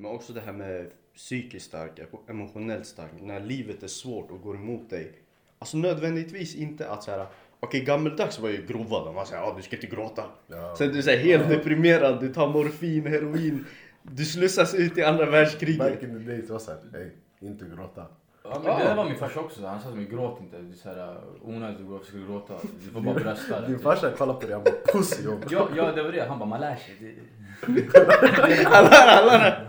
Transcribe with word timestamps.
Men 0.00 0.10
också 0.10 0.32
det 0.32 0.40
här 0.40 0.52
med 0.52 0.90
psykiskt 1.14 1.66
stark, 1.66 2.00
emotionellt 2.28 2.86
stark. 2.86 3.10
När 3.20 3.40
livet 3.40 3.82
är 3.82 3.88
svårt 3.88 4.30
och 4.30 4.40
går 4.42 4.54
emot 4.54 4.90
dig. 4.90 5.12
Alltså 5.58 5.76
nödvändigtvis 5.76 6.54
inte 6.56 6.88
att 6.88 7.04
så 7.04 7.10
här. 7.10 7.26
Okej 7.60 7.80
gammeldags 7.84 8.38
var 8.38 8.48
ju 8.48 8.66
grova, 8.66 9.04
de 9.04 9.14
var 9.14 9.24
såhär, 9.24 9.42
ah, 9.42 9.54
du 9.56 9.62
ska 9.62 9.76
inte 9.76 9.86
gråta. 9.86 10.24
Ja. 10.46 10.74
Sen 10.78 10.92
du 10.92 10.98
är 10.98 11.02
så 11.02 11.10
här, 11.10 11.16
helt 11.18 11.48
deprimerad, 11.48 12.20
du 12.20 12.32
tar 12.34 12.48
morfin, 12.48 13.06
heroin. 13.06 13.64
Du 14.02 14.24
slussas 14.24 14.74
ut 14.74 14.98
i 14.98 15.02
andra 15.02 15.26
världskriget. 15.26 15.78
Back 15.78 16.02
in 16.02 16.24
the 16.24 16.32
days 16.32 16.50
var 16.50 16.58
såhär, 16.58 16.78
ey, 16.94 17.48
inte 17.48 17.64
gråta. 17.76 18.06
Ja, 18.44 18.60
men 18.64 18.78
det 18.78 18.84
där 18.84 18.96
var 18.96 19.04
min 19.04 19.16
farsa 19.16 19.40
också. 19.40 19.66
Han 19.66 19.80
sa 19.80 19.88
till 19.88 19.96
mig, 19.96 20.06
gråt 20.06 20.40
inte. 20.40 20.56
Det 20.58 20.90
är 20.90 21.16
onödigt 21.42 21.80
att 21.80 21.86
gå- 21.86 21.98
försöka 21.98 22.26
gråta. 22.26 22.54
Du 22.84 22.90
får 22.90 23.00
bara 23.00 23.14
brösta. 23.14 23.66
Din 23.66 23.78
farsa 23.78 24.10
kollade 24.10 24.40
på 24.40 24.46
dig, 24.46 24.54
han 24.54 24.64
bara 24.64 24.92
pussy 24.92 25.24
jobb. 25.24 25.44
Ja, 25.50 25.68
ja, 25.76 25.92
det 25.92 26.02
var 26.02 26.12
det. 26.12 26.28
Han 26.28 26.38
bara, 26.38 26.48
man 26.48 26.60
lär 26.60 26.76
sig. 26.76 26.94
Det... 27.00 28.66
Alla, 28.66 28.88
alla. 28.88 29.48
Ja, 29.48 29.67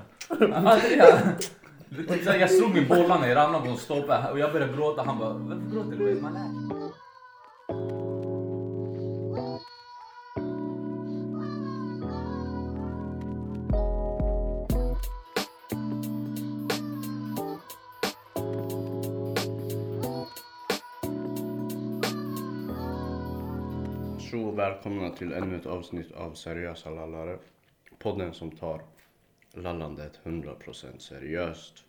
Jag 2.25 2.51
slog 2.51 2.73
min 2.73 2.87
bollarna, 2.87 3.27
jag 3.27 3.35
ramlade 3.35 3.65
på 3.65 3.71
en 3.71 3.77
stolpe 3.77 4.31
och 4.31 4.39
jag 4.39 4.51
började 4.53 4.73
gråta. 4.73 5.03
Han 5.03 5.19
bara, 5.19 5.33
varför 5.33 5.71
gråter 5.71 5.97
du? 5.97 6.21
Man 6.21 6.33
lär 6.33 6.79
välkomna 24.59 25.09
till 25.09 25.33
ännu 25.33 25.55
ett 25.55 25.65
avsnitt 25.65 26.11
av 26.11 26.33
Seriösa 26.33 26.89
lallare. 26.89 27.37
Podden 27.99 28.33
som 28.33 28.51
tar 28.51 28.81
lallandet 29.53 30.19
100% 30.23 30.97
seriöst. 30.99 31.83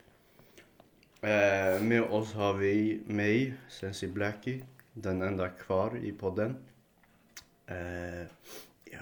Eh, 1.21 1.83
med 1.83 2.03
oss 2.03 2.35
har 2.35 2.55
vi 2.55 3.01
mig, 3.07 3.55
Sensi 3.69 4.09
Blackie, 4.09 4.67
den 4.93 5.23
enda 5.23 5.49
kvar 5.49 5.97
i 5.97 6.13
podden. 6.13 6.57
Eh, 7.67 8.21
ja. 8.85 9.01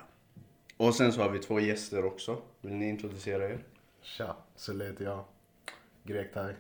Och 0.77 0.94
sen 0.94 1.12
så 1.12 1.22
har 1.22 1.30
vi 1.30 1.38
två 1.38 1.60
gäster 1.60 2.05
också. 2.05 2.42
Vill 2.60 2.74
ni 2.74 2.88
introducera 2.88 3.48
er? 3.48 3.58
Tja, 4.02 4.36
Sulle 4.56 4.84
heter 4.84 5.05
jag. 5.05 5.24
Grek-thai. 6.05 6.55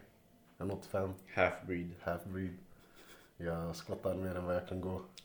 1,85. 0.58 1.12
Half-breed. 1.34 1.90
Half-breed. 2.04 2.54
Jag 3.36 3.76
skottar 3.76 4.14
mer 4.14 4.34
än 4.34 4.44
vad 4.44 4.56
jag 4.56 4.68
kan 4.68 4.80
gå. 4.80 5.02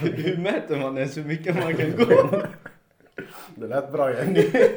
Hur 0.00 0.36
mäter 0.36 0.80
man 0.80 0.98
ens 0.98 1.16
hur 1.16 1.24
mycket 1.24 1.56
man 1.56 1.76
kan 1.76 1.96
gå? 1.96 2.42
Det 3.54 3.66
lät 3.66 3.92
bra 3.92 4.14
Jenny. 4.14 4.50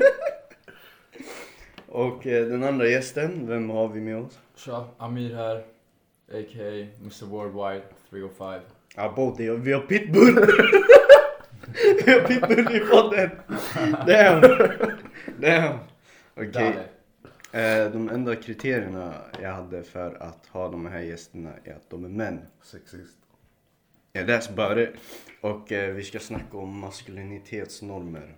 Och 1.87 2.27
eh, 2.27 2.47
den 2.47 2.63
andra 2.63 2.87
gästen, 2.87 3.47
vem 3.47 3.69
har 3.69 3.87
vi 3.87 4.01
med 4.01 4.17
oss? 4.17 4.39
Tja, 4.55 4.87
Amir 4.97 5.35
här. 5.35 5.57
A.k.a. 6.31 6.87
Mr 7.01 7.25
Worldwide 7.25 7.83
305. 8.09 8.61
Ja, 8.95 9.13
både 9.15 9.43
jag. 9.43 9.55
Vi 9.55 9.73
har 9.73 9.81
pitbull! 9.81 10.35
vi 12.05 12.11
har 12.11 12.19
pitbull 12.19 12.75
i 12.75 12.79
podden! 12.79 13.29
Damn! 14.07 14.41
Damn! 15.39 15.79
Okej. 16.35 16.51
Dale. 16.51 16.83
Eh, 17.53 17.91
de 17.91 18.09
enda 18.09 18.35
kriterierna 18.35 19.13
jag 19.41 19.51
hade 19.51 19.83
för 19.83 20.23
att 20.23 20.47
ha 20.47 20.67
de 20.67 20.85
här 20.85 20.99
gästerna 20.99 21.51
är 21.63 21.73
att 21.73 21.89
de 21.89 22.05
är 22.05 22.09
män. 22.09 22.41
Sexist. 22.61 23.17
Ja, 24.15 24.21
that's 24.21 24.49
about 24.49 24.77
it. 24.77 24.89
Och 25.41 25.71
eh, 25.71 25.93
vi 25.93 26.03
ska 26.03 26.19
snacka 26.19 26.57
om 26.57 26.79
maskulinitetsnormer. 26.79 28.35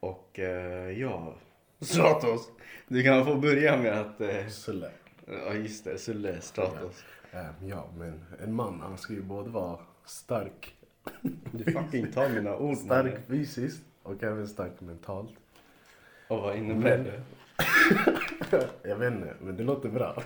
Och 0.00 0.38
eh, 0.38 0.90
ja, 0.98 1.34
Stratos. 1.80 2.48
Du 2.88 3.02
kan 3.02 3.24
få 3.24 3.34
börja 3.34 3.76
med 3.76 4.00
att... 4.00 4.20
Eh, 4.20 4.46
Sulle. 4.48 4.90
ja 5.26 5.54
just 5.54 5.84
det, 5.84 5.98
Sulle 5.98 6.40
Stratos. 6.40 7.04
Eh, 7.32 7.46
ja, 7.68 7.88
men 7.98 8.24
en 8.44 8.54
man 8.54 8.80
han 8.80 8.98
ska 8.98 9.12
ju 9.12 9.22
både 9.22 9.50
vara 9.50 9.78
stark, 10.04 10.74
Du 11.52 11.72
fucking 11.72 12.12
tar 12.12 12.28
mina 12.28 12.56
ord 12.56 12.76
stark 12.84 13.04
mannen. 13.06 13.22
fysiskt 13.28 13.82
och 14.02 14.22
även 14.22 14.48
stark 14.48 14.80
mentalt. 14.80 15.32
Och 16.28 16.38
vad 16.40 16.56
innebär 16.56 16.98
det? 16.98 17.20
Jag 18.88 18.96
vet 18.96 19.12
inte, 19.12 19.34
men 19.40 19.56
det 19.56 19.62
låter 19.62 19.88
bra. 19.88 20.22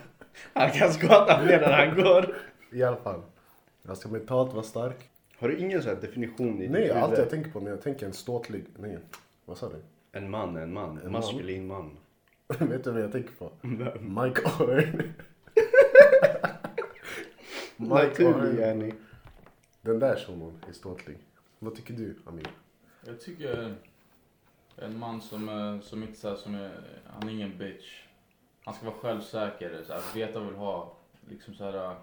Han 0.52 0.70
kan 0.70 0.92
skata 0.92 1.42
mer 1.44 1.62
än 1.62 1.72
han 1.88 1.96
går. 1.96 2.34
I 2.72 2.82
alla 2.82 2.96
fall. 2.96 3.22
Jag 3.90 3.96
ska 3.98 4.08
mentalt 4.08 4.52
vara 4.52 4.62
stark. 4.62 5.10
Har 5.38 5.48
du 5.48 5.58
ingen 5.58 5.82
sån 5.82 5.94
här 5.94 6.00
definition 6.00 6.56
i 6.58 6.60
ditt 6.62 6.70
Nej, 6.70 6.90
allt 6.90 7.18
jag 7.18 7.30
tänker 7.30 7.50
på 7.50 7.60
när 7.60 7.70
jag 7.70 7.82
tänker 7.82 8.06
en 8.06 8.12
ståtlig... 8.12 8.64
Nej, 8.78 8.98
vad 9.44 9.58
sa 9.58 9.68
du? 9.68 9.76
En 10.12 10.30
man, 10.30 10.56
en 10.56 10.72
man. 10.72 10.98
En 11.04 11.12
maskulin 11.12 11.66
man. 11.66 11.96
Vet 12.58 12.84
du 12.84 12.90
vad 12.90 13.02
jag 13.02 13.12
tänker 13.12 13.30
på? 13.34 13.50
Mike 14.00 14.42
Owen. 14.60 15.02
Mike 17.76 17.94
Naturlig 17.94 18.34
Owen. 18.34 18.56
gärning. 18.56 18.94
Den 19.82 19.98
där 19.98 20.16
shunon 20.16 20.64
är 20.68 20.72
ståtlig. 20.72 21.18
Vad 21.58 21.74
tycker 21.74 21.94
du, 21.94 22.16
Amir? 22.26 22.50
Jag 23.06 23.20
tycker 23.20 23.74
en 24.76 24.98
man 24.98 25.20
som, 25.20 25.48
är- 25.48 25.80
som 25.80 26.02
inte 26.02 26.18
så 26.18 26.28
här, 26.28 26.36
som 26.36 26.54
är, 26.54 26.80
han 27.06 27.28
är 27.28 27.32
ingen 27.32 27.58
bitch. 27.58 28.02
Han 28.64 28.74
ska 28.74 28.86
vara 28.86 28.96
självsäker, 28.96 29.82
så 29.86 29.92
här, 29.92 30.02
veta 30.14 30.32
vad 30.32 30.42
han 30.42 30.48
vill 30.52 30.58
ha. 30.60 30.96
Liksom 31.28 31.54
så 31.54 31.94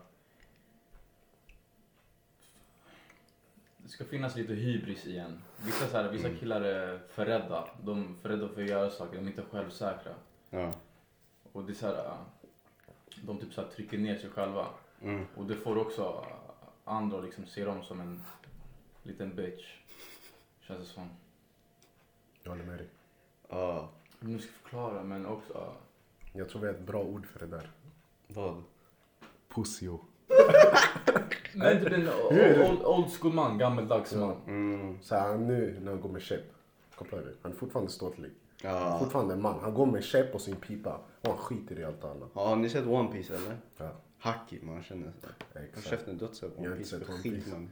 Det 3.87 3.91
ska 3.91 4.05
finnas 4.05 4.35
lite 4.35 4.53
hybris 4.53 5.05
i 5.05 5.17
en. 5.17 5.41
Vissa, 5.65 5.87
så 5.87 5.97
här, 5.97 6.11
vissa 6.11 6.29
killar 6.29 6.61
är 6.61 6.99
för 7.07 7.25
rädda. 7.25 7.69
De 7.83 8.03
är 8.03 8.21
för 8.21 8.29
rädda 8.29 8.49
för 8.49 8.61
att 8.61 8.69
göra 8.69 8.89
saker, 8.89 9.15
de 9.15 9.25
är 9.25 9.27
inte 9.27 9.43
självsäkra. 9.51 10.13
Ja. 10.49 10.73
Och 11.51 11.63
det 11.63 11.71
är 11.71 11.75
så 11.75 11.87
här, 11.87 12.17
de 13.21 13.37
typ 13.37 13.53
så 13.53 13.61
här 13.61 13.69
trycker 13.69 13.97
ner 13.97 14.17
sig 14.17 14.29
själva. 14.29 14.67
Mm. 15.01 15.25
Och 15.35 15.45
det 15.45 15.55
får 15.55 15.77
också 15.77 16.25
andra 16.83 17.17
att 17.17 17.23
liksom 17.23 17.45
se 17.45 17.65
dem 17.65 17.83
som 17.83 18.01
en 18.01 18.21
liten 19.03 19.35
bitch. 19.35 19.75
Känns 20.59 20.79
det 20.79 20.93
som. 20.93 21.09
Jag 22.43 22.51
håller 22.51 22.65
med 22.65 22.77
dig. 22.77 22.87
Ja. 23.49 23.89
Nu 24.19 24.39
ska 24.39 24.51
förklara 24.51 25.03
men 25.03 25.25
också. 25.25 25.73
Jag 26.33 26.49
tror 26.49 26.61
vi 26.61 26.67
har 26.67 26.73
ett 26.73 26.87
bra 26.87 27.03
ord 27.03 27.25
för 27.25 27.39
det 27.39 27.47
där. 27.47 27.71
Vad? 28.27 28.63
Pussio. 29.49 29.99
Men 31.53 31.79
typ 31.83 31.93
en 31.93 32.09
old, 32.61 32.85
old, 32.85 33.11
school 33.11 33.33
man, 33.33 33.57
gammeldags 33.57 34.15
man. 34.15 34.35
Mm. 34.47 34.97
Så 35.01 35.37
nu 35.37 35.79
när 35.81 35.91
han 35.91 36.01
går 36.01 36.09
med 36.09 36.21
käpp. 36.21 36.43
Kopplar 36.95 37.19
du? 37.19 37.37
Han 37.41 37.51
är 37.51 37.55
fortfarande 37.55 37.91
ståtlig. 37.91 38.31
Ja. 38.61 38.99
fortfarande 38.99 39.33
en 39.33 39.41
man. 39.41 39.59
Han 39.61 39.73
går 39.73 39.85
med 39.85 40.03
käpp 40.03 40.35
och 40.35 40.41
sin 40.41 40.55
pipa. 40.55 40.99
Och 41.21 41.27
han 41.29 41.37
skiter 41.37 41.79
i 41.79 41.83
allt 41.83 42.03
och 42.03 42.09
alla. 42.09 42.25
Har 42.33 42.55
ni 42.55 42.69
sett 42.69 42.85
One 42.85 43.11
Piece 43.11 43.35
eller? 43.35 43.57
Ja, 43.77 43.91
Haki, 44.19 44.59
man 44.61 44.83
känner 44.83 45.11
sådär. 45.11 45.35
Håll 45.53 45.63
exakt. 45.63 45.87
käften, 45.87 46.17
du 46.17 46.25
har 46.25 46.29
inte 46.29 46.39
sett 46.39 46.51
Jag 46.57 46.63
har 46.63 46.69
One 46.69 46.77
Piece. 46.77 46.95
One 46.95 47.21
Piece. 47.23 47.51
man. 47.51 47.69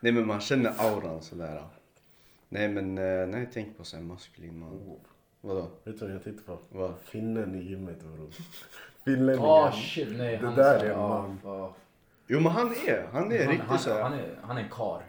Nej 0.00 0.12
men 0.12 0.26
man 0.26 0.40
känner 0.40 0.72
auran 0.78 1.22
sådär. 1.22 1.62
Nej 2.48 2.68
men 2.68 2.98
eh, 2.98 3.26
när 3.26 3.38
jag 3.38 3.52
tänker 3.52 3.72
på 3.78 3.84
såhär 3.84 4.02
maskulin 4.02 4.58
man. 4.58 4.68
Oh. 4.72 4.96
Vadå? 5.40 5.70
Vet 5.84 5.98
du 5.98 6.06
vad 6.06 6.14
jag 6.14 6.24
tänkte 6.24 6.44
på? 6.44 6.58
Vad? 6.68 6.94
Finnen 7.04 7.54
i 7.54 7.62
gymmet 7.62 8.02
bror. 8.02 8.30
Finlänningen. 9.04 9.50
Åh 9.50 9.72
shit 9.72 10.08
nej. 10.16 10.38
Det 10.38 10.46
han 10.46 10.54
där 10.54 10.78
så 10.78 10.84
är 10.84 10.90
en 10.90 11.00
ja, 11.00 11.08
man. 11.08 11.40
ja. 11.44 11.74
Jo 12.28 12.40
men 12.40 12.52
han 12.52 12.66
är, 12.86 13.06
han 13.12 13.32
är 13.32 13.38
Han, 13.44 13.48
riktigt 13.52 13.68
han, 13.68 13.78
såhär. 13.78 14.02
han, 14.02 14.12
är, 14.12 14.38
han 14.42 14.56
är 14.56 14.62
en 14.62 14.68
kar. 14.68 15.02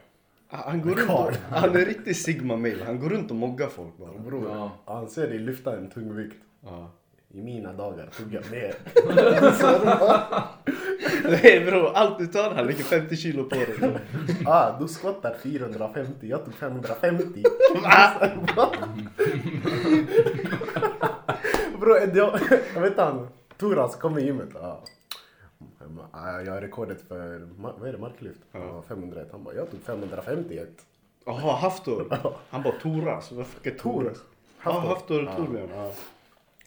Han 0.49 0.81
går 0.81 0.91
runt 0.95 1.09
och, 1.09 1.31
han 1.57 1.75
är 1.75 1.85
riktigt 1.85 2.17
sigma 2.17 2.55
male. 2.57 2.83
Han 2.85 2.99
går 2.99 3.09
runt 3.09 3.29
och 3.31 3.37
moggar 3.37 3.67
folk 3.67 3.97
bara. 3.97 4.11
Bror, 4.17 4.49
Ja. 4.49 4.71
han 4.85 5.07
ser 5.09 5.27
dig 5.27 5.39
lyfta 5.39 5.77
en 5.77 5.89
tung 5.89 6.15
vikt. 6.15 6.35
Ja. 6.65 6.91
I 7.29 7.41
mina 7.41 7.73
dagar 7.73 8.09
tog 8.17 8.33
jag 8.33 8.51
mer. 8.51 8.73
Nej 11.43 11.65
bror, 11.65 11.91
allt 11.95 12.17
du 12.19 12.27
tar 12.27 12.51
han 12.55 12.65
lägger 12.67 12.83
50 12.83 13.15
kilo 13.15 13.43
på 13.43 13.55
dig. 13.55 13.97
Ah, 14.45 14.79
du 14.79 14.87
skottar 14.87 15.37
450, 15.43 16.27
jag 16.27 16.45
tog 16.45 16.53
550. 16.53 17.43
Bro, 21.79 21.95
jag, 22.13 22.39
jag 22.75 22.81
vet 22.81 22.97
han, 22.97 23.27
Toras 23.57 23.95
kom 23.95 24.17
i 24.17 24.25
gymmet. 24.25 24.55
Ah. 24.55 24.83
Jag 26.45 26.53
har 26.53 26.61
rekordet 26.61 27.01
för, 27.01 27.47
vad 27.57 27.87
är 27.87 27.91
det, 27.91 27.97
marklyft? 27.97 28.39
Ah, 28.51 28.81
501. 28.87 29.27
Han 29.31 29.43
bara, 29.43 29.55
jag 29.55 29.71
tog 29.71 29.81
551. 29.81 30.69
Jaha, 31.25 31.55
Haftor. 31.55 32.07
Han 32.49 32.63
bara 32.63 32.73
Toras. 32.73 33.31
Vad 33.31 33.47
fuck 33.47 33.65
är 33.65 33.71
Toras? 33.71 34.17
Ja, 34.63 34.71
Haftor. 34.71 34.89
Haftor 34.89 35.23
Ja. 35.23 35.35
Torbjörn. 35.35 35.69
Ja. 35.75 35.91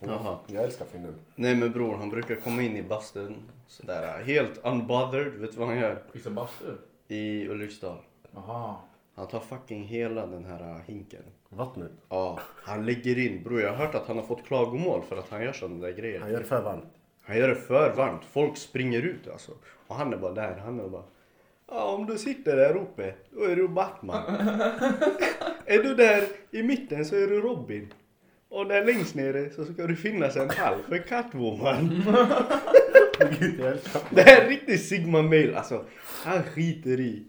Jaha. 0.01 0.39
Jag 0.47 0.65
älskar 0.65 0.85
finnen. 0.85 1.15
Nej 1.35 1.57
men 1.57 1.73
bror, 1.73 1.97
han 1.97 2.11
brukar 2.11 2.35
komma 2.35 2.63
in 2.63 2.77
i 2.77 2.83
bastun 2.83 3.35
sådär 3.67 4.23
helt 4.25 4.65
unbothered. 4.65 5.33
Vet 5.33 5.53
du 5.53 5.59
vad 5.59 5.69
han 5.69 5.79
gör? 5.79 6.03
Fixa 6.13 6.31
bastu? 6.31 6.65
I 7.09 7.49
Ulriksdal. 7.49 7.97
Jaha. 8.35 8.77
Han 9.15 9.27
tar 9.29 9.41
fucking 9.41 9.85
hela 9.85 10.27
den 10.27 10.45
här 10.45 10.71
äh, 10.71 10.77
hinken. 10.87 11.23
Vattnet. 11.49 11.91
Ja, 12.09 12.39
han 12.65 12.87
lägger 12.87 13.19
in. 13.19 13.43
Bror 13.43 13.61
jag 13.61 13.69
har 13.71 13.77
hört 13.77 13.95
att 13.95 14.07
han 14.07 14.17
har 14.17 14.25
fått 14.25 14.45
klagomål 14.45 15.03
för 15.03 15.17
att 15.17 15.29
han 15.29 15.43
gör 15.43 15.53
sådana 15.53 15.87
där 15.87 15.93
grejer. 15.93 16.21
Han 16.21 16.33
gör 16.33 16.43
för 16.43 16.63
varmt. 16.63 16.85
Han 17.31 17.39
gör 17.39 17.49
det 17.49 17.55
för 17.55 17.95
varmt. 17.95 18.23
Folk 18.33 18.57
springer 18.57 19.03
ut 19.03 19.29
alltså. 19.33 19.53
Och 19.87 19.97
han 19.97 20.13
är 20.13 20.17
bara 20.17 20.33
där. 20.33 20.63
Han 20.65 20.81
är 20.81 20.89
bara. 20.89 21.03
Ja, 21.69 21.85
om 21.85 22.07
du 22.07 22.19
sitter 22.19 22.57
där 22.57 22.77
uppe, 22.77 23.15
då 23.31 23.45
är 23.45 23.57
du 23.57 23.69
Batman. 23.69 24.23
är 25.67 25.83
du 25.83 25.95
där 25.95 26.25
i 26.51 26.63
mitten 26.63 27.05
så 27.05 27.17
är 27.17 27.27
du 27.27 27.41
Robin. 27.41 27.93
Och 28.49 28.67
där 28.67 28.85
längst 28.85 29.15
nere 29.15 29.51
så 29.51 29.65
ska 29.65 29.87
det 29.87 29.97
finnas 29.97 30.37
en 30.37 30.51
hall 30.51 30.79
för 30.89 30.99
Catwoman. 30.99 32.03
Det 34.11 34.23
här 34.23 34.45
är 34.45 34.49
riktigt 34.49 34.85
Sigma 34.85 35.23
mail 35.23 35.55
alltså. 35.55 35.85
Han 36.25 36.43
skiter 36.43 37.01
i. 37.01 37.23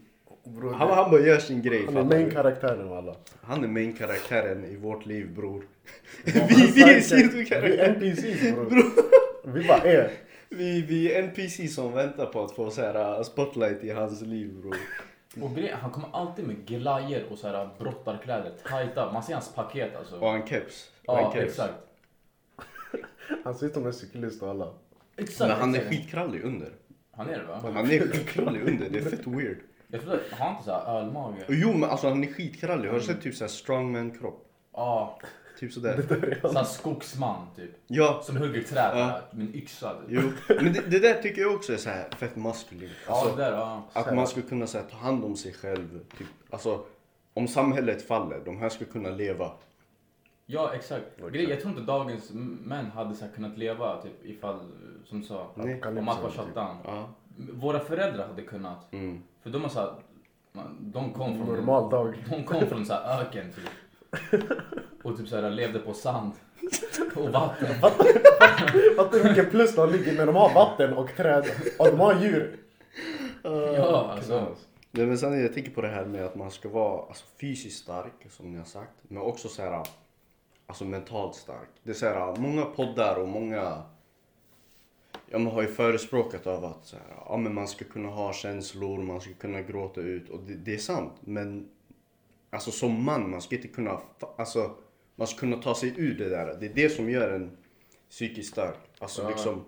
Bror, 0.44 0.72
Han, 0.72 0.90
han 0.90 1.10
bara 1.10 1.20
gör 1.20 1.38
sin 1.38 1.62
grej. 1.62 1.84
Han 1.86 1.96
är 1.96 2.02
fattar 2.02 2.16
main 2.16 2.28
du? 2.28 2.34
karaktären 2.34 2.88
av 2.88 2.92
alla. 2.92 3.16
Han 3.42 3.64
är 3.64 3.68
main 3.68 3.92
karaktären 3.92 4.64
i 4.64 4.76
vårt 4.76 5.06
liv 5.06 5.34
bror. 5.34 5.62
Vi 6.24 6.32
vi, 6.48 6.72
vi 6.74 6.82
är 6.82 7.00
sidokaraktärer. 7.00 7.96
Vi 8.00 8.08
är 8.08 8.12
NPCs 8.12 8.54
bror. 8.54 8.92
Vi 9.44 9.68
bara 9.68 9.78
är. 9.78 10.10
Vi, 10.48 10.82
vi 10.82 11.12
är 11.14 11.22
NPC 11.22 11.68
som 11.68 11.92
väntar 11.92 12.26
på 12.26 12.44
att 12.44 12.52
få 12.52 12.70
så 12.70 12.80
här, 12.80 13.18
uh, 13.18 13.22
spotlight 13.22 13.84
i 13.84 13.90
hans 13.90 14.22
liv 14.22 14.54
bror. 14.54 14.76
Och 15.40 15.54
grejen, 15.54 15.78
han 15.80 15.90
kommer 15.90 16.08
alltid 16.12 16.46
med 16.46 16.66
glajer 16.66 17.24
och 17.30 17.38
så 17.38 17.48
här 17.48 17.68
brottarkläder, 17.78 18.52
tajta. 18.68 19.12
Man 19.12 19.22
ser 19.22 19.32
hans 19.34 19.54
paket 19.54 19.96
alltså. 19.96 20.16
Och 20.16 20.34
en 20.34 20.46
keps. 20.46 20.90
Och 21.06 21.18
en 21.18 21.24
Ja, 21.24 21.32
keps. 21.32 21.44
exakt. 21.46 21.74
Han 23.44 23.54
ser 23.54 23.66
ut 23.66 23.74
som 23.74 23.86
en 23.86 23.92
cyklist 23.92 24.42
och 24.42 24.50
alla. 24.50 24.72
Exakt. 25.16 25.50
Men 25.50 25.60
han 25.60 25.74
är 25.74 25.80
skitkrallig 25.80 26.42
under. 26.44 26.68
Han 27.16 27.28
är 27.28 27.38
det 27.38 27.44
va? 27.44 27.60
Han 27.62 27.90
är 27.90 28.00
skitkrallig 28.00 28.60
under, 28.60 28.90
det 28.90 28.98
är 28.98 29.02
fett 29.02 29.26
weird. 29.26 29.58
Jag 29.88 30.00
tror 30.02 30.14
att, 30.14 30.38
har 30.38 30.46
han 30.46 30.54
inte 30.54 30.64
såhär 30.64 30.98
ölmage? 30.98 31.44
Och 31.48 31.54
jo 31.54 31.72
men 31.72 31.90
alltså 31.90 32.08
han 32.08 32.24
är 32.24 32.32
skitkrallig, 32.32 32.88
har 32.88 32.96
du 32.96 33.02
sett 33.04 33.22
typ 33.22 33.34
såhär 33.34 33.48
strongman 33.48 34.10
kropp? 34.18 34.46
Ja, 34.72 35.18
Typ 35.62 35.72
sådär. 35.72 36.02
såhär 36.42 36.64
skogsman 36.64 37.46
typ. 37.56 37.70
Ja, 37.86 38.20
Som 38.24 38.36
hugger 38.36 38.62
träd 38.62 38.90
Ja. 38.98 39.20
med 39.30 39.46
en 39.46 39.54
yxa. 39.54 39.94
Typ. 39.94 40.04
jo. 40.08 40.22
Men 40.48 40.72
det, 40.72 40.90
det 40.90 40.98
där 40.98 41.22
tycker 41.22 41.40
jag 41.42 41.54
också 41.54 41.72
är 41.72 41.76
såhär 41.76 42.08
fett 42.18 42.36
maskulint. 42.36 42.92
Ja, 43.06 43.12
Alltså, 43.12 43.36
det 43.36 43.42
där, 43.42 43.52
ja. 43.52 43.82
att 43.92 44.14
man 44.14 44.26
ska 44.26 44.42
kunna 44.42 44.66
så 44.66 44.78
här, 44.78 44.84
ta 44.84 44.96
hand 44.96 45.24
om 45.24 45.36
sig 45.36 45.52
själv. 45.52 46.00
Typ. 46.18 46.26
Alltså, 46.50 46.84
om 47.34 47.48
samhället 47.48 48.02
faller, 48.06 48.40
de 48.44 48.58
här 48.58 48.68
ska 48.68 48.84
kunna 48.84 49.10
leva. 49.10 49.50
Ja, 50.46 50.74
exakt. 50.74 51.04
Grej, 51.32 51.50
jag 51.50 51.60
tror 51.60 51.70
inte 51.70 51.82
dagens 51.82 52.30
män 52.64 52.86
hade 52.90 53.14
så 53.14 53.24
här 53.24 53.32
kunnat 53.32 53.58
leva 53.58 54.02
typ 54.02 54.24
ifall, 54.24 54.58
som 55.04 55.20
du 55.20 55.26
sa, 55.26 55.46
Nej. 55.54 55.82
om 55.84 56.08
allt 56.08 56.22
var 56.22 56.30
Typ. 56.30 56.38
shutdown. 56.40 56.76
Ja. 56.84 57.08
Våra 57.52 57.80
föräldrar 57.80 58.26
hade 58.28 58.42
kunnat. 58.42 58.92
Mm. 58.92 59.22
För 59.42 59.50
de 59.50 59.62
har 59.62 59.68
så 59.68 59.80
här, 59.80 59.92
de 60.80 61.12
kom 61.12 61.36
från 61.36 61.46
Normal 61.56 61.90
dag. 61.90 62.14
De 62.30 62.44
kom 62.44 62.66
från 62.66 62.86
så 62.86 62.92
här 62.92 63.20
öken 63.20 63.52
typ. 63.52 63.68
Och 65.02 65.16
typ 65.18 65.28
så 65.28 65.40
här 65.40 65.50
levde 65.50 65.78
på 65.78 65.94
sand. 65.94 66.32
Och 67.16 67.28
vatten. 67.30 67.74
Fattar 68.96 69.18
du 69.18 69.22
vilken 69.22 69.50
plus 69.50 69.74
de 69.74 69.92
ligger 69.92 70.12
när 70.12 70.26
de 70.26 70.36
har 70.36 70.54
vatten 70.54 70.92
och 70.92 71.16
träd 71.16 71.44
och 71.78 71.86
de 71.86 72.00
har 72.00 72.20
djur? 72.20 72.56
Ja, 73.42 74.12
alltså. 74.16 74.56
Nej, 74.90 75.06
men 75.06 75.18
sen 75.18 75.42
jag 75.42 75.54
tänker 75.54 75.70
på 75.70 75.80
det 75.80 75.88
här 75.88 76.04
med 76.04 76.24
att 76.24 76.34
man 76.34 76.50
ska 76.50 76.68
vara 76.68 77.02
alltså, 77.08 77.24
fysiskt 77.40 77.82
stark, 77.82 78.26
som 78.30 78.52
ni 78.52 78.58
har 78.58 78.64
sagt. 78.64 78.96
Men 79.02 79.22
också 79.22 79.48
så 79.48 79.62
här, 79.62 79.86
alltså 80.66 80.84
mentalt 80.84 81.34
stark. 81.34 81.68
Det 81.82 81.90
är 81.90 81.94
så 81.94 82.06
här, 82.06 82.36
många 82.36 82.64
poddar 82.64 83.16
och 83.16 83.28
många 83.28 83.82
ja, 85.32 85.38
man 85.38 85.52
har 85.52 85.62
ju 85.62 85.68
förespråkat 85.68 86.46
av 86.46 86.64
att 86.64 86.86
så 86.86 86.96
här, 86.96 87.16
ja, 87.26 87.36
men 87.36 87.54
man 87.54 87.68
ska 87.68 87.84
kunna 87.84 88.08
ha 88.08 88.32
känslor, 88.32 88.98
man 88.98 89.20
ska 89.20 89.32
kunna 89.32 89.62
gråta 89.62 90.00
ut. 90.00 90.28
Och 90.28 90.40
det, 90.46 90.54
det 90.54 90.74
är 90.74 90.78
sant. 90.78 91.12
Men 91.20 91.68
alltså 92.52 92.70
som 92.70 93.04
man, 93.04 93.30
man 93.30 93.42
ska 93.42 93.56
inte 93.56 93.68
kunna, 93.68 94.00
alltså 94.36 94.70
man 95.16 95.26
ska 95.26 95.38
kunna 95.40 95.56
ta 95.56 95.74
sig 95.74 95.94
ur 95.96 96.18
det 96.18 96.28
där. 96.28 96.56
Det 96.60 96.66
är 96.66 96.74
det 96.74 96.88
som 96.88 97.10
gör 97.10 97.30
en 97.30 97.56
psykiskt 98.10 98.52
stark. 98.52 98.78
Alltså 98.98 99.22
Ja. 99.22 99.28
liksom, 99.28 99.64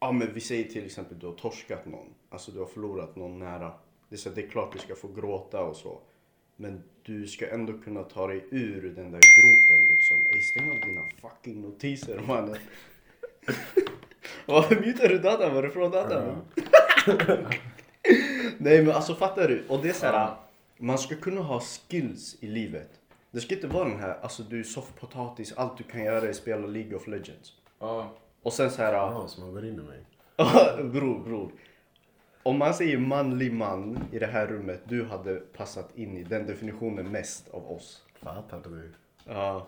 ja 0.00 0.12
men 0.12 0.34
vi 0.34 0.40
säger 0.40 0.64
till 0.64 0.86
exempel 0.86 1.18
du 1.18 1.26
har 1.26 1.34
torskat 1.34 1.86
någon. 1.86 2.06
Alltså 2.30 2.50
du 2.52 2.58
har 2.58 2.66
förlorat 2.66 3.16
någon 3.16 3.38
nära. 3.38 3.72
Det 4.08 4.14
är, 4.14 4.18
så, 4.18 4.30
det 4.30 4.42
är 4.44 4.48
klart 4.48 4.72
du 4.72 4.78
ska 4.78 4.94
få 4.94 5.08
gråta 5.08 5.60
och 5.64 5.76
så. 5.76 5.98
Men 6.56 6.82
du 7.02 7.26
ska 7.26 7.48
ändå 7.50 7.72
kunna 7.84 8.02
ta 8.02 8.26
dig 8.26 8.44
ur 8.50 8.82
den 8.96 9.10
där 9.12 9.20
gropen 9.20 9.88
liksom. 9.96 10.16
Ey, 10.16 10.40
stäng 10.42 10.70
av 10.70 10.80
dina 10.88 11.02
fucking 11.22 11.62
notiser 11.62 12.20
mannen. 12.26 12.56
Varför 14.46 14.76
mutar 14.76 15.08
du 15.08 15.18
datan? 15.18 15.70
Från 15.70 15.90
datan? 15.90 16.36
Nej 18.58 18.82
men 18.82 18.90
alltså 18.90 19.14
fattar 19.14 19.48
du? 19.48 19.64
Och 19.68 19.82
det 19.82 19.88
är 19.88 19.92
så 19.92 20.06
här, 20.06 20.12
Ja. 20.12 20.43
Man 20.84 20.98
ska 20.98 21.16
kunna 21.16 21.40
ha 21.40 21.60
skills 21.60 22.36
i 22.40 22.46
livet. 22.46 23.00
Det 23.30 23.40
ska 23.40 23.54
inte 23.54 23.66
vara 23.66 23.88
den 23.88 24.00
här, 24.00 24.18
alltså 24.22 24.42
du 24.42 24.60
är 24.60 24.64
soffpotatis, 24.64 25.52
allt 25.52 25.78
du 25.78 25.84
kan 25.84 26.04
göra 26.04 26.28
är 26.28 26.32
spela 26.32 26.66
League 26.66 26.96
of 26.96 27.06
Legends. 27.06 27.52
Ja. 27.78 28.12
Och 28.42 28.52
sen 28.52 28.70
så 28.70 28.82
här, 28.82 28.92
Ja, 28.92 29.28
som 29.28 29.42
han 29.42 29.52
går 29.52 29.64
in 29.64 29.74
i 29.74 29.82
mig. 29.82 30.04
bror, 30.90 31.24
bror. 31.24 31.52
Om 32.42 32.58
man 32.58 32.74
säger 32.74 32.98
manlig 32.98 33.52
man 33.52 33.98
i 34.12 34.18
det 34.18 34.26
här 34.26 34.46
rummet, 34.46 34.82
du 34.84 35.04
hade 35.04 35.34
passat 35.34 35.98
in 35.98 36.16
i 36.16 36.24
den 36.24 36.46
definitionen 36.46 37.10
mest 37.10 37.48
av 37.48 37.72
oss. 37.72 38.02
Fattar 38.14 38.60
du? 38.64 38.92
Ja, 39.24 39.66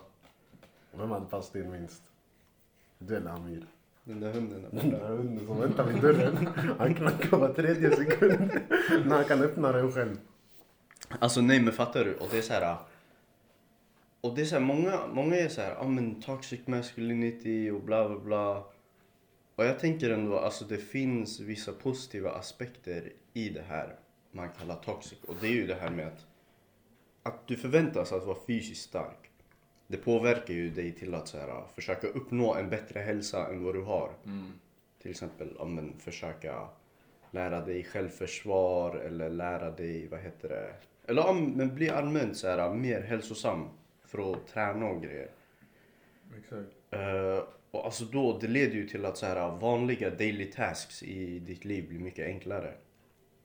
Vem 0.91 1.11
hade 1.11 1.25
passat 1.25 1.55
in 1.55 1.71
minst? 1.71 2.03
Du 2.99 3.15
eller 3.15 3.31
Amir? 3.31 3.65
den 4.03 4.19
där 4.19 4.31
hunden 4.31 4.61
där 4.61 4.81
Den 4.81 4.89
där 4.89 5.07
hunden 5.07 5.47
som 5.47 5.59
väntar 5.59 5.83
vid 5.83 6.01
dörren. 6.01 6.49
Han 6.77 6.93
knackar 6.93 7.37
var 7.37 7.53
tredje 7.53 7.95
sekund. 7.95 8.51
När 9.05 9.15
han 9.15 9.25
kan 9.25 9.41
öppna 9.41 9.71
den 9.71 9.91
själv. 9.91 10.17
Alltså 11.09 11.41
nej 11.41 11.61
men 11.61 11.73
fattar 11.73 12.05
du? 12.05 12.15
Och 12.15 12.27
det 12.31 12.37
är 12.37 12.41
så 12.41 12.53
här. 12.53 12.77
Och 14.21 14.35
det 14.35 14.41
är 14.41 14.45
så 14.45 14.55
här, 14.55 14.61
många, 14.61 15.07
många 15.07 15.35
är 15.35 15.49
så 15.49 15.61
här, 15.61 15.69
ja 15.69 15.79
ah, 15.79 15.87
men 15.87 16.21
toxic 16.21 16.67
masculinity 16.67 17.69
och 17.71 17.81
bla 17.81 18.09
bla 18.09 18.19
bla. 18.19 18.63
Och 19.55 19.65
jag 19.65 19.79
tänker 19.79 20.09
ändå, 20.09 20.39
alltså 20.39 20.65
det 20.65 20.77
finns 20.77 21.39
vissa 21.39 21.71
positiva 21.71 22.31
aspekter 22.31 23.13
i 23.33 23.49
det 23.49 23.63
här 23.67 23.95
man 24.31 24.49
kallar 24.49 24.75
toxic. 24.75 25.23
Och 25.23 25.35
det 25.41 25.47
är 25.47 25.51
ju 25.51 25.67
det 25.67 25.75
här 25.75 25.89
med 25.89 26.07
att, 26.07 26.25
att 27.23 27.47
du 27.47 27.55
förväntas 27.55 28.11
att 28.11 28.25
vara 28.25 28.37
fysiskt 28.47 28.89
stark. 28.89 29.29
Det 29.87 29.97
påverkar 29.97 30.53
ju 30.53 30.69
dig 30.69 30.91
till 30.91 31.15
att 31.15 31.27
så 31.27 31.37
här, 31.37 31.63
försöka 31.75 32.07
uppnå 32.07 32.55
en 32.55 32.69
bättre 32.69 32.99
hälsa 32.99 33.47
än 33.47 33.63
vad 33.63 33.75
du 33.75 33.81
har. 33.81 34.11
Mm. 34.25 34.51
Till 35.01 35.11
exempel 35.11 35.57
om 35.57 35.75
men, 35.75 35.99
försöka 35.99 36.67
lära 37.31 37.65
dig 37.65 37.83
självförsvar 37.83 38.95
eller 38.95 39.29
lära 39.29 39.71
dig, 39.71 40.07
vad 40.07 40.19
heter 40.19 40.49
det? 40.49 40.73
Eller 41.07 41.27
om, 41.27 41.51
men 41.51 41.75
bli 41.75 41.89
allmänt 41.89 42.37
så 42.37 42.47
här, 42.47 42.73
mer 42.73 43.01
hälsosam 43.01 43.69
för 44.05 44.31
att 44.31 44.47
träna 44.47 44.85
och 44.85 45.03
grejer. 45.03 45.29
Exakt. 46.37 46.69
Eh, 46.91 47.43
och 47.71 47.85
alltså 47.85 48.05
då, 48.05 48.37
det 48.41 48.47
leder 48.47 48.75
ju 48.75 48.87
till 48.87 49.05
att 49.05 49.17
så 49.17 49.25
här, 49.25 49.59
vanliga 49.59 50.09
daily 50.09 50.45
tasks 50.45 51.03
i 51.03 51.39
ditt 51.39 51.65
liv 51.65 51.89
blir 51.89 51.99
mycket 51.99 52.25
enklare. 52.25 52.73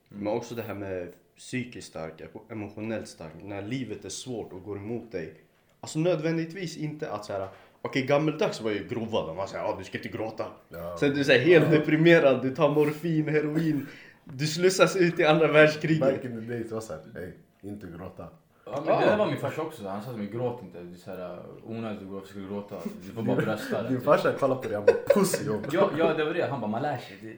Men 0.09 0.27
också 0.27 0.55
det 0.55 0.61
här 0.61 0.73
med 0.73 1.13
psykiskt 1.37 1.87
stark, 1.87 2.21
emotionellt 2.49 3.07
stark. 3.07 3.31
När 3.43 3.61
livet 3.61 4.05
är 4.05 4.09
svårt 4.09 4.53
och 4.53 4.63
går 4.63 4.77
emot 4.77 5.11
dig. 5.11 5.33
Alltså 5.79 5.99
nödvändigtvis 5.99 6.77
inte 6.77 7.11
att 7.11 7.25
så 7.25 7.33
här. 7.33 7.47
Okej 7.81 8.05
gammeldags 8.05 8.61
var 8.61 8.71
ju 8.71 8.87
grova, 8.87 9.27
de 9.27 9.35
var 9.35 9.47
såhär, 9.47 9.63
ah, 9.63 9.75
du 9.77 9.83
ska 9.83 9.97
inte 9.97 10.09
gråta. 10.09 10.45
Ja. 10.69 10.97
Sen 10.99 11.13
du 11.13 11.21
är 11.21 11.39
helt 11.39 11.71
deprimerad, 11.71 12.41
du 12.41 12.55
tar 12.55 12.69
morfin, 12.69 13.27
heroin. 13.27 13.87
Du 14.23 14.47
slussas 14.47 14.95
ut 14.95 15.19
i 15.19 15.25
andra 15.25 15.47
världskriget. 15.47 15.99
Back 15.99 16.25
in 16.25 16.31
the 16.31 16.53
days 16.53 16.71
var 16.71 16.81
såhär, 16.81 17.01
ey, 17.17 17.31
inte 17.63 17.87
gråta. 17.97 18.27
Ja, 18.65 18.83
men 18.85 18.99
det 18.99 19.05
där 19.05 19.17
var 19.17 19.25
min 19.25 19.37
farsa 19.37 19.61
också. 19.61 19.87
Han 19.87 20.01
sa 20.01 20.09
till 20.09 20.19
mig, 20.19 20.27
gråt 20.27 20.61
inte. 20.63 20.79
Det 20.79 20.95
är 20.95 20.97
så 20.97 21.11
här 21.11 21.39
onödigt 21.63 22.01
att 22.01 22.13
och 22.13 22.27
försöka 22.27 22.47
gråta. 22.49 22.75
Du 23.05 23.11
får 23.13 23.21
bara 23.21 23.35
brösta 23.35 23.81
det. 23.81 23.89
Din 23.89 24.01
farsa 24.01 24.31
kollade 24.31 24.61
på 24.61 24.67
dig, 24.67 24.77
han 24.77 24.85
bara 24.85 24.97
pussy 25.15 25.45
yo. 25.45 25.61
Ja, 25.71 25.89
ja, 25.97 26.13
det 26.13 26.23
var 26.23 26.33
det. 26.33 26.47
Han 26.49 26.61
bara, 26.61 26.71
man 26.71 26.81
lär 26.81 26.97
sig. 26.97 27.17
Det... 27.21 27.35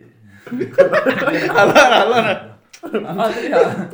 Han 3.07 3.19
hade 3.19 3.33
det. 3.33 3.89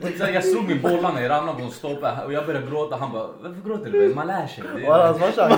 Det 0.00 0.08
är 0.08 0.18
så 0.18 0.24
här, 0.24 0.32
Jag 0.32 0.44
slog 0.44 0.68
med 0.68 0.82
bollarna, 0.82 1.22
jag 1.22 1.30
ramlade 1.30 1.58
på 1.58 1.64
en 1.64 1.70
stolpe 1.70 2.12
och 2.26 2.32
jag 2.32 2.46
började 2.46 2.66
gråta. 2.66 2.96
Han 2.96 3.12
bara, 3.12 3.26
varför 3.40 3.68
gråter 3.68 3.90
du? 3.90 4.14
Man 4.14 4.26
lär 4.26 4.46
sig. 4.46 4.64
Det 4.76 4.86
hans 4.86 5.18
farsa, 5.18 5.48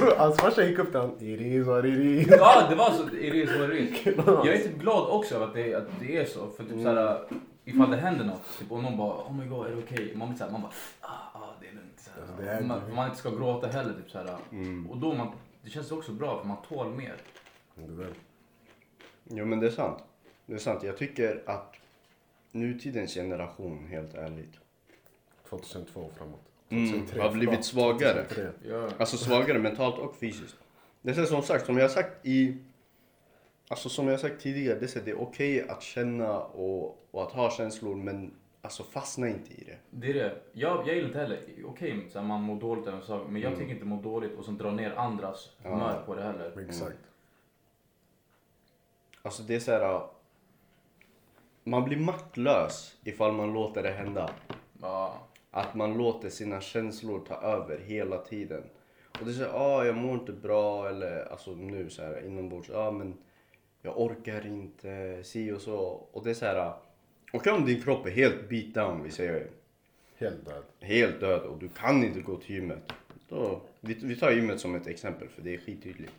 bror, 0.00 0.14
hans 0.18 0.40
farsa 0.40 0.64
gick 0.64 0.78
upp 0.78 0.90
till 0.90 1.00
honom. 1.00 1.16
It 1.20 1.40
is 1.40 1.66
what 1.66 1.84
it 1.84 1.98
is. 1.98 2.26
Ja, 2.30 2.62
det 2.70 2.74
var 2.74 2.90
så. 2.90 3.16
It 3.16 3.34
is 3.34 3.50
what 3.58 3.70
it 3.70 3.90
is. 3.90 4.16
Jag 4.26 4.46
är 4.46 4.58
typ 4.58 4.78
glad 4.78 5.08
också 5.08 5.42
att 5.42 5.54
det, 5.54 5.74
att 5.74 5.84
det 6.00 6.16
är 6.16 6.24
så. 6.24 6.40
För 6.56 6.64
typ 6.64 6.82
så 6.82 6.88
här, 6.88 7.18
ifall 7.64 7.90
det 7.90 7.96
händer 7.96 8.24
något 8.24 8.58
typ, 8.58 8.72
och 8.72 8.82
någon 8.82 8.96
bara, 8.96 9.16
oh 9.16 9.36
my 9.36 9.46
god, 9.46 9.66
är 9.66 9.70
det 9.70 9.82
okej? 9.82 10.12
Man 10.16 10.28
blir 10.28 10.38
så 10.38 10.44
här, 10.44 10.50
man 10.52 10.62
bara, 10.62 10.72
ah, 11.00 11.38
ah 11.38 11.54
det 11.60 11.66
är 11.68 11.72
lugnt. 11.72 12.00
Så 12.00 12.10
här. 12.10 12.42
Det 12.42 12.50
är- 12.50 12.62
man, 12.64 12.80
för 12.80 12.94
man 12.94 13.06
inte 13.06 13.18
ska 13.18 13.30
gråta 13.30 13.66
heller. 13.66 13.94
Typ, 13.94 14.10
så 14.10 14.18
här. 14.18 14.36
Och 14.90 14.96
då 14.96 15.14
man, 15.14 15.32
det 15.62 15.70
känns 15.70 15.92
också 15.92 16.12
bra 16.12 16.38
för 16.40 16.48
man 16.48 16.56
tål 16.68 16.94
mer. 16.94 17.16
Det. 17.74 18.06
Jo 19.24 19.46
men 19.46 19.60
det 19.60 19.66
är 19.66 19.70
sant. 19.70 19.98
Det 20.46 20.54
är 20.54 20.58
sant. 20.58 20.82
Jag 20.82 20.96
tycker 20.96 21.42
att 21.46 21.76
nutidens 22.52 23.14
generation, 23.14 23.86
helt 23.86 24.14
ärligt, 24.14 24.54
2002 25.48 26.00
och 26.00 26.12
framåt. 26.18 26.40
Mm, 26.68 26.90
2003, 26.90 27.22
har 27.22 27.32
blivit 27.32 27.64
svagare. 27.64 28.24
2003. 28.24 28.50
Ja. 28.68 28.88
Alltså 28.98 29.16
svagare 29.16 29.58
mentalt 29.58 29.98
och 29.98 30.16
fysiskt. 30.16 30.56
Det 31.02 31.18
är 31.18 31.24
som 31.24 31.42
sagt, 31.42 31.66
som 31.66 31.76
jag 31.76 31.84
har 31.84 31.88
sagt 31.88 32.26
i... 32.26 32.56
Alltså 33.74 33.88
som 33.88 34.08
jag 34.08 34.20
sagt 34.20 34.40
tidigare, 34.40 34.78
det 34.78 34.96
är, 34.96 35.00
det 35.04 35.14
okej 35.14 35.68
att 35.68 35.82
känna 35.82 36.40
och, 36.40 37.06
och 37.10 37.22
att 37.22 37.32
ha 37.32 37.50
känslor 37.50 37.94
men 37.96 38.34
alltså 38.60 38.82
fastna 38.82 39.28
inte 39.28 39.52
i 39.52 39.64
det. 39.64 39.78
Det 39.90 40.10
är 40.10 40.14
det. 40.14 40.36
Jag, 40.52 40.88
jag 40.88 40.94
gillar 40.94 41.08
inte 41.08 41.18
heller, 41.18 41.38
okej 41.66 42.06
okay, 42.08 42.22
man 42.22 42.42
mår 42.42 42.60
dåligt 42.60 42.86
över 42.86 42.98
en 42.98 43.04
sak, 43.04 43.22
men 43.28 43.42
jag 43.42 43.46
Mm. 43.48 43.58
tänker 43.58 43.74
inte 43.74 43.86
må 43.86 44.02
dåligt 44.02 44.38
och 44.38 44.44
sen 44.44 44.58
dra 44.58 44.70
ner 44.70 44.90
andras 44.90 45.50
humör 45.62 46.02
på 46.06 46.14
det 46.14 46.22
heller. 46.22 46.60
Exakt. 46.68 46.98
Alltså 49.22 49.42
det 49.42 49.54
är 49.54 49.60
så 49.60 49.72
här. 49.72 50.00
Man 51.64 51.84
blir 51.84 51.96
maktlös 51.96 52.96
ifall 53.04 53.32
man 53.32 53.52
låter 53.52 53.82
det 53.82 53.90
hända. 53.90 54.30
Ja. 54.80 55.18
Att 55.50 55.74
man 55.74 55.98
låter 55.98 56.28
sina 56.28 56.60
känslor 56.60 57.24
ta 57.28 57.34
över 57.34 57.78
hela 57.78 58.18
tiden. 58.18 58.62
Och 59.20 59.24
det 59.24 59.30
är 59.30 59.34
såhär, 59.34 59.52
ah, 59.54 59.84
jag 59.84 59.96
mår 59.96 60.14
inte 60.14 60.32
bra 60.32 60.88
eller 60.88 61.32
alltså 61.32 61.50
nu 61.50 61.90
så 61.90 62.02
här 62.02 62.26
inombords, 62.26 62.68
ja 62.68 62.78
ah, 62.78 62.90
men 62.90 63.18
jag 63.84 64.00
orkar 64.00 64.46
inte, 64.46 65.18
si 65.24 65.52
och 65.52 65.60
så. 65.60 65.76
Och 66.12 66.24
det 66.24 66.30
är 66.30 66.34
så 66.34 66.44
här, 66.46 66.72
och 67.32 67.46
om 67.46 67.64
din 67.64 67.82
kropp 67.82 68.06
är 68.06 68.10
helt 68.10 68.48
beat 68.48 68.74
down, 68.74 69.02
vi 69.02 69.10
säger 69.10 69.46
Helt 70.16 70.44
död. 70.44 70.62
helt 70.80 71.20
död 71.20 71.42
och 71.42 71.58
du 71.58 71.68
kan 71.68 72.04
inte 72.04 72.20
gå 72.20 72.36
till 72.36 72.54
gymmet. 72.54 72.92
Då, 73.28 73.60
vi, 73.80 73.94
vi 73.94 74.16
tar 74.16 74.30
gymmet 74.30 74.60
som 74.60 74.74
ett 74.74 74.86
exempel 74.86 75.28
för 75.28 75.42
det 75.42 75.54
är 75.54 75.58
skittydligt. 75.58 76.12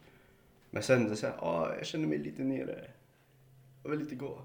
Men 0.70 0.84
sen 0.84 1.04
det 1.06 1.12
är 1.12 1.16
såhär, 1.16 1.36
ah, 1.40 1.76
jag 1.78 1.86
känner 1.86 2.08
mig 2.08 2.18
lite 2.18 2.44
nere. 2.44 2.88
Jag 3.84 3.90
vill 3.90 4.02
inte 4.02 4.16
gå. 4.16 4.42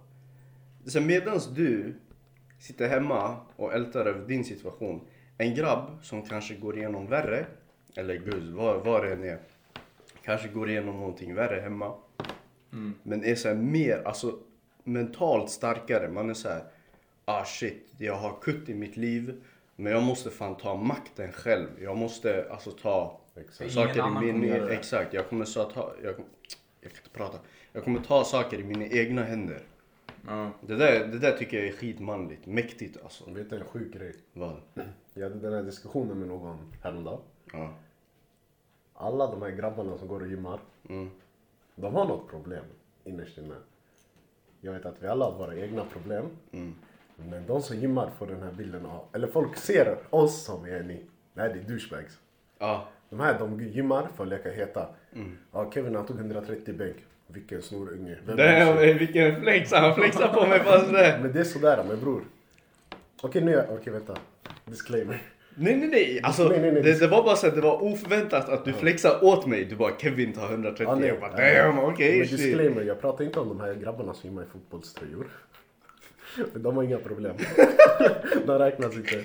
Så 0.86 0.98
här, 0.98 1.06
medans 1.06 1.46
du 1.46 1.94
sitter 2.60 2.88
hemma 2.88 3.36
och 3.56 3.74
ältar 3.74 4.06
över 4.06 4.28
din 4.28 4.44
situation. 4.44 5.00
En 5.38 5.54
grabb 5.54 5.98
som 6.02 6.22
kanske 6.22 6.54
går 6.54 6.78
igenom 6.78 7.06
värre, 7.06 7.46
eller 7.96 8.14
gud, 8.14 8.52
vad, 8.52 8.84
vad 8.84 9.04
det 9.04 9.12
än 9.12 9.24
är. 9.24 9.38
Kanske 10.22 10.48
går 10.48 10.70
igenom 10.70 10.96
någonting 10.96 11.34
värre 11.34 11.60
hemma. 11.60 11.94
Men 13.02 13.24
är 13.24 13.34
så 13.34 13.48
här 13.48 13.54
mer, 13.54 14.02
alltså 14.04 14.38
mentalt 14.84 15.50
starkare. 15.50 16.08
Man 16.08 16.30
är 16.30 16.34
så 16.34 16.48
här, 16.48 16.64
ah 17.24 17.44
shit, 17.44 17.86
jag 17.98 18.14
har 18.14 18.36
kutt 18.40 18.68
i 18.68 18.74
mitt 18.74 18.96
liv. 18.96 19.44
Men 19.76 19.92
jag 19.92 20.02
måste 20.02 20.30
fan 20.30 20.56
ta 20.56 20.76
makten 20.76 21.32
själv. 21.32 21.68
Jag 21.82 21.96
måste 21.96 22.46
alltså 22.50 22.70
ta 22.70 23.20
Exakt. 23.36 23.72
Saker 23.72 24.24
i 24.24 24.32
min... 24.32 24.40
det. 24.40 24.74
Exakt, 24.74 25.14
jag 25.14 25.28
kommer 25.28 25.44
så 25.44 25.64
ta... 25.64 25.92
Jag, 26.02 26.14
jag 26.80 26.92
kan 26.92 27.00
inte 27.04 27.10
prata. 27.12 27.38
Jag 27.72 27.84
kommer 27.84 28.00
ta 28.00 28.24
saker 28.24 28.60
i 28.60 28.64
mina 28.64 28.86
egna 28.86 29.22
händer. 29.22 29.62
Ja. 30.26 30.50
Det 30.60 30.76
där, 30.76 31.06
det 31.06 31.18
där 31.18 31.36
tycker 31.36 31.56
jag 31.58 31.66
är 31.66 31.72
skitmanligt. 31.72 32.46
Mäktigt 32.46 33.02
alltså. 33.02 33.30
Vet 33.30 33.50
du 33.50 33.56
en 33.56 33.64
sjuk 33.64 33.92
grej? 33.94 34.14
Vad? 34.32 34.56
Jag 35.14 35.22
hade 35.22 35.40
den 35.40 35.52
här 35.52 35.62
diskussionen 35.62 36.18
med 36.18 36.28
någon 36.28 36.72
häromdagen. 36.82 37.20
Ja. 37.52 37.74
Alla 38.94 39.30
de 39.30 39.42
här 39.42 39.50
grabbarna 39.50 39.98
som 39.98 40.08
går 40.08 40.20
och 40.20 40.28
gymmar, 40.28 40.60
Mm. 40.88 41.10
De 41.80 41.94
har 41.94 42.04
något 42.04 42.30
problem 42.30 42.64
innerst 43.04 43.38
inne. 43.38 43.54
Jag 44.60 44.72
vet 44.72 44.86
att 44.86 44.94
vi 45.00 45.06
alla 45.06 45.24
har 45.24 45.32
våra 45.32 45.56
egna 45.56 45.84
problem. 45.84 46.24
Mm. 46.52 46.74
Men 47.16 47.46
de 47.46 47.62
som 47.62 47.76
gymmar 47.76 48.10
får 48.18 48.26
den 48.26 48.42
här 48.42 48.52
bilden 48.52 48.86
av, 48.86 49.04
eller 49.12 49.26
folk 49.28 49.56
ser 49.56 49.98
oss 50.10 50.44
som 50.44 50.64
är 50.64 50.82
ni. 50.82 51.04
Nej, 51.34 51.48
det 51.54 51.60
är 51.60 51.64
douchebags. 51.74 52.18
Ja. 52.58 52.88
De 53.10 53.20
här 53.20 53.38
de 53.38 53.60
gymmar 53.60 54.08
för 54.16 54.22
att 54.24 54.28
leka 54.30 54.50
heta. 54.50 54.88
Mm. 55.12 55.38
Ja, 55.52 55.70
Kevin 55.72 55.94
han 55.94 56.06
tog 56.06 56.16
130 56.18 56.74
bänk. 56.74 56.96
Vilken 57.26 57.62
snorunge. 57.62 58.18
Vilken 58.98 59.40
flex. 59.42 59.72
Han 59.72 59.94
flexar 59.94 60.28
på 60.34 60.46
mig 60.46 60.60
fast 60.60 60.92
det. 60.92 61.18
Men 61.22 61.32
det 61.32 61.40
är 61.40 61.44
sådär 61.44 61.84
men 61.88 62.00
bror. 62.00 62.24
Okej 63.22 63.44
nu, 63.44 63.52
är 63.52 63.56
jag- 63.56 63.78
okej 63.78 63.92
vänta. 63.92 64.16
Disclaimer. 64.64 65.22
Nej, 65.60 65.76
nej, 65.76 65.88
nej. 65.88 66.20
Alltså, 66.22 66.48
Nej, 66.48 66.60
nej, 66.60 66.72
nej. 66.72 66.82
Det, 66.82 67.00
det 67.00 67.06
var 67.06 67.22
bara 67.22 67.36
så 67.36 67.46
att 67.46 67.54
det 67.54 67.60
var 67.60 67.82
oförväntat 67.82 68.48
att 68.48 68.64
du 68.64 68.72
flexade 68.72 69.26
åt 69.26 69.46
mig. 69.46 69.64
Du 69.64 69.76
bara 69.76 69.92
Kevin 69.98 70.32
tar 70.32 70.50
130. 70.50 70.84
Ja, 70.88 70.94
nej. 70.94 71.08
jag 71.08 71.20
bara 71.20 71.30
damn, 71.30 71.78
okej. 71.78 72.18
Men 72.18 72.28
shit. 72.28 72.38
disclaimer, 72.38 72.82
jag 72.82 73.00
pratar 73.00 73.24
inte 73.24 73.40
om 73.40 73.48
de 73.48 73.60
här 73.60 73.74
grabbarna 73.74 74.14
som 74.14 74.30
gymmar 74.30 74.42
i 74.42 74.46
fotbollströjor. 74.46 75.26
Men 76.52 76.62
de 76.62 76.76
har 76.76 76.82
inga 76.82 76.98
problem. 76.98 77.36
de 78.46 78.58
räknas 78.58 78.96
inte. 78.96 79.24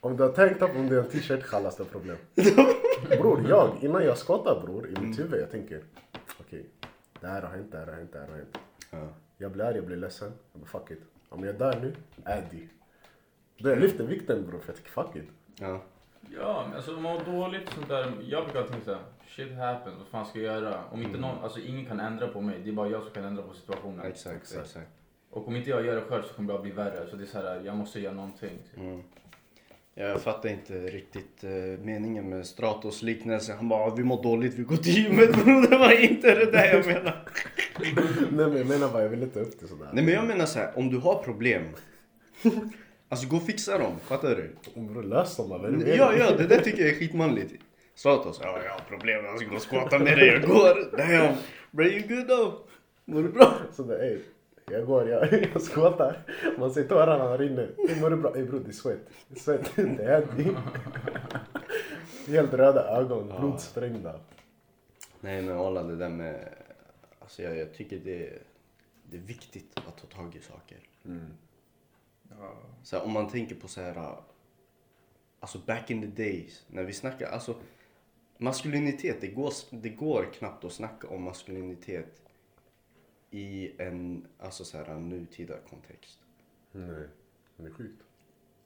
Om 0.00 0.16
du 0.16 0.22
har 0.22 0.30
tänkt 0.30 0.62
upp 0.62 0.76
om 0.76 0.88
det 0.88 0.96
är 0.96 1.00
en 1.00 1.08
t-shirt 1.08 1.50
kallas 1.50 1.76
det 1.76 1.84
problem. 1.84 2.16
Bror, 3.08 3.46
jag, 3.48 3.70
innan 3.80 4.04
jag 4.04 4.18
skottar 4.18 4.60
bror, 4.64 4.88
i 4.88 5.00
mitt 5.00 5.18
huvud 5.18 5.40
jag 5.40 5.50
tänker 5.50 5.80
okej, 6.40 6.66
det 7.20 7.26
här 7.26 7.42
har 7.42 7.50
hänt, 7.50 7.72
det 7.72 7.78
här 7.78 7.86
har 7.86 7.94
hänt, 7.94 8.12
det 8.12 8.18
här 8.18 8.26
har 8.26 8.36
hänt. 8.36 8.58
Ja. 8.90 9.08
Jag 9.38 9.52
blir 9.52 9.64
arg, 9.64 9.76
jag 9.76 9.86
blir 9.86 9.96
ledsen. 9.96 10.32
Jag 10.52 10.60
bara 10.60 10.80
fuck 10.80 10.90
it. 10.90 11.02
Om 11.28 11.44
jag 11.44 11.54
är 11.54 11.58
där 11.58 11.80
nu, 11.80 11.94
Addy. 12.24 12.68
Då 13.58 13.68
jag 13.68 13.78
lyfter 13.78 14.04
vikten 14.04 14.46
bror, 14.46 14.58
för 14.58 14.68
jag 14.68 14.76
tycker 14.76 14.90
fuck 14.90 15.16
it. 15.16 15.28
Ja. 15.60 15.82
Ja, 16.38 16.64
men 16.68 16.76
alltså 16.76 16.92
må 16.92 17.18
dåligt 17.18 17.68
och 17.68 17.74
sånt 17.74 17.88
där. 17.88 18.12
Jag 18.28 18.44
brukar 18.44 18.62
tänka 18.62 18.84
såhär, 18.84 19.00
shit 19.28 19.52
happens, 19.58 19.96
vad 19.98 20.06
fan 20.06 20.26
ska 20.26 20.38
jag 20.38 20.62
göra? 20.62 20.80
Om 20.90 21.02
inte 21.02 21.18
någon, 21.18 21.38
alltså 21.42 21.60
ingen 21.60 21.86
kan 21.86 22.00
ändra 22.00 22.28
på 22.28 22.40
mig, 22.40 22.60
det 22.64 22.70
är 22.70 22.72
bara 22.72 22.88
jag 22.88 23.02
som 23.02 23.12
kan 23.12 23.24
ändra 23.24 23.42
på 23.42 23.54
situationen. 23.54 24.06
Exakt, 24.06 24.36
Exakt. 24.36 24.66
exakt. 24.66 24.90
Och 25.30 25.48
om 25.48 25.56
inte 25.56 25.70
jag 25.70 25.86
gör 25.86 25.94
det 25.94 26.00
själv 26.00 26.22
så 26.22 26.34
kommer 26.34 26.48
det 26.48 26.52
bara 26.52 26.62
bli 26.62 26.70
värre. 26.70 27.06
Så 27.10 27.16
det 27.16 27.24
är 27.24 27.26
såhär, 27.26 27.62
jag 27.64 27.76
måste 27.76 28.00
göra 28.00 28.14
någonting. 28.14 28.58
Mm. 28.76 29.02
Jag 29.94 30.20
fattar 30.20 30.48
inte 30.48 30.74
riktigt 30.74 31.44
eh, 31.44 31.50
meningen 31.84 32.28
med 32.28 32.46
Stratos 32.46 33.02
liknelse. 33.02 33.54
Han 33.54 33.68
bara, 33.68 33.94
vi 33.94 34.04
mår 34.04 34.22
dåligt, 34.22 34.54
vi 34.54 34.62
går 34.62 34.76
till 34.76 34.92
gymmet. 34.92 35.32
bror." 35.44 35.70
det 35.70 35.78
var 35.78 36.02
inte 36.02 36.34
det 36.34 36.50
där 36.50 36.74
jag 36.74 36.86
menade. 36.86 37.14
Nej 38.30 38.46
men 38.46 38.56
jag 38.56 38.66
menar 38.66 38.92
bara, 38.92 39.02
jag 39.02 39.08
vill 39.08 39.22
inte 39.22 39.40
upp 39.40 39.60
det 39.60 39.66
sådär. 39.66 39.90
Nej 39.92 40.04
men 40.04 40.14
jag 40.14 40.26
menar 40.26 40.46
så 40.46 40.58
här, 40.58 40.78
om 40.78 40.90
du 40.90 40.98
har 40.98 41.22
problem. 41.22 41.64
Alltså 43.08 43.28
gå 43.28 43.36
och 43.36 43.42
fixa 43.42 43.78
dem, 43.78 43.98
fattar 43.98 44.28
du? 44.36 44.56
Bror 44.80 45.02
lös 45.02 45.36
dem 45.36 45.48
vad 45.48 45.64
är 45.64 45.70
med 45.70 45.96
Ja, 45.96 46.14
ja, 46.16 46.36
det 46.36 46.46
där 46.46 46.60
tycker 46.60 46.82
jag 46.82 46.90
är 46.90 46.94
skitmanligt. 46.94 47.54
Stratos, 47.94 48.40
ja 48.42 48.58
jag 48.64 48.72
har 48.72 48.80
problem, 48.80 49.24
jag 49.24 49.38
ska 49.38 49.48
gå 49.48 49.56
och 49.56 49.70
squatta 49.70 49.98
med 49.98 50.18
dig, 50.18 50.28
jag 50.28 50.42
går. 50.42 50.96
Damn, 50.96 51.36
bro 51.70 51.84
you 51.84 52.08
good 52.08 52.28
though? 52.28 52.54
Mår 53.04 53.22
du 53.22 53.28
bra? 53.28 53.54
Så 53.72 53.82
det, 53.82 54.08
ey, 54.08 54.18
jag 54.70 54.86
går, 54.86 55.08
jag, 55.08 55.48
jag 55.52 55.62
skåtar. 55.62 56.18
Man 56.58 56.74
ser 56.74 56.84
tårarna 56.84 57.36
rinner. 57.36 57.70
Mår 58.00 58.10
du 58.10 58.16
bra? 58.16 58.36
Ey 58.36 58.44
bror 58.44 58.60
det 58.60 58.70
är 58.70 58.72
svett. 58.72 59.08
Det 59.28 59.38
är 59.38 59.40
svett. 59.40 59.72
Det 59.76 60.04
är. 60.04 60.26
Helt 62.28 62.54
röda 62.54 62.88
ögon, 62.98 63.32
blodsprängda. 63.40 64.20
Nej 65.20 65.42
men 65.42 65.58
alla 65.58 65.82
det 65.82 65.96
där 65.96 66.08
med, 66.08 66.48
alltså 67.20 67.42
jag, 67.42 67.56
jag 67.56 67.74
tycker 67.74 67.98
det, 68.04 68.32
det 69.10 69.16
är 69.16 69.20
viktigt 69.20 69.72
att 69.74 69.98
ta 69.98 70.16
tag 70.16 70.36
i 70.36 70.40
saker. 70.40 70.78
Ja. 72.30 72.56
Så 72.82 72.96
här, 72.96 73.04
om 73.04 73.12
man 73.12 73.28
tänker 73.28 73.54
på 73.54 73.68
så 73.68 73.80
här, 73.80 74.16
alltså 75.40 75.58
back 75.58 75.90
in 75.90 76.00
the 76.00 76.22
days, 76.22 76.64
när 76.68 76.84
vi 76.84 76.92
snackar, 76.92 77.26
alltså 77.26 77.54
maskulinitet, 78.38 79.20
det 79.20 79.28
går, 79.28 79.52
det 79.70 79.88
går 79.88 80.32
knappt 80.32 80.64
att 80.64 80.72
snacka 80.72 81.08
om 81.08 81.22
maskulinitet 81.22 82.22
i 83.30 83.72
en, 83.78 84.26
alltså 84.38 84.64
så 84.64 84.78
här, 84.78 84.94
nutida 84.94 85.54
kontext. 85.70 86.18
Nej, 86.72 87.08
det 87.56 87.66
är 87.66 87.70
sjukt. 87.70 88.02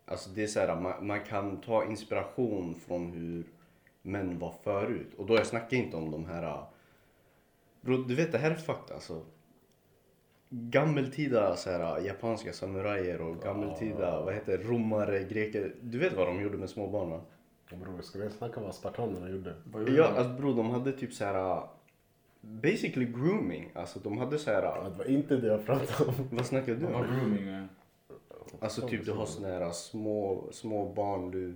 Alltså 0.04 0.30
det 0.30 0.42
är 0.42 0.46
så 0.46 0.60
här, 0.60 0.80
man, 0.80 1.06
man 1.06 1.24
kan 1.24 1.60
ta 1.60 1.84
inspiration 1.84 2.80
från 2.80 3.12
hur 3.12 3.44
män 4.02 4.38
var 4.38 4.54
förut. 4.62 5.14
Och 5.16 5.26
då 5.26 5.34
jag 5.34 5.46
snackar 5.46 5.76
inte 5.76 5.96
om 5.96 6.10
de 6.10 6.24
här, 6.24 6.64
bro, 7.80 7.96
du 7.96 8.14
vet 8.14 8.32
det 8.32 8.38
här 8.38 8.50
är 8.50 8.54
fucked 8.54 8.94
alltså. 8.94 9.24
Gammeltida 10.52 11.56
så 11.56 11.70
här, 11.70 12.00
japanska 12.00 12.52
samurajer 12.52 13.20
och 13.20 13.42
gammeltida, 13.42 14.20
vad 14.24 14.34
heter 14.34 14.58
romare, 14.58 15.22
greker. 15.24 15.74
Du 15.80 15.98
vet 15.98 16.16
vad 16.16 16.26
de 16.26 16.40
gjorde 16.42 16.58
med 16.58 16.70
små 16.70 16.86
barn 16.86 17.10
va? 17.10 17.20
Bror, 17.70 18.00
ska 18.02 18.18
vi 18.18 18.30
snacka 18.30 18.60
vad 18.60 18.74
spartanerna 18.74 19.28
gjorde? 19.28 19.54
Vad 19.64 19.82
gjorde 19.82 19.94
Ja, 19.96 20.10
de? 20.10 20.16
alltså 20.18 20.32
bro, 20.42 20.52
de 20.52 20.70
hade 20.70 20.92
typ 20.92 21.12
så 21.12 21.24
här 21.24 21.62
basically 22.40 23.06
grooming. 23.06 23.70
Alltså 23.74 23.98
de 23.98 24.18
hade 24.18 24.38
så 24.38 24.50
här, 24.50 24.62
Ja, 24.62 24.86
det 24.92 24.98
var 24.98 25.04
inte 25.10 25.36
det 25.36 25.46
jag 25.46 25.66
pratade 25.66 26.08
om. 26.10 26.14
vad 26.30 26.46
snackar 26.46 26.74
du 26.74 26.86
om? 26.86 26.92
grooming? 27.02 27.48
eh? 27.48 27.64
Alltså 28.60 28.88
typ 28.88 29.04
du 29.04 29.12
har 29.12 29.26
såna 29.26 29.48
här 29.48 29.70
små, 29.70 30.48
små 30.52 30.92
barn 30.92 31.30
du... 31.30 31.54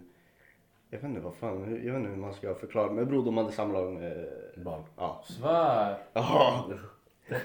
Jag 0.90 0.98
vet 0.98 1.08
inte 1.08 1.20
vad 1.20 1.34
fan, 1.34 1.60
jag 1.60 1.92
vet 1.92 1.96
inte 2.00 2.08
hur 2.10 2.16
man 2.16 2.34
ska 2.34 2.54
förklara. 2.54 2.92
Men 2.92 3.06
bror 3.06 3.24
de 3.24 3.36
hade 3.36 3.52
samlat 3.52 3.92
med... 3.92 4.28
Barn. 4.64 4.82
Ja. 4.96 5.22
Svär! 5.26 5.98
Ja. 6.12 6.64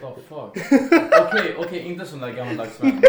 What 0.01 0.15
the 0.15 0.21
fuck? 0.21 0.81
Okej, 1.27 1.55
okej, 1.57 1.79
inte 1.79 2.05
sån 2.05 2.19
där 2.19 2.31
gammaldags 2.31 2.83
vän, 2.83 3.01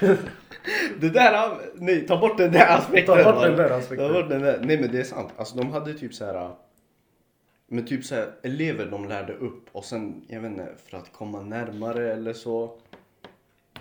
men 0.00 0.16
Det 1.00 1.08
där, 1.10 1.58
nej 1.74 2.06
ta 2.06 2.20
bort 2.20 2.38
den 2.38 2.52
där 2.52 2.76
aspekten. 2.78 3.16
Ta 3.16 3.24
bort 3.24 3.34
bara. 3.34 3.48
den 3.48 3.56
där 3.56 3.70
aspekten. 3.70 4.08
Ta 4.08 4.12
bort 4.12 4.28
den 4.28 4.42
där. 4.42 4.60
Nej 4.64 4.80
men 4.80 4.92
det 4.92 5.00
är 5.00 5.04
sant. 5.04 5.32
Alltså 5.36 5.56
de 5.56 5.70
hade 5.72 5.94
typ 5.94 6.14
så 6.14 6.24
här. 6.24 6.50
Men 7.66 7.86
typ 7.86 8.04
så 8.04 8.14
här, 8.14 8.32
elever 8.42 8.86
de 8.86 9.08
lärde 9.08 9.32
upp 9.34 9.68
och 9.72 9.84
sen, 9.84 10.24
jag 10.28 10.40
vet 10.40 10.50
inte, 10.50 10.68
för 10.86 10.96
att 10.96 11.12
komma 11.12 11.40
närmare 11.40 12.12
eller 12.12 12.32
så. 12.32 12.78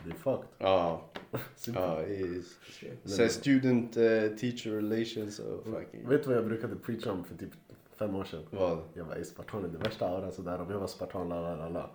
Det 0.06 0.12
är 0.12 0.16
fucked. 0.16 0.48
Ja. 0.58 1.02
Ja, 1.76 2.04
i 2.04 2.44
så 3.06 3.22
här 3.22 3.30
student 3.30 3.98
eh, 3.98 4.04
teacher 4.40 4.72
relations 4.82 5.40
och 5.40 5.64
fucking. 5.66 6.10
Vet 6.10 6.24
du 6.24 6.30
vad 6.30 6.38
jag 6.38 6.46
brukade 6.46 6.76
preacha 6.76 7.12
om 7.12 7.24
för 7.24 7.36
typ 7.36 7.50
fem 8.00 8.16
år 8.16 8.24
sedan? 8.24 8.44
Vad? 8.50 8.80
Jag 8.94 9.04
var 9.06 9.16
i 9.16 9.26
spartaner, 9.26 9.68
det 9.68 9.78
värsta 9.78 10.08
auran 10.08 10.32
sådär. 10.32 10.62
Om 10.62 10.72
jag 10.72 10.80
var 10.80 10.88
spartan, 10.88 11.30
la 11.30 11.42
la 11.42 11.56
la 11.56 11.70
la. 11.70 11.90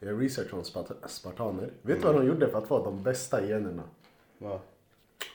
Jag 0.00 0.22
researchade 0.22 0.56
om 0.56 0.64
spart- 0.64 1.10
spartaner. 1.10 1.70
Vet 1.82 2.00
du 2.00 2.06
vad 2.06 2.14
de 2.14 2.26
gjorde 2.26 2.48
för 2.48 2.58
att 2.58 2.66
få 2.66 2.84
de 2.84 3.02
bästa 3.02 3.44
generna? 3.46 3.82
Vad? 4.38 4.60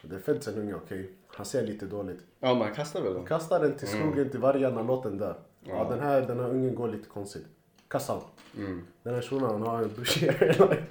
Det 0.01 0.19
föds 0.19 0.47
en 0.47 0.55
unge, 0.57 0.73
okej. 0.73 1.09
Han 1.27 1.45
ser 1.45 1.67
lite 1.67 1.85
dåligt. 1.85 2.19
Ja 2.39 2.53
man 2.53 2.73
kastar 2.73 3.01
väl 3.01 3.13
dem? 3.13 3.25
Kasta 3.25 3.59
den 3.59 3.77
till 3.77 3.87
skogen, 3.87 4.29
till 4.29 4.39
vargarna, 4.39 4.81
låt 4.81 5.03
den 5.03 5.17
dö. 5.17 5.33
Ja, 5.63 5.87
den, 5.89 5.99
här, 5.99 6.21
den 6.21 6.39
här 6.39 6.49
ungen 6.49 6.75
går 6.75 6.87
lite 6.87 7.09
konstigt. 7.09 7.45
Kasta 7.87 8.13
han. 8.13 8.21
Mm. 8.65 8.81
Den 9.03 9.13
här 9.15 9.21
shunon 9.21 9.51
han 9.51 9.61
har 9.61 9.81
en 9.83 9.89
bushy 9.95 10.27
hairline. 10.29 10.83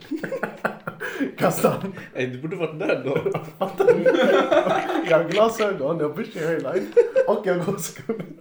Kasta 1.39 1.69
han. 1.69 1.93
Ey 2.15 2.27
du 2.27 2.39
borde 2.43 2.57
varit 2.57 2.79
där 2.79 3.05
då. 3.05 3.19
Jag 5.11 5.19
har 5.19 5.29
glasögon, 5.29 5.99
jag 5.99 6.09
har 6.09 6.15
bushy 6.17 6.41
hairline 6.47 6.93
och 7.29 7.47
jag 7.47 7.67
går 7.67 7.77
skumt. 7.77 8.39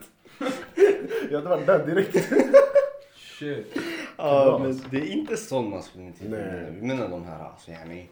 Jag 1.29 1.37
hade 1.37 1.49
varit 1.49 1.65
där 1.65 1.85
direkt. 1.85 2.29
shit. 3.15 3.77
Ja 4.23 4.59
men 4.63 4.81
det 4.91 4.97
är 4.97 5.11
inte 5.11 5.37
sån 5.37 5.69
maskulinitet 5.69 6.21
vi 6.21 6.29
Nej. 6.29 6.39
menar. 6.41 6.69
Vi 6.71 6.87
menar 6.87 7.09
de 7.09 7.25
här 7.25 7.43
alltså 7.43 7.71
yani. 7.71 8.09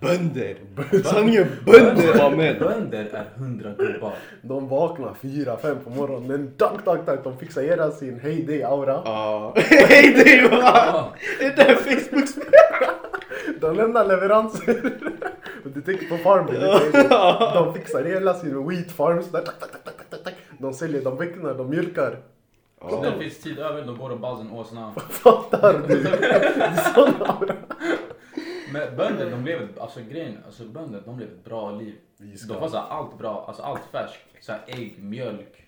Bönder! 0.00 0.56
Sanningen, 1.04 1.46
bönder 1.66 2.18
var 2.18 2.30
med! 2.36 2.58
Bönder 2.58 3.04
är 3.12 3.24
hundra 3.36 3.70
gubbar. 3.70 4.12
De 4.42 4.68
vaknar 4.68 5.14
fyra, 5.14 5.56
fem 5.56 5.76
på 5.84 5.90
morgonen. 5.90 6.26
Men 6.28 6.52
tack, 6.56 6.84
tack, 6.84 7.06
tack. 7.06 7.24
De 7.24 7.38
fixar 7.38 7.62
hela 7.62 7.90
sin 7.90 8.20
heyday 8.20 8.62
aura. 8.62 9.02
Ja. 9.04 9.52
Det 9.70 10.32
är 10.32 10.42
Johan! 10.42 11.04
Det 11.38 11.56
där 11.56 11.74
Facebook 11.74 12.28
De 13.60 13.76
lämnar 13.76 14.04
leveranser. 14.04 14.92
Du 15.74 15.82
tänker 15.82 16.06
på 16.08 16.16
farmen. 16.16 16.54
De 17.54 17.74
fixar 17.74 18.04
hela 18.04 18.34
sin 18.34 18.68
wheat 18.68 18.90
farms. 18.92 19.30
Tack. 20.24 20.34
De 20.58 20.72
säljer, 20.72 21.04
de 21.04 21.16
väcknar, 21.16 21.54
de 21.54 21.70
mjölkar. 21.70 22.18
Sen 22.90 23.18
finns 23.20 23.38
tid 23.38 23.58
över, 23.58 23.86
då 23.86 23.94
går 23.94 24.10
och 24.10 24.20
basen 24.20 24.50
åsna. 24.50 24.92
Fattar 24.94 25.88
du? 25.88 25.96
Men 28.72 28.96
bönder, 28.96 29.30
de 29.30 29.44
lever, 29.44 29.68
alltså 29.80 30.00
grejen, 30.10 30.38
alltså 30.46 30.64
bönder, 30.64 31.02
de 31.04 31.18
lever 31.18 31.32
ett 31.32 31.44
bra 31.44 31.70
liv. 31.70 31.94
De 32.18 32.36
får 32.60 32.68
så 32.68 32.76
här 32.76 32.88
allt 32.88 33.18
bra, 33.18 33.44
alltså 33.48 33.62
allt 33.62 33.82
färskt. 33.92 34.20
Så 34.40 34.52
här 34.52 34.60
ägg, 34.66 34.94
mjölk. 35.02 35.64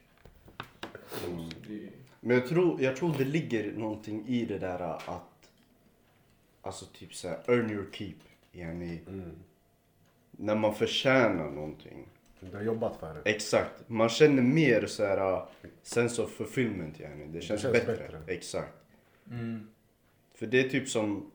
Mm. 1.27 1.51
Så 1.51 1.57
det- 1.69 1.89
Men 2.21 2.37
jag 2.37 2.49
tror, 2.49 2.83
jag 2.83 2.97
tror 2.97 3.15
det 3.19 3.25
ligger 3.25 3.73
någonting 3.73 4.27
i 4.29 4.45
det 4.45 4.59
där 4.59 4.81
att 4.83 5.23
Alltså 6.63 6.85
typ 6.85 7.15
såhär, 7.15 7.39
earn 7.47 7.71
your 7.71 7.87
keep. 7.93 8.15
Yani, 8.53 9.01
När 10.31 10.55
man 10.55 10.75
förtjänar 10.75 11.51
någonting. 11.51 12.07
Du 12.41 12.57
har 12.57 12.63
jobbat 12.63 12.97
för 12.97 13.15
det. 13.15 13.31
Exakt. 13.31 13.89
Man 13.89 14.09
känner 14.09 14.43
mer 14.43 14.87
såhär 14.87 15.33
uh, 15.33 15.45
sense 15.83 16.23
of 16.23 16.31
fulfillment 16.31 17.01
yani. 17.01 17.27
Det 17.27 17.41
känns, 17.41 17.63
känns 17.63 17.73
bättre. 17.73 17.97
bättre. 17.97 18.21
Exakt. 18.27 18.75
Mm. 19.31 19.69
För 20.35 20.47
det 20.47 20.61
är 20.61 20.69
typ 20.69 20.89
som 20.89 21.31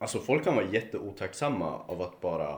Alltså 0.00 0.18
folk 0.18 0.44
kan 0.44 0.54
vara 0.54 0.70
jätteotacksamma 0.70 1.78
av 1.86 2.02
att 2.02 2.20
bara 2.20 2.48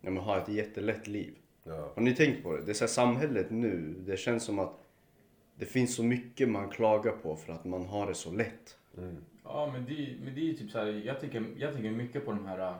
ja, 0.00 0.10
men, 0.10 0.16
ha 0.16 0.38
ett 0.38 0.48
jättelätt 0.48 1.06
liv. 1.06 1.34
Ja. 1.64 1.92
Har 1.94 2.02
ni 2.02 2.14
tänkt 2.14 2.42
på 2.42 2.56
det? 2.56 2.62
Det 2.62 2.72
är 2.72 2.74
så 2.74 2.84
här, 2.84 2.88
samhället 2.88 3.50
nu, 3.50 3.94
det 3.98 4.16
känns 4.16 4.44
som 4.44 4.58
att 4.58 4.72
det 5.54 5.66
finns 5.66 5.94
så 5.94 6.04
mycket 6.04 6.48
man 6.48 6.68
klagar 6.68 7.12
på 7.12 7.36
för 7.36 7.52
att 7.52 7.64
man 7.64 7.86
har 7.86 8.06
det 8.06 8.14
så 8.14 8.32
lätt. 8.32 8.78
Ja 9.44 9.70
men 9.72 9.84
det, 9.84 10.14
men 10.24 10.34
det 10.34 10.40
är 10.40 10.44
ju 10.44 10.54
typ 10.54 10.70
så 10.70 10.78
här, 10.78 10.86
jag 10.86 11.20
tänker, 11.20 11.46
jag 11.56 11.72
tänker 11.72 11.90
mycket 11.90 12.24
på 12.24 12.32
de 12.32 12.46
här 12.46 12.58
äh, 12.58 12.76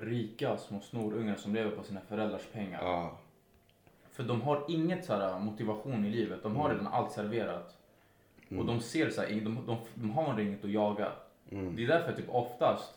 rika 0.00 0.56
små 0.56 0.80
snorungar 0.80 1.36
som 1.36 1.54
lever 1.54 1.70
på 1.70 1.82
sina 1.82 2.00
föräldrars 2.00 2.46
pengar. 2.52 2.84
Ja. 2.84 3.18
För 4.10 4.22
de 4.22 4.42
har 4.42 4.64
inget 4.68 5.04
så 5.04 5.12
här 5.12 5.38
motivation 5.38 6.04
i 6.04 6.10
livet. 6.10 6.42
De 6.42 6.56
har 6.56 6.70
redan 6.70 6.86
allt 6.86 7.12
serverat. 7.12 7.78
Och 8.58 8.64
de 8.64 8.80
ser 8.80 9.10
så 9.10 9.20
här, 9.20 9.28
de, 9.28 9.58
de, 9.66 9.76
de 9.94 10.10
har 10.10 10.40
inget 10.40 10.64
att 10.64 10.70
jaga. 10.70 11.12
Det 11.50 11.84
är 11.84 11.88
därför 11.88 12.12
typ 12.12 12.28
oftast 12.28 12.94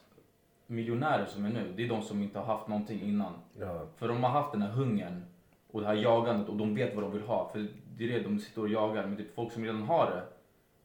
miljonärer 0.68 1.26
som 1.26 1.46
är 1.46 1.50
nu, 1.50 1.74
det 1.76 1.84
är 1.84 1.90
de 1.90 2.02
som 2.02 2.22
inte 2.22 2.40
har 2.40 2.46
haft 2.46 2.68
någonting 2.68 3.02
innan. 3.02 3.34
Ja. 3.60 3.88
För 3.98 4.08
de 4.08 4.24
har 4.24 4.30
haft 4.30 4.52
den 4.52 4.62
här 4.62 4.70
hungern 4.70 5.26
och 5.72 5.82
det 5.82 5.88
här 5.88 5.96
jagandet 5.96 6.50
och 6.50 6.56
de 6.56 6.76
vet 6.76 6.96
vad 6.96 7.04
de 7.04 7.12
vill 7.12 7.22
ha. 7.22 7.50
För 7.52 7.68
det 7.98 8.04
är 8.04 8.08
det 8.08 8.20
de 8.20 8.40
sitter 8.40 8.62
och 8.62 8.70
jagar. 8.70 9.06
Men 9.06 9.18
typ 9.18 9.36
folk 9.36 9.52
som 9.54 9.64
redan 9.64 9.82
har 9.82 10.06
det 10.06 10.24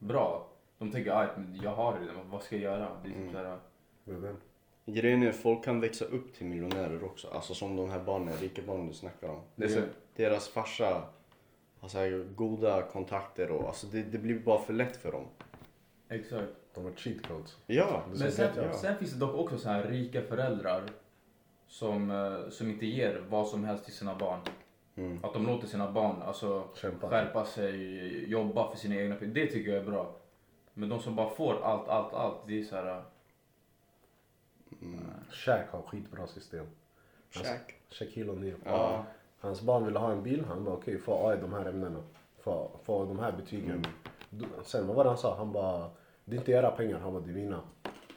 bra, 0.06 0.46
de 0.78 0.92
tänker 0.92 1.10
att 1.10 1.30
jag 1.62 1.74
har 1.74 1.92
det 1.92 2.00
redan, 2.00 2.30
vad 2.30 2.42
ska 2.42 2.56
jag 2.56 2.62
göra? 2.62 2.88
Det 3.04 3.08
är 3.08 3.12
typ 3.12 3.32
så 3.32 3.38
här. 3.38 4.36
Grejen 4.86 5.22
är 5.22 5.32
folk 5.32 5.64
kan 5.64 5.80
växa 5.80 6.04
upp 6.04 6.34
till 6.34 6.46
miljonärer 6.46 7.04
också. 7.04 7.28
Alltså 7.28 7.54
som 7.54 7.76
de 7.76 7.90
här 7.90 8.00
barnen, 8.00 8.36
rika 8.40 8.62
barnen 8.66 8.86
du 8.86 8.94
snackar 8.94 9.28
om. 9.28 9.40
Det 9.56 9.64
är 9.64 9.68
så, 9.68 9.80
deras 10.16 10.48
farsa 10.48 11.02
har 11.80 11.88
så 11.88 11.98
här 11.98 12.26
goda 12.34 12.82
kontakter 12.82 13.50
och 13.50 13.68
alltså 13.68 13.86
det, 13.86 14.02
det 14.02 14.18
blir 14.18 14.38
bara 14.38 14.58
för 14.58 14.72
lätt 14.72 14.96
för 14.96 15.12
dem. 15.12 15.24
Exakt. 16.08 16.52
De 16.74 16.84
har 16.84 16.92
cheat 16.92 17.26
codes. 17.28 17.56
Ja. 17.66 18.02
Men 18.08 18.32
sen, 18.32 18.74
sen 18.74 18.98
finns 18.98 19.12
det 19.12 19.18
dock 19.18 19.34
också 19.34 19.58
så 19.58 19.68
här 19.68 19.84
rika 19.84 20.22
föräldrar 20.22 20.82
som, 21.66 22.10
eh, 22.10 22.50
som 22.50 22.70
inte 22.70 22.86
ger 22.86 23.22
vad 23.28 23.48
som 23.48 23.64
helst 23.64 23.84
till 23.84 23.94
sina 23.94 24.14
barn. 24.14 24.40
Mm. 24.96 25.18
Att 25.22 25.32
de 25.32 25.46
låter 25.46 25.66
sina 25.66 25.92
barn 25.92 26.22
alltså, 26.22 26.68
Kämpa. 26.74 27.08
skärpa 27.08 27.44
sig, 27.44 28.30
jobba 28.30 28.70
för 28.70 28.78
sina 28.78 28.96
egna 28.96 29.16
pengar. 29.16 29.34
Det 29.34 29.46
tycker 29.46 29.70
jag 29.70 29.80
är 29.80 29.90
bra. 29.90 30.16
Men 30.74 30.88
de 30.88 31.00
som 31.00 31.16
bara 31.16 31.30
får 31.30 31.62
allt, 31.62 31.88
allt, 31.88 32.14
allt. 32.14 32.36
Det 32.46 32.60
är 32.60 32.64
så 32.64 32.76
här... 32.76 33.02
Shaq 35.30 35.70
har 35.70 35.82
skitbra 35.82 36.26
system. 36.26 36.66
Shaq. 37.30 37.74
Shaquille 37.90 38.32
O'Neal. 38.32 38.56
Ja. 38.64 39.04
Hans 39.40 39.60
barn 39.62 39.84
ville 39.84 39.98
ha 39.98 40.12
en 40.12 40.22
bil. 40.22 40.44
Han 40.44 40.64
bara 40.64 40.74
okej, 40.74 40.98
få 40.98 41.28
A 41.28 41.34
i 41.34 41.40
de 41.40 41.52
här 41.52 41.66
ämnena. 41.66 42.02
Få, 42.38 42.70
få 42.84 43.04
de 43.04 43.18
här 43.18 43.32
betygen. 43.32 43.86
Du- 44.30 44.46
Sen 44.64 44.86
vad 44.86 44.96
var 44.96 45.04
det 45.04 45.10
han 45.10 45.18
sa? 45.18 45.36
Han 45.36 45.52
bara, 45.52 45.90
det 46.24 46.36
är 46.36 46.38
inte 46.40 46.52
era 46.52 46.70
pengar. 46.70 46.98
Han 46.98 47.12
bara, 47.12 47.22
det 47.22 47.30
är 47.30 47.34
mina. 47.34 47.60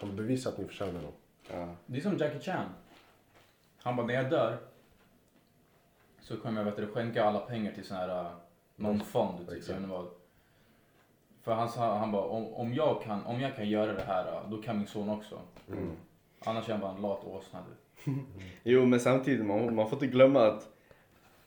Han 0.01 0.15
bevisar 0.15 0.51
att 0.51 0.57
ni 0.57 0.65
förtjänar 0.65 1.01
dem. 1.01 1.11
Ja. 1.51 1.75
Det 1.85 1.97
är 1.97 2.01
som 2.01 2.17
Jackie 2.17 2.39
Chan. 2.41 2.65
Han 3.77 3.95
bara, 3.95 4.07
när 4.07 4.13
jag 4.13 4.29
dör 4.29 4.57
så 6.21 6.37
kommer 6.37 6.61
jag 6.61 6.65
vet 6.65 6.77
du, 6.77 6.87
skänka 6.87 7.23
alla 7.25 7.39
pengar 7.39 7.71
till 7.71 7.85
sån 7.85 7.97
här, 7.97 8.21
uh, 8.25 8.31
någon 8.75 8.99
fond. 8.99 9.49
Typ, 9.49 9.69
jag 9.69 9.79
vad. 9.79 10.07
För 11.41 11.53
han 11.53 11.69
sa, 11.69 11.97
han 11.97 12.11
bara, 12.11 12.23
om, 12.23 12.53
om, 12.53 12.73
jag 12.73 13.01
kan, 13.03 13.25
om 13.25 13.41
jag 13.41 13.55
kan 13.55 13.69
göra 13.69 13.93
det 13.93 14.03
här, 14.03 14.25
uh, 14.43 14.49
då 14.49 14.61
kan 14.61 14.77
min 14.77 14.87
son 14.87 15.09
också. 15.09 15.39
Annars 16.45 16.67
är 16.69 16.71
han 16.71 16.81
bara 16.81 16.91
en 16.95 17.01
lat 17.01 17.23
åsna. 17.25 17.59
du. 18.05 18.11
Jo 18.63 18.85
men 18.85 18.99
samtidigt, 18.99 19.45
man, 19.45 19.75
man 19.75 19.89
får 19.89 19.95
inte 19.95 20.07
glömma 20.07 20.47
att 20.47 20.67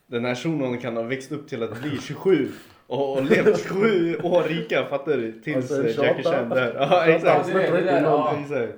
den 0.06 0.24
här 0.24 0.34
shunon 0.34 0.78
kan 0.78 0.96
ha 0.96 1.02
växt 1.02 1.32
upp 1.32 1.48
till 1.48 1.62
att 1.62 1.80
bli 1.82 1.98
27 2.00 2.48
och, 2.86 3.12
och 3.16 3.24
levt 3.24 3.62
27 3.62 4.16
år 4.16 4.42
rika, 4.42 4.84
fattar 4.86 5.16
du? 5.16 5.40
Tills 5.40 5.56
Alltså, 5.56 6.04
Jackie 6.04 6.22
28. 6.22 6.30
Chan 6.30 6.48
där. 6.48 6.74
Ja 6.74 6.88
28. 7.06 7.06
exakt. 7.12 7.46
det, 7.52 7.70
det, 7.70 7.80
där, 7.80 8.02
ja. 8.02 8.36
exakt. 8.42 8.72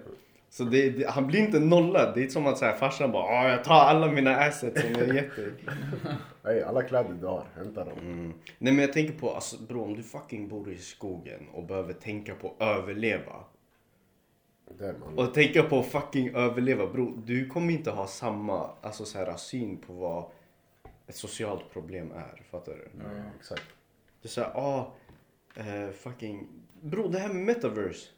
Så 0.51 0.65
det, 0.65 0.91
det, 0.91 1.11
han 1.11 1.27
blir 1.27 1.41
inte 1.41 1.59
nollad. 1.61 2.15
Det 2.15 2.21
är 2.21 2.23
inte 2.23 2.33
som 2.33 2.47
att 2.47 2.59
så 2.59 2.65
här, 2.65 2.73
farsan 2.77 3.13
bara 3.13 3.23
"Ah, 3.25 3.49
jag 3.49 3.65
tar 3.65 3.75
alla 3.75 4.07
mina 4.07 4.37
assets 4.37 4.81
som 4.81 4.91
är 5.03 5.15
jätte... 5.15 5.51
Nej, 6.45 6.63
alla 6.63 6.83
kläder 6.83 7.15
du 7.21 7.27
har, 7.27 7.45
hämta 7.57 7.85
dem. 7.85 7.99
Mm. 8.01 8.33
Nej 8.59 8.73
men 8.73 8.79
jag 8.79 8.93
tänker 8.93 9.13
på, 9.15 9.31
alltså 9.35 9.57
bro 9.69 9.83
om 9.85 9.95
du 9.97 10.03
fucking 10.03 10.49
bor 10.49 10.71
i 10.73 10.77
skogen 10.79 11.49
och 11.53 11.65
behöver 11.65 11.93
tänka 11.93 12.35
på 12.35 12.55
att 12.59 12.69
överleva. 12.79 13.33
Man. 14.81 15.19
Och 15.19 15.35
tänka 15.35 15.63
på 15.63 15.79
att 15.79 15.87
fucking 15.87 16.35
överleva 16.35 16.87
bro. 16.87 17.23
Du 17.27 17.47
kommer 17.49 17.73
inte 17.73 17.91
ha 17.91 18.07
samma 18.07 18.71
alltså, 18.81 19.05
så 19.05 19.19
här, 19.19 19.37
syn 19.37 19.77
på 19.77 19.93
vad 19.93 20.25
ett 21.07 21.17
socialt 21.17 21.71
problem 21.73 22.13
är. 22.13 22.43
Fattar 22.51 22.73
du? 22.73 22.91
Ja, 22.99 23.11
exakt. 23.39 23.65
Det 24.23 24.27
är 24.27 24.31
såhär, 24.31 24.51
ah, 24.55 24.93
eh, 25.57 25.91
fucking... 25.91 26.49
Bro 26.81 27.09
det 27.09 27.19
här 27.19 27.29
med 27.29 27.43
metaverse. 27.43 28.09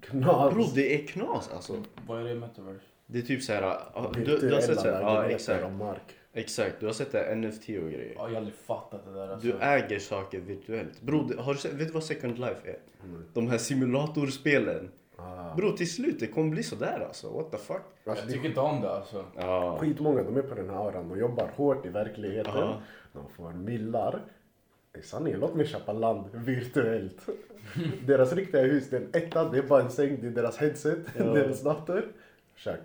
Knas. 0.00 0.54
Bro 0.54 0.64
det 0.74 0.94
är 0.94 1.06
knas 1.06 1.50
alltså. 1.54 1.84
Vad 2.06 2.20
är 2.20 2.24
det 2.24 2.34
metaverse? 2.34 2.84
Det 3.06 3.18
är 3.18 3.22
typ 3.22 3.42
såhär, 3.42 3.62
ah, 3.62 4.12
du, 4.14 4.24
du 4.24 4.54
har 4.54 4.60
sett 4.60 4.80
såhär, 4.80 5.00
ja 5.00 5.14
lägenheter 5.14 5.54
exakt. 5.54 5.72
mark. 5.72 6.14
Exakt, 6.32 6.80
du 6.80 6.86
har 6.86 6.92
sett 6.92 7.12
det 7.12 7.18
här 7.18 7.34
NFT 7.36 7.62
och 7.68 7.90
grejer. 7.90 8.12
Ja, 8.16 8.22
jag 8.22 8.28
har 8.28 8.36
aldrig 8.36 8.54
fattat 8.54 9.04
det 9.04 9.12
där. 9.12 9.28
Alltså. 9.28 9.46
Du 9.46 9.58
äger 9.60 9.98
saker 9.98 10.40
virtuellt. 10.40 11.00
Bro, 11.00 11.38
har 11.38 11.54
du 11.54 11.60
sett, 11.60 11.72
vet 11.72 11.86
du 11.86 11.92
vad 11.92 12.04
Second 12.04 12.38
Life 12.38 12.60
är? 12.64 12.78
De 13.32 13.48
här 13.48 13.58
simulatorspelen. 13.58 14.90
Ah. 15.16 15.54
Bro, 15.56 15.72
till 15.72 15.92
slut 15.92 16.20
det 16.20 16.26
kommer 16.26 16.50
bli 16.50 16.62
sådär 16.62 17.04
alltså. 17.06 17.30
What 17.30 17.50
the 17.50 17.56
fuck? 17.56 17.76
Alltså, 17.76 17.90
jag 18.04 18.16
det 18.16 18.22
är 18.22 18.32
tycker 18.32 18.48
inte 18.48 18.60
om 18.60 18.80
det 18.80 18.90
alltså. 18.90 19.24
Ja. 19.36 19.78
skitmånga, 19.80 20.22
de 20.22 20.36
är 20.36 20.42
på 20.42 20.54
den 20.54 20.70
här 20.70 20.76
auran. 20.76 21.08
De 21.08 21.18
jobbar 21.18 21.50
hårt 21.56 21.86
i 21.86 21.88
verkligheten. 21.88 22.52
Ja. 22.56 22.80
De 23.12 23.28
får 23.36 23.52
millar. 23.52 24.20
I 24.98 25.02
sanningen, 25.02 25.40
låt 25.40 25.54
mig 25.54 25.66
köpa 25.66 25.92
land 25.92 26.24
virtuellt. 26.32 27.26
deras 28.06 28.32
riktiga 28.32 28.62
hus, 28.62 28.90
det 28.90 28.96
är 28.96 29.00
en 29.00 29.08
etta, 29.12 29.48
det 29.48 29.58
är 29.58 29.62
bara 29.62 29.82
en 29.82 29.90
säng, 29.90 30.18
det 30.20 30.26
är 30.26 30.30
deras 30.30 30.56
headset, 30.56 30.98
deras 31.16 31.62
dator. 31.62 32.04
Käk. 32.54 32.80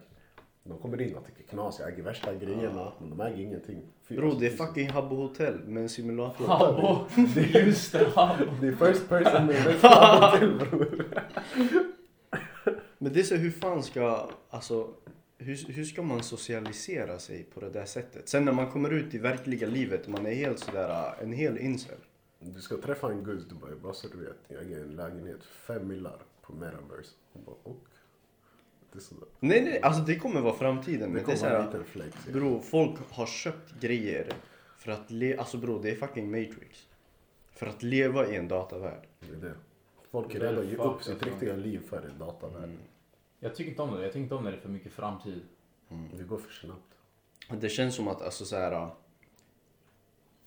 De 0.64 0.78
kommer 0.78 1.02
in 1.02 1.16
och 1.16 1.26
tycker 1.26 1.44
knas, 1.44 1.80
jag 1.80 1.94
äger 1.94 2.04
värsta 2.04 2.34
grejerna. 2.34 2.92
Men 3.00 3.10
de 3.10 3.22
äger 3.22 3.44
ingenting. 3.44 3.82
Fy, 4.08 4.16
Bro, 4.16 4.26
alltså, 4.26 4.40
det 4.40 4.48
är 4.48 4.52
fucking 4.52 4.90
Habbo 4.90 5.16
Hotel 5.16 5.60
med 5.66 5.84
en 5.84 5.90
simulator. 5.90 6.48
Habbo! 6.48 7.06
Just 7.60 7.92
det, 7.92 8.08
Habbo. 8.16 8.46
Det 8.62 8.68
är 8.68 8.72
first 8.72 9.10
person 9.10 9.46
med 9.46 9.64
bästa 9.66 10.38
till 10.40 10.54
bror. 10.58 11.06
Men 13.04 13.14
det 13.14 13.20
är 13.20 13.24
så 13.24 13.36
hur 13.36 13.52
fan 13.52 13.84
ska, 13.84 14.30
alltså, 14.50 14.94
hur, 15.38 15.74
hur 15.74 15.84
ska 15.84 16.02
man 16.02 16.24
socialisera 16.24 17.20
sig 17.20 17.44
på 17.44 17.60
det 17.60 17.70
där 17.70 17.86
sättet? 17.86 18.30
Sen 18.30 18.46
när 18.46 18.52
man 18.52 18.72
kommer 18.72 18.90
ut 18.90 19.14
i 19.14 19.18
verkliga 19.18 19.68
livet, 19.68 20.08
man 20.08 20.26
är 20.26 20.34
helt 20.34 20.60
sådär, 20.60 21.14
en 21.22 21.34
hel 21.34 21.58
incel. 21.58 21.98
Du 22.40 22.62
ska 22.62 22.78
träffa 22.78 23.12
en 23.12 23.24
guzz, 23.24 23.46
du 23.46 23.56
bara, 23.56 23.76
bara 23.76 23.94
så 23.94 24.08
du 24.08 24.18
vet, 24.18 24.38
jag 24.48 24.62
äger 24.62 24.82
en 24.82 24.96
lägenhet, 24.96 25.44
fem 25.44 25.88
millar 25.88 26.20
på 26.42 26.54
metaverse. 26.54 27.12
Hon 27.34 27.44
bara, 27.44 27.56
och? 27.64 27.86
Det 28.92 29.00
är 29.00 29.02
sådär. 29.02 29.28
Nej 29.40 29.62
nej, 29.64 29.82
alltså 29.82 30.02
det 30.02 30.16
kommer 30.16 30.42
vara 30.42 30.54
framtiden. 30.54 31.00
Det 31.00 31.08
Men 31.08 31.14
det 31.14 31.20
är 31.20 31.24
kommer 31.24 31.38
såhär, 31.38 31.66
liten 31.66 31.86
flex. 31.86 32.18
ja. 32.26 32.34
bro, 32.34 32.60
folk 32.60 33.00
har 33.10 33.26
köpt 33.26 33.80
grejer 33.80 34.34
för 34.78 34.92
att 34.92 35.12
le, 35.12 35.38
alltså 35.38 35.58
bro, 35.58 35.80
det 35.80 35.92
är 35.92 35.96
fucking 35.96 36.32
Matrix. 36.32 36.88
För 37.52 37.66
att 37.66 37.84
leva 37.84 38.28
i 38.28 38.36
en 38.36 38.48
datavärld. 38.48 39.08
Det 39.20 39.36
är 39.36 39.50
det. 39.50 39.56
Folk 40.12 40.36
är 40.36 40.58
att 40.58 40.66
ge 40.66 40.76
upp 40.76 41.04
sitt 41.04 41.14
alltså. 41.14 41.30
riktiga 41.30 41.56
liv 41.56 41.82
för 41.90 42.02
en 42.02 42.20
datavärld. 42.20 42.70
Jag 43.44 43.56
tycker 43.56 43.70
inte 43.72 43.82
om 43.82 43.96
det. 43.96 44.02
Jag 44.04 44.12
tycker 44.14 44.24
inte 44.24 44.36
om 44.36 44.44
när 44.44 44.52
det 44.52 44.58
är 44.58 44.62
för 44.62 44.70
mycket 44.70 44.92
framtid. 44.94 45.42
Det 46.18 46.24
går 46.24 46.38
för 46.38 46.52
snabbt. 46.52 47.62
Det 47.62 47.70
känns 47.70 47.96
som 47.96 48.08
att 48.08 48.22
alltså 48.22 48.46
så 48.46 48.56
här, 48.56 48.88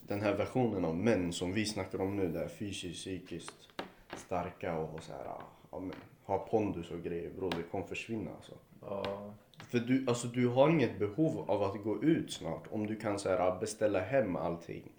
den 0.00 0.20
här 0.20 0.34
versionen 0.34 0.84
av 0.84 0.96
män 0.96 1.32
som 1.32 1.52
vi 1.52 1.66
snackar 1.66 2.00
om 2.00 2.16
nu, 2.16 2.28
där 2.28 2.48
fysiskt, 2.48 3.00
psykiskt 3.00 3.68
starka 4.16 4.78
och 4.78 5.02
så 5.02 5.12
här, 5.12 5.24
ja, 5.70 5.80
men, 5.80 5.92
ha 6.24 6.38
pondus 6.38 6.90
och 6.90 7.02
grejer, 7.02 7.30
bro, 7.38 7.50
det 7.50 7.62
kommer 7.62 7.86
försvinna 7.86 8.30
alltså. 8.36 8.52
Ja. 8.80 9.32
För 9.68 9.78
du, 9.78 10.04
alltså, 10.08 10.26
du 10.28 10.48
har 10.48 10.70
inget 10.70 10.98
behov 10.98 11.50
av 11.50 11.62
att 11.62 11.82
gå 11.82 12.02
ut 12.02 12.32
snart 12.32 12.64
om 12.70 12.86
du 12.86 12.96
kan 12.96 13.18
så 13.18 13.28
här, 13.28 13.60
beställa 13.60 14.00
hem 14.00 14.36
allting. 14.36 14.92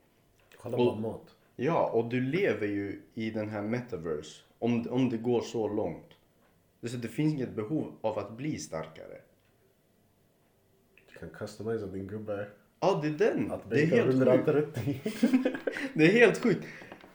Kolla 0.58 0.78
Och- 0.78 0.96
på 0.96 1.00
mat. 1.02 1.36
Ja, 1.56 1.90
och 1.90 2.10
du 2.10 2.22
lever 2.22 2.68
ju 2.68 3.02
i 3.14 3.30
den 3.32 3.50
här 3.50 3.62
metaverse. 3.62 4.42
Om, 4.60 4.88
om 4.90 5.10
det 5.10 5.18
går 5.18 5.42
så 5.42 5.68
långt. 5.68 6.15
Det, 6.86 6.90
så 6.90 6.98
det 6.98 7.08
finns 7.08 7.34
inget 7.34 7.56
behov 7.56 7.92
av 8.02 8.20
att 8.20 8.38
bli 8.38 8.58
starkare. 8.58 9.18
Du 11.14 11.20
kan 11.20 11.30
customisa 11.30 11.86
din 11.86 12.08
gubbe. 12.08 12.48
Ja, 12.80 13.00
det 13.04 13.08
är 13.08 13.32
den. 13.32 13.52
Att 13.52 13.70
Det 13.70 13.82
är 13.82 13.86
helt 13.86 14.12
sjukt. 14.12 14.48
130. 14.48 15.02
Det 15.94 16.04
är 16.06 16.12
helt 16.12 16.44
sjukt. 16.44 16.66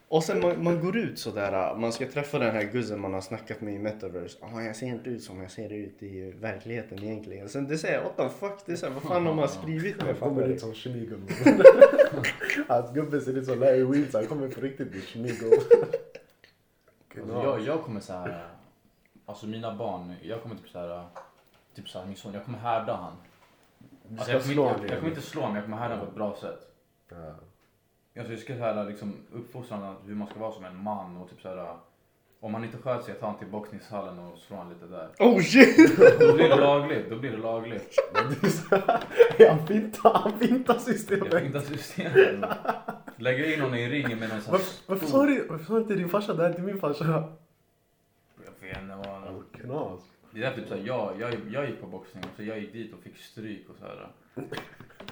Och 0.09 0.25
sen 0.25 0.41
man, 0.41 0.65
man 0.65 0.81
går 0.81 0.97
ut 0.97 1.19
sådär, 1.19 1.77
man 1.77 1.93
ska 1.93 2.09
träffa 2.09 2.39
den 2.39 2.55
här 2.55 2.63
guzzen 2.63 3.01
man 3.01 3.15
har 3.15 3.21
snackat 3.21 3.61
med 3.61 3.75
i 3.75 3.79
metaverse. 3.79 4.39
Ja, 4.41 4.63
jag 4.63 4.77
ser 4.77 4.87
inte 4.87 5.11
ut 5.11 5.23
som 5.23 5.41
jag 5.41 5.51
ser 5.51 5.73
ut 5.73 6.03
i 6.03 6.31
verkligheten 6.31 7.03
egentligen. 7.03 7.49
Sen 7.49 7.69
det 7.69 7.79
säger 7.79 8.03
what 8.03 8.17
the 8.17 8.29
fuck, 8.29 8.67
det 8.67 8.73
är 8.73 8.77
såhär, 8.77 8.95
vad 8.95 9.03
fan 9.03 9.27
har 9.27 9.35
man 9.35 9.49
skrivit 9.49 9.97
med? 9.97 10.07
Han 10.07 10.17
kommer 10.17 10.47
du? 10.47 10.55
ut 10.55 10.61
som 10.61 10.75
Schmigo. 10.75 11.17
Hans 12.69 12.93
gubbe 12.95 13.21
ser 13.21 13.39
ut 13.39 13.47
som 13.47 13.59
Larry 13.59 13.85
Weeds. 13.85 14.15
Han 14.15 14.27
kommer 14.27 14.49
på 14.49 14.61
riktigt 14.61 14.91
bli 14.91 15.01
Schmigo. 15.01 15.53
Alltså, 17.17 17.35
jag, 17.35 17.61
jag 17.61 17.83
kommer 17.83 18.01
så 18.01 18.13
här, 18.13 18.60
alltså 19.31 19.47
mina 19.47 19.75
barn, 19.75 20.15
jag 20.23 20.43
kommer 20.43 20.57
typ 20.57 20.69
så 20.69 20.79
här, 20.79 21.05
typ 21.75 21.89
så 21.89 21.99
här, 21.99 22.07
min 22.07 22.17
son, 22.17 22.35
jag 22.35 22.45
kommer 22.45 22.59
härda 22.59 22.95
han. 22.97 23.13
Alltså, 24.11 24.33
jag, 24.33 24.43
kommer 24.43 24.53
inte, 24.53 24.63
honom 24.63 24.87
jag 24.89 24.99
kommer 24.99 25.11
inte 25.11 25.23
slå 25.23 25.41
honom, 25.41 25.57
jag 25.57 25.65
kommer 25.65 25.77
härda 25.77 25.95
honom 25.95 26.07
på 26.07 26.11
ett 26.11 26.17
bra 26.17 26.37
sätt. 26.41 26.61
Ja. 27.09 27.17
Alltså, 28.19 28.33
jag 28.33 28.41
ska 28.41 28.55
så 28.55 28.61
här, 28.61 28.85
liksom, 28.85 29.17
uppfostra 29.33 29.77
honom 29.77 29.97
hur 30.07 30.15
man 30.15 30.29
ska 30.29 30.41
vara 30.41 30.53
som 30.53 30.65
en 30.65 30.83
man 30.83 31.17
och 31.17 31.31
typ 31.31 31.41
så 31.41 31.49
här, 31.49 31.77
om 32.41 32.55
han 32.55 32.65
inte 32.65 32.79
sköter 32.79 33.03
sig, 33.05 33.13
jag 33.13 33.21
tar 33.21 33.27
honom 33.27 33.39
till 33.39 33.49
boxningshallen 33.49 34.19
och 34.19 34.39
slår 34.39 34.57
honom 34.57 34.73
lite 34.73 34.87
där. 34.87 35.09
Oh 35.19 35.41
shit! 35.41 35.99
Då 36.21 36.35
blir 36.35 36.49
det 36.49 36.57
lagligt, 36.57 37.11
då 37.11 37.17
blir 37.17 37.31
det 37.31 37.37
lagligt. 37.37 37.95
Han 39.49 39.67
fintar, 39.67 40.15
han 40.15 40.39
fintar 40.39 40.75
Jag 40.75 40.83
systemet. 40.83 41.35
fick 41.35 41.45
inte 41.45 41.61
systemet. 41.61 42.51
Lägger 43.17 43.55
in 43.55 43.61
honom 43.61 43.77
i 43.77 43.89
ringen 43.89 44.19
med 44.19 44.29
någon 44.29 44.41
sån 44.41 44.55
här 44.55 44.63
Varför, 44.87 45.07
sa 45.07 45.27
du, 45.75 45.81
inte 45.81 45.95
din 45.95 46.09
farsa 46.09 46.35
det 46.35 46.43
här 46.43 46.53
till 46.53 46.63
min 46.63 46.81
farsa? 46.81 47.25
Jag 48.75 48.81
vet 48.81 48.97
inte 48.99 49.09
vad. 49.09 49.45
Knas. 49.53 50.01
Det 50.33 50.43
är 50.45 50.55
typ 50.55 50.69
såhär, 50.69 50.83
jag, 50.87 51.21
jag, 51.21 51.35
jag 51.51 51.71
gick 51.71 51.81
på 51.81 51.87
boxning 51.87 52.25
och 52.25 52.37
så 52.37 52.43
jag 52.43 52.59
gick 52.61 52.73
dit 52.73 52.93
och 52.95 52.99
fick 53.01 53.17
stryk 53.17 53.69
och 53.71 53.77
såhär. 53.77 54.09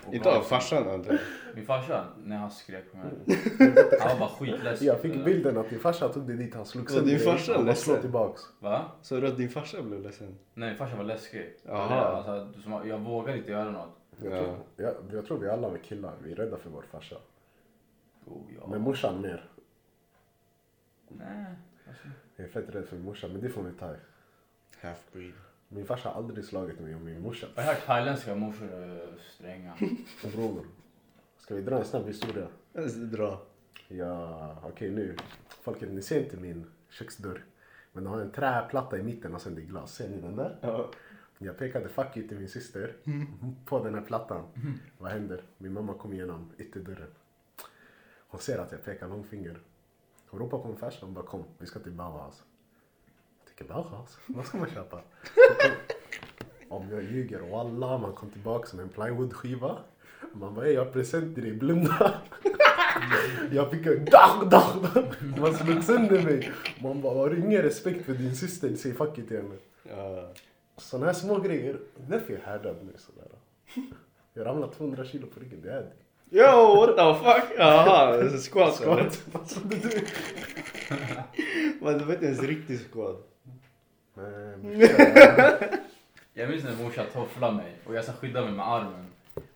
Och 0.07 0.15
Inte 0.15 0.37
av 0.37 0.43
farsan 0.43 0.95
inte. 0.95 1.21
Min 1.55 1.67
farsa, 1.67 2.05
när 2.25 2.37
han 2.37 2.51
skrek 2.51 2.93
på 2.93 2.97
mig. 2.97 3.07
Han 4.01 4.09
var 4.13 4.19
bara 4.19 4.29
skitledsen. 4.29 4.87
Jag 4.87 5.01
fick 5.01 5.25
bilden 5.25 5.57
att 5.59 5.71
din 5.71 5.79
farsa 5.81 6.09
tog 6.09 6.27
dig 6.27 6.37
dit, 6.37 6.55
han 6.55 6.67
slog 6.67 6.91
sönder 6.91 7.11
din 7.11 7.19
farsa 7.21 7.61
ledsen? 7.61 7.75
slå 7.95 8.01
tillbaks. 8.03 8.43
Va? 8.61 8.85
Så 9.03 9.21
du 9.21 9.27
att 9.27 9.37
din 9.37 9.49
farsa 9.49 9.83
blev 9.83 10.03
ledsen? 10.03 10.39
Nej, 10.55 10.69
min 10.69 10.79
farsa 10.79 10.97
var 10.97 11.05
läskig. 11.05 11.55
Jaha. 11.67 12.01
Alltså, 12.17 12.61
som- 12.63 12.89
jag 12.89 12.99
vågade 12.99 13.39
inte 13.39 13.51
göra 13.51 13.71
något. 13.71 13.89
Jag, 14.23 14.33
Ja. 14.33 14.39
tror, 14.45 14.57
jag, 14.77 14.95
jag 15.13 15.27
tror 15.27 15.39
vi 15.39 15.49
alla 15.49 15.69
är 15.69 15.79
killar, 15.79 16.13
vi 16.23 16.33
är 16.33 16.37
rädda 16.37 16.57
för 16.57 16.71
vår 16.71 16.85
farsa. 16.91 17.17
Oh, 18.25 18.43
ja. 18.61 18.67
Men 18.67 18.81
morsan 18.81 19.21
mer. 19.21 19.45
Nej. 21.09 21.45
Alltså, 21.89 22.03
Jag 22.39 22.47
är 22.47 22.51
fett 22.51 22.75
rädd 22.75 22.87
för 22.89 22.97
morsan, 22.99 23.33
men 23.33 23.41
det 23.41 23.49
får 23.49 23.63
vi 23.63 23.73
ta. 23.73 23.95
Half-breed. 24.81 25.33
Min 25.69 25.87
farsa 25.87 26.09
har 26.09 26.15
aldrig 26.23 26.45
slagit 26.45 26.81
mig 26.81 26.95
om 26.95 27.05
min 27.05 27.21
morsa. 27.23 27.47
jag 27.55 27.63
har 27.63 27.75
hört 27.75 27.87
thailändska 27.87 28.35
morsor 28.35 28.73
är 28.73 29.19
stränga. 29.35 29.75
Bror, 30.35 30.67
ska 31.39 31.55
vi 31.55 31.63
dra 31.63 31.79
en 31.79 31.85
snabb 31.85 32.07
historia? 32.07 32.49
Dra. 33.13 33.43
Ja, 33.89 34.57
okej 34.65 34.91
nu. 34.91 35.17
Folket, 35.49 35.91
ni 35.91 36.03
ser 36.03 36.25
inte 36.25 36.37
min 36.37 36.67
köksdörr. 36.89 37.45
Men 37.93 38.05
den 38.05 38.13
har 38.13 38.21
en 38.21 38.31
träplatta 38.31 38.99
i 38.99 39.03
mitten 39.03 39.35
och 39.35 39.41
sen 39.43 39.55
det 39.55 39.61
är 39.61 39.67
glas. 39.67 39.95
Ser 39.95 40.09
ni 40.09 40.21
den 40.21 40.37
där? 40.37 40.57
Ja. 40.61 40.91
Jag 41.39 41.59
pekade 41.59 41.89
fuck 41.89 42.17
you 42.17 42.29
till 42.29 42.39
min 42.39 42.49
syster 42.49 42.97
på 43.65 43.85
den 43.85 43.95
här 43.95 44.03
plattan. 44.03 44.47
Vad 44.99 45.13
händer? 45.13 45.43
Min 45.59 45.73
mamma 45.73 45.95
kom 45.95 46.13
igenom 46.13 46.53
ytterdörren. 46.59 47.11
Hon 48.29 48.41
ser 48.41 48.59
att 48.59 48.73
jag 48.73 48.85
pekar 48.85 49.09
långfinger. 49.09 49.61
Hon 50.31 50.41
ropar 50.41 50.59
på 50.59 50.69
min 50.69 50.77
farsa 50.77 51.07
och 51.07 51.13
bara 51.13 51.25
kom, 51.25 51.45
vi 51.59 51.67
ska 51.67 51.79
till 51.81 51.93
Bauhaus. 51.93 52.43
Jag 53.39 53.49
tycker 53.49 53.75
Bauhaus? 53.75 54.19
Vad 54.27 54.47
ska 54.47 54.59
man 54.59 54.71
köpa? 54.71 55.01
Om 56.69 56.91
jag 56.91 57.03
ljuger, 57.03 57.41
wallah, 57.51 58.01
man 58.01 58.13
kom 58.13 58.31
tillbaka 58.31 58.77
med 58.77 58.83
en 58.83 58.89
plywoodskiva. 58.89 59.79
Man 60.33 60.55
bara, 60.55 60.67
"Ey, 60.67 60.73
jag 60.73 60.85
har 60.85 60.93
present 60.93 61.35
till 61.35 61.45
dig, 61.45 61.53
blunda. 61.53 62.21
Jag 63.53 63.71
fick 63.71 63.87
en 63.87 64.05
dag, 64.05 64.51
dag, 64.51 64.73
dag. 64.95 65.05
Man 65.41 65.55
slog 65.55 65.83
sönder 65.85 66.23
mig. 66.23 66.53
Man 66.83 67.03
bara, 67.03 67.15
har 67.15 67.35
ingen 67.35 67.63
respekt 67.63 68.05
för 68.07 68.13
din 68.15 68.37
syster? 68.37 68.77
Säg 68.77 68.93
fuck 68.95 69.19
it 69.19 69.29
till 69.29 69.37
henne. 69.37 69.55
Ja. 69.83 70.33
Sådana 70.77 71.07
här 71.07 71.13
små 71.13 71.39
grejer, 71.39 71.81
det 71.97 72.03
är 72.15 72.19
därför 72.19 72.33
jag 72.33 72.43
är 72.43 72.47
härdad 72.47 72.77
nu 72.83 72.93
sådär. 72.99 73.29
Jag 74.35 74.47
ramlade 74.47 74.73
200 74.75 75.05
kilo 75.05 75.27
på 75.27 75.41
ryggen, 75.41 75.61
det 75.63 75.71
är 75.73 75.81
det. 75.83 75.93
Yo, 76.31 76.75
what 76.77 76.97
the 76.97 77.15
fuck? 77.15 77.59
Jaha, 77.59 78.29
squat 78.39 78.81
eller? 78.81 79.11
Skott. 79.11 79.23
Vad 79.33 79.49
trodde 79.49 79.77
du? 79.77 80.07
Men 81.81 81.99
det 81.99 82.05
var 82.05 82.15
inte 82.15 82.27
ens 82.27 82.43
riktig 82.43 82.81
squat. 82.93 83.17
Jag 86.35 86.51
minns 86.51 86.65
när 86.65 86.85
morsan 86.85 87.07
tofflade 87.13 87.57
mig 87.57 87.77
och 87.87 87.95
jag 87.95 88.05
så 88.05 88.13
skyddade 88.13 88.47
mig 88.47 88.55
med 88.55 88.69
armen. 88.69 89.07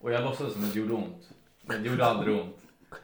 Och 0.00 0.12
jag 0.12 0.24
låtsades 0.24 0.52
som 0.52 0.64
att 0.64 0.72
det 0.72 0.78
gjorde 0.78 0.94
ont. 0.94 1.28
Men 1.62 1.82
det 1.82 1.88
gjorde 1.88 2.04
aldrig 2.04 2.40
ont. 2.40 2.56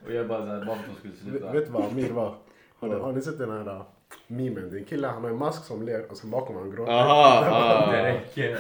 Och 0.06 0.12
jag 0.12 0.28
bara 0.28 0.46
såhär, 0.46 0.64
bara 0.64 0.76
för 0.76 0.82
att 0.82 0.88
de 0.88 0.96
skulle 0.98 1.14
sluta. 1.14 1.52
vet 1.52 1.66
du 1.66 1.72
vad 1.72 1.84
Amir 1.84 2.12
var? 2.12 2.34
Har 2.78 2.88
ni, 2.88 2.94
har 2.94 3.12
ni 3.12 3.22
sett 3.22 3.38
den 3.38 3.50
här 3.50 3.68
uh, 3.68 3.82
memen? 4.26 4.70
Det 4.70 4.76
är 4.76 4.78
en 4.78 4.84
kille, 4.84 5.06
han 5.06 5.22
har 5.22 5.30
en 5.30 5.38
mask 5.38 5.64
som 5.64 5.82
ler 5.82 6.10
och 6.10 6.16
sen 6.16 6.30
bakom 6.30 6.56
han 6.56 6.70
gråter. 6.70 6.92
Aha, 6.92 7.86
Det 7.92 8.02
räcker. 8.02 8.58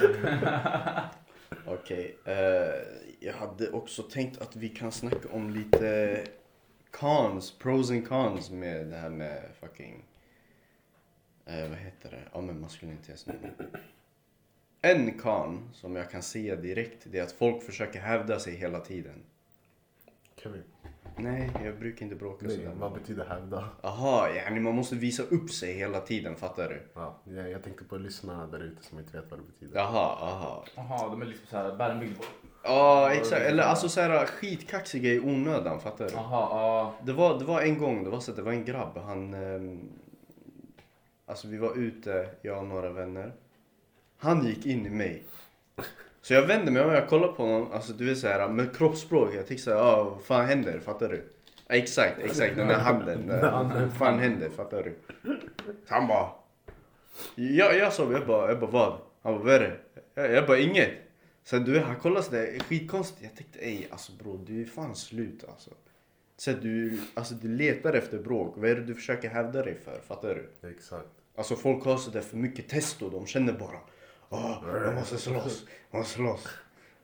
Okej, 1.66 2.18
eh, 2.24 2.34
jag 3.20 3.34
hade 3.34 3.70
också 3.70 4.02
tänkt 4.02 4.40
att 4.40 4.56
vi 4.56 4.68
kan 4.68 4.92
snacka 4.92 5.28
om 5.30 5.50
lite 5.50 6.24
cons, 6.90 7.58
pros 7.58 7.90
and 7.90 8.08
cons 8.08 8.50
med 8.50 8.86
det 8.86 8.96
här 8.96 9.10
med 9.10 9.42
fucking, 9.60 10.04
eh, 11.46 11.68
vad 11.68 11.78
heter 11.78 12.10
det, 12.10 12.22
ja 12.32 12.40
men 12.40 12.60
maskulinitetsnormer. 12.60 13.52
En 14.80 15.18
con 15.18 15.70
som 15.72 15.96
jag 15.96 16.10
kan 16.10 16.22
se 16.22 16.56
direkt 16.56 17.02
det 17.04 17.18
är 17.18 17.22
att 17.22 17.32
folk 17.32 17.62
försöker 17.62 18.00
hävda 18.00 18.40
sig 18.40 18.54
hela 18.54 18.80
tiden. 18.80 19.22
Kevin, 20.36 20.62
Nej, 21.18 21.50
jag 21.64 21.78
brukar 21.78 22.04
inte 22.04 22.16
bråka 22.16 22.46
nej, 22.46 22.56
sådär. 22.56 22.72
vad 22.78 22.92
betyder 22.92 23.24
hävda? 23.24 23.68
Aha, 23.82 24.28
yani 24.28 24.60
man 24.60 24.74
måste 24.74 24.94
visa 24.94 25.22
upp 25.22 25.50
sig 25.50 25.72
hela 25.72 26.00
tiden, 26.00 26.36
fattar 26.36 26.68
du? 26.68 26.82
Ja, 26.94 27.18
jag, 27.24 27.50
jag 27.50 27.62
tänkte 27.62 27.84
på 27.84 27.96
lyssnarna 27.96 28.46
där 28.46 28.60
ute 28.60 28.84
som 28.84 28.98
inte 28.98 29.16
vet 29.16 29.30
vad 29.30 29.40
det 29.40 29.46
betyder. 29.46 29.78
Jaha, 29.78 30.16
aha. 30.20 30.64
Jaha, 30.76 31.08
de 31.10 31.22
är 31.22 31.26
liksom 31.26 31.46
såhär, 31.46 31.76
bär 31.76 31.90
en 31.90 32.00
bild 32.00 32.18
på. 32.18 32.24
Ja, 32.62 33.12
exakt. 33.12 33.42
Eller 33.42 33.62
alltså 33.62 33.88
såhär 33.88 34.26
skitkaxiga 34.26 35.12
i 35.12 35.20
onödan, 35.20 35.80
fattar 35.80 36.04
du? 36.04 36.12
Jaha, 36.14 36.48
ja. 36.50 36.94
Det 37.02 37.12
var, 37.12 37.38
det 37.38 37.44
var 37.44 37.60
en 37.60 37.78
gång, 37.78 38.04
det 38.04 38.10
var 38.10 38.20
så 38.20 38.30
att 38.30 38.36
det 38.36 38.42
var 38.42 38.52
en 38.52 38.64
grabb, 38.64 38.98
han... 38.98 39.34
ehm, 39.34 39.88
alltså 41.26 41.48
vi 41.48 41.58
var 41.58 41.78
ute, 41.78 42.28
jag 42.42 42.58
och 42.58 42.66
några 42.66 42.90
vänner. 42.90 43.32
Han 44.18 44.46
gick 44.46 44.66
in 44.66 44.86
i 44.86 44.90
mig. 44.90 45.24
Så 46.22 46.34
jag 46.34 46.46
vände 46.46 46.70
mig 46.70 46.82
om 46.82 46.88
och 46.88 46.94
jag 46.94 47.08
kollade 47.08 47.32
på 47.32 47.42
honom, 47.42 47.72
alltså 47.72 47.92
du 47.92 48.04
vet 48.04 48.18
såhär 48.18 48.48
med 48.48 48.76
kroppsspråk, 48.76 49.34
jag 49.34 49.46
tänkte 49.46 49.64
såhär, 49.64 49.78
ja 49.78 50.04
vad 50.04 50.24
fan 50.24 50.46
händer, 50.46 50.80
fattar 50.80 51.08
du? 51.08 51.24
Exakt, 51.68 52.18
exakt, 52.18 52.56
den 52.56 52.68
där 52.68 52.78
handen. 52.78 53.28
Vad 53.28 53.92
fan 53.98 54.18
händer, 54.18 54.48
fattar 54.48 54.82
du? 54.82 54.94
Så 55.88 55.94
han 55.94 56.08
bara... 56.08 56.28
Jag, 57.34 57.76
jag 57.76 57.92
sa, 57.92 58.12
jag 58.12 58.26
bara, 58.26 58.48
jag 58.48 58.60
bara 58.60 58.70
vad? 58.70 58.98
Han 59.22 59.34
bara, 59.34 59.44
vad 59.44 59.54
är 59.54 59.60
det? 59.60 59.76
Jag, 60.14 60.32
jag 60.32 60.46
bara, 60.46 60.58
inget. 60.58 60.90
Så 61.44 61.58
du 61.58 61.78
han 61.80 61.96
kollade 61.96 62.22
sådär 62.22 62.58
skitkonstigt. 62.68 63.22
Jag 63.22 63.34
tänkte, 63.36 63.58
ej 63.58 63.88
alltså 63.90 64.12
bror, 64.12 64.40
du 64.46 64.62
är 64.62 64.66
fan 64.66 64.96
slut 64.96 65.44
alltså. 65.48 65.70
Så 66.36 66.52
du, 66.52 67.00
alltså 67.14 67.34
du 67.34 67.48
letar 67.48 67.94
efter 67.94 68.18
bråk. 68.18 68.54
Vad 68.56 68.70
är 68.70 68.74
det 68.74 68.82
du 68.84 68.94
försöker 68.94 69.28
hävda 69.28 69.62
dig 69.62 69.78
för? 69.84 70.00
Fattar 70.06 70.34
du? 70.34 70.68
Exakt. 70.68 71.08
Alltså 71.36 71.56
folk 71.56 71.84
har 71.84 71.96
sådär 71.96 72.20
för 72.20 72.36
mycket 72.36 72.68
testo. 72.68 73.10
De 73.10 73.26
känner 73.26 73.52
bara, 73.52 73.78
åh, 74.28 74.58
jag 74.84 74.94
måste 74.94 75.18
slåss, 75.18 75.66
jag 75.90 75.98
måste 75.98 76.14
slåss. 76.14 76.48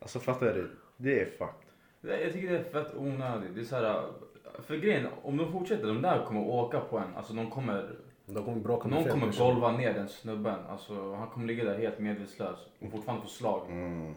Alltså 0.01 0.21
fattar 0.21 0.47
du? 0.47 0.71
Det 0.97 1.21
är 1.21 1.25
fucked. 1.25 1.65
Jag 2.01 2.33
tycker 2.33 2.51
det 2.51 2.59
är 2.59 2.63
fett 2.65 2.95
onödigt. 2.97 3.55
Det 3.55 3.61
är 3.61 3.65
såhär, 3.65 4.03
för 4.63 4.77
grejen, 4.77 5.07
om 5.23 5.37
de 5.37 5.53
fortsätter, 5.53 5.87
de 5.87 6.03
där 6.03 6.25
kommer 6.25 6.41
åka 6.41 6.81
på 6.81 6.99
en. 6.99 7.17
Alltså 7.17 7.33
de 7.33 7.51
kommer, 7.51 7.97
De 8.27 8.45
kommer 8.45 8.61
bråka 8.61 8.89
med 8.89 8.99
någon 8.99 9.11
kommer 9.11 9.33
golva 9.39 9.73
ner 9.73 9.95
den 9.95 10.09
snubben. 10.09 10.59
Alltså 10.69 11.15
han 11.15 11.29
kommer 11.29 11.47
ligga 11.47 11.65
där 11.65 11.79
helt 11.79 11.99
medvetslös 11.99 12.59
och 12.81 12.91
fortfarande 12.91 13.23
få 13.23 13.29
slag. 13.29 13.67
Mm. 13.71 14.15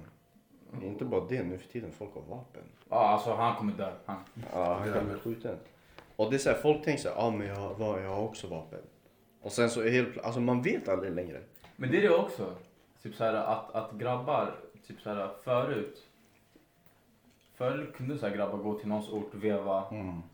Det 0.72 0.86
är 0.86 0.90
inte 0.90 1.06
bara 1.06 1.26
det, 1.26 1.44
nu 1.44 1.58
för 1.58 1.68
tiden 1.68 1.92
folk 1.92 2.14
har 2.14 2.22
vapen. 2.22 2.64
Ja, 2.90 3.08
alltså 3.08 3.34
han 3.34 3.56
kommer 3.56 3.74
dö. 3.74 3.92
Han. 4.06 4.18
Ja, 4.54 4.74
han 4.74 4.94
kan 4.94 5.06
bli 5.06 5.20
skjuten. 5.20 5.58
Och 6.16 6.30
det 6.30 6.36
är 6.36 6.40
så 6.40 6.50
här, 6.50 6.58
folk 6.58 6.84
tänker 6.84 7.02
så 7.02 7.10
här, 7.10 7.16
ja 7.16 7.22
ah, 7.22 7.32
men 7.32 7.48
jag, 7.48 8.02
jag 8.04 8.10
har 8.10 8.24
också 8.24 8.48
vapen. 8.48 8.80
Och 9.42 9.52
sen 9.52 9.70
så 9.70 9.82
är 9.82 9.90
helt 9.90 10.18
alltså 10.18 10.40
man 10.40 10.62
vet 10.62 10.90
aldrig 10.90 11.12
längre. 11.12 11.42
Men 11.76 11.92
det 11.92 11.98
är 11.98 12.02
det 12.02 12.16
också. 12.16 12.56
Typ 13.08 13.16
så 13.16 13.24
här 13.24 13.34
att, 13.34 13.76
att 13.76 13.92
grabbar, 13.92 14.56
typ 14.88 15.02
så 15.02 15.10
här 15.10 15.30
förut. 15.44 16.08
Förr 17.56 17.92
kunde 17.96 18.18
så 18.18 18.28
här 18.28 18.36
grabbar 18.36 18.58
gå 18.58 18.80
till 18.80 18.88
någons 18.88 19.10
ort, 19.10 19.34
veva 19.34 19.84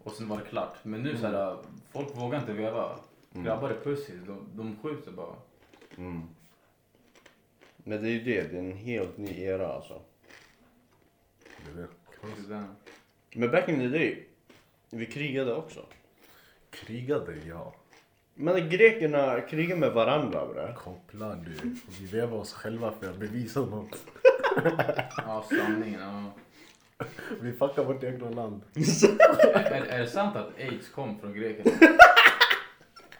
och 0.03 0.12
sen 0.12 0.27
var 0.27 0.38
det 0.38 0.43
klart. 0.43 0.77
Men 0.83 1.01
nu 1.01 1.17
så 1.17 1.27
här, 1.27 1.57
folk 1.91 2.17
vågar 2.17 2.39
inte 2.39 2.53
veva. 2.53 2.99
Grabbar 3.31 3.69
är 3.69 3.79
pussy, 3.83 4.13
de, 4.27 4.47
de 4.53 4.75
skjuter 4.81 5.12
bara. 5.12 5.36
Mm. 5.97 6.21
Men 7.77 8.01
det 8.01 8.09
är 8.09 8.12
ju 8.12 8.23
det, 8.23 8.51
det 8.51 8.57
är 8.57 8.62
en 8.62 8.77
helt 8.77 9.17
ny 9.17 9.41
era 9.41 9.67
alltså. 9.67 10.01
Det 11.39 11.81
är 11.81 11.88
det. 12.49 12.67
Men 13.36 13.51
back 13.51 13.69
in 13.69 13.79
the 13.79 13.88
day, 13.88 14.27
vi 14.89 15.05
krigade 15.05 15.55
också. 15.55 15.86
Krigade, 16.69 17.36
ja. 17.47 17.73
Men 18.36 18.69
grekerna 18.69 19.41
krigade 19.41 19.80
med 19.80 19.91
varandra 19.91 20.46
bre. 20.46 20.74
Kopplar 20.78 21.36
du. 21.36 21.76
Vi 22.00 22.06
vevar 22.06 22.38
oss 22.38 22.54
själva 22.54 22.93
för 23.00 23.10
att 23.10 23.17
bevisa 23.17 23.60
något. 23.60 23.98
Ja, 25.17 25.46
sanningen. 25.50 26.00
Ja. 26.02 27.06
Vi 27.41 27.52
fuckar 27.54 27.84
vårt 27.84 28.04
egna 28.04 28.30
land. 28.30 28.62
Är, 28.76 29.86
är 29.86 30.00
det 30.00 30.08
sant 30.08 30.36
att 30.36 30.58
aids 30.58 30.89
kom 30.89 31.19
från 31.19 31.34
grekerna? 31.34 31.72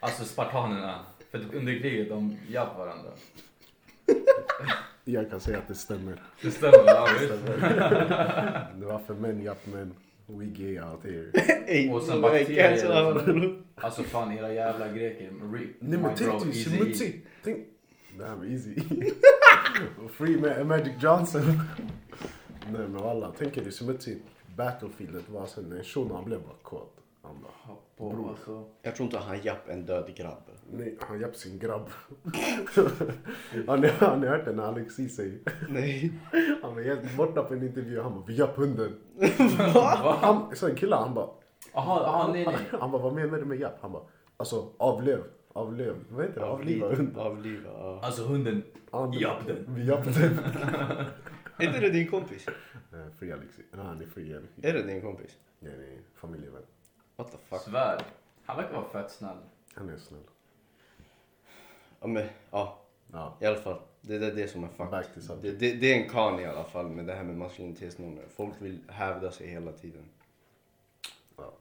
Alltså 0.00 0.24
spartanerna. 0.24 1.00
För 1.30 1.38
att 1.38 1.54
under 1.54 1.78
kriget 1.78 2.08
de 2.08 2.38
japp 2.48 2.78
varandra. 2.78 3.10
Jag 5.04 5.30
kan 5.30 5.40
säga 5.40 5.58
att 5.58 5.68
det 5.68 5.74
stämmer. 5.74 6.22
Det 6.42 6.50
stämmer, 6.50 6.84
ja 6.86 7.08
visst. 7.20 7.32
Det 8.74 8.86
var 8.86 8.98
för 9.06 9.14
män, 9.14 9.42
japp 9.42 9.66
men. 9.66 9.94
We 10.26 10.44
gay 10.44 10.78
out 10.80 11.04
here. 11.04 11.30
Ey, 11.66 11.90
Och 11.90 12.02
sen 12.02 12.20
bakterier. 12.20 13.54
Alltså 13.76 14.02
fan 14.02 14.32
era 14.32 14.52
jävla 14.54 14.88
greker. 14.88 15.30
Rip, 15.52 15.76
Nej 15.80 15.98
men 15.98 16.14
tänk 16.16 16.40
dig 16.40 16.48
easy, 16.48 16.76
smutsigt. 16.78 17.26
Tänk. 17.44 17.66
Damn 18.18 18.52
easy. 18.52 18.74
Free 20.12 20.36
Ma- 20.36 20.64
Magic 20.64 20.92
Johnson. 21.02 21.42
Nej 22.72 22.88
men 22.88 22.96
alla, 22.96 23.32
tänk 23.38 23.56
er 23.56 23.64
det 23.64 23.72
smutsigt. 23.72 24.24
Battlefieldet 24.56 25.28
var 25.30 25.46
sen 25.46 25.72
en 25.72 25.84
shuno 25.84 26.14
han 26.14 26.24
blev 26.24 26.40
bara 26.40 26.56
kåt. 26.62 26.96
Han 27.24 27.42
bara. 27.42 27.76
På, 27.96 28.28
alltså. 28.28 28.64
Jag 28.82 28.96
tror 28.96 29.04
inte 29.04 29.18
han 29.18 29.42
japp 29.42 29.68
en 29.68 29.86
död 29.86 30.14
grabb. 30.16 30.42
nej 30.72 30.96
han 31.00 31.20
japp 31.20 31.36
sin 31.36 31.58
grabb. 31.58 31.90
har, 33.66 33.76
ni, 33.78 33.88
har 33.88 34.16
ni 34.16 34.26
hört 34.26 34.44
det 34.44 34.52
när 34.52 34.62
Alexis 34.62 35.16
säger? 35.16 35.38
Nej. 35.68 36.12
Han 36.62 36.74
var 36.74 36.82
helt 36.82 37.16
borta 37.16 37.42
på 37.42 37.54
en 37.54 37.62
intervju 37.62 38.00
han 38.00 38.14
bara 38.14 38.24
vi 38.26 38.34
japp 38.34 38.56
hunden. 38.56 38.96
Va? 39.74 40.18
Han, 40.20 40.56
så 40.56 40.68
en 40.68 40.74
kille 40.74 40.96
han 40.96 41.14
bara, 41.14 41.28
Jaha, 41.74 42.04
aha, 42.04 42.32
nej 42.32 42.44
nej. 42.46 42.56
han 42.80 42.90
bara 42.90 43.02
vad 43.02 43.14
menar 43.14 43.38
du 43.38 43.44
med 43.44 43.60
japp? 43.60 43.78
Han 43.80 43.92
bara 43.92 44.02
alltså 44.36 44.72
avlöv, 44.78 45.22
avlöv, 45.52 45.96
vad 46.08 46.24
heter 46.24 46.40
det? 46.40 46.46
Avliva 46.46 46.88
hunden. 46.94 47.16
Avliva, 47.20 47.70
ja. 47.70 48.00
Alltså 48.02 48.24
hunden, 48.24 48.62
japp 49.20 49.46
den. 49.46 49.64
Vi 49.68 49.86
japp 49.86 50.04
den. 50.04 50.38
Är 51.58 51.66
inte 51.66 51.80
det 51.80 51.90
din 51.90 52.10
kompis? 52.10 52.48
Eh, 52.48 52.98
Free 53.18 53.32
Alexis. 53.32 53.64
Nej 53.72 53.86
han 53.86 54.00
är 54.02 54.06
free 54.06 54.36
Alexis. 54.36 54.64
Är 54.64 54.72
det 54.72 54.82
din 54.82 55.02
kompis? 55.02 55.36
Nej 55.60 55.72
nej, 55.78 56.00
familjevän. 56.14 56.62
What 57.16 57.32
the 57.32 57.38
fuck? 57.38 57.60
Svär. 57.60 58.02
Han 58.44 58.56
verkar 58.56 58.72
vara 58.72 58.88
fett 58.88 59.10
snäll. 59.10 59.36
Han 59.74 59.88
är 59.88 59.96
snäll. 59.96 60.20
Ja 62.00 62.06
men, 62.06 62.28
ja. 62.50 62.78
Ja. 63.12 63.36
I 63.40 63.46
alla 63.46 63.56
fall. 63.56 63.80
Det 64.00 64.14
är 64.14 64.20
det 64.20 64.48
som 64.48 64.64
är 64.64 65.20
subject. 65.20 65.42
Det, 65.42 65.52
det, 65.52 65.74
det 65.74 65.92
är 65.92 66.02
en 66.02 66.10
kan 66.10 66.40
i 66.40 66.44
alla 66.44 66.64
fall 66.64 66.88
med 66.88 67.06
det 67.06 67.14
här 67.14 67.22
med 67.22 67.36
maskulinitetsnormer. 67.36 68.24
Folk 68.36 68.54
vill 68.58 68.78
hävda 68.88 69.30
sig 69.32 69.48
hela 69.48 69.72
tiden. 69.72 70.04
Ja. 71.36 71.52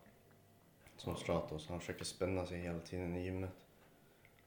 Som 0.97 1.15
Stratos, 1.15 1.67
han 1.67 1.79
försöker 1.79 2.05
spänna 2.05 2.45
sig 2.45 2.57
hela 2.57 2.79
tiden 2.79 3.15
i 3.15 3.23
gymmet. 3.23 3.65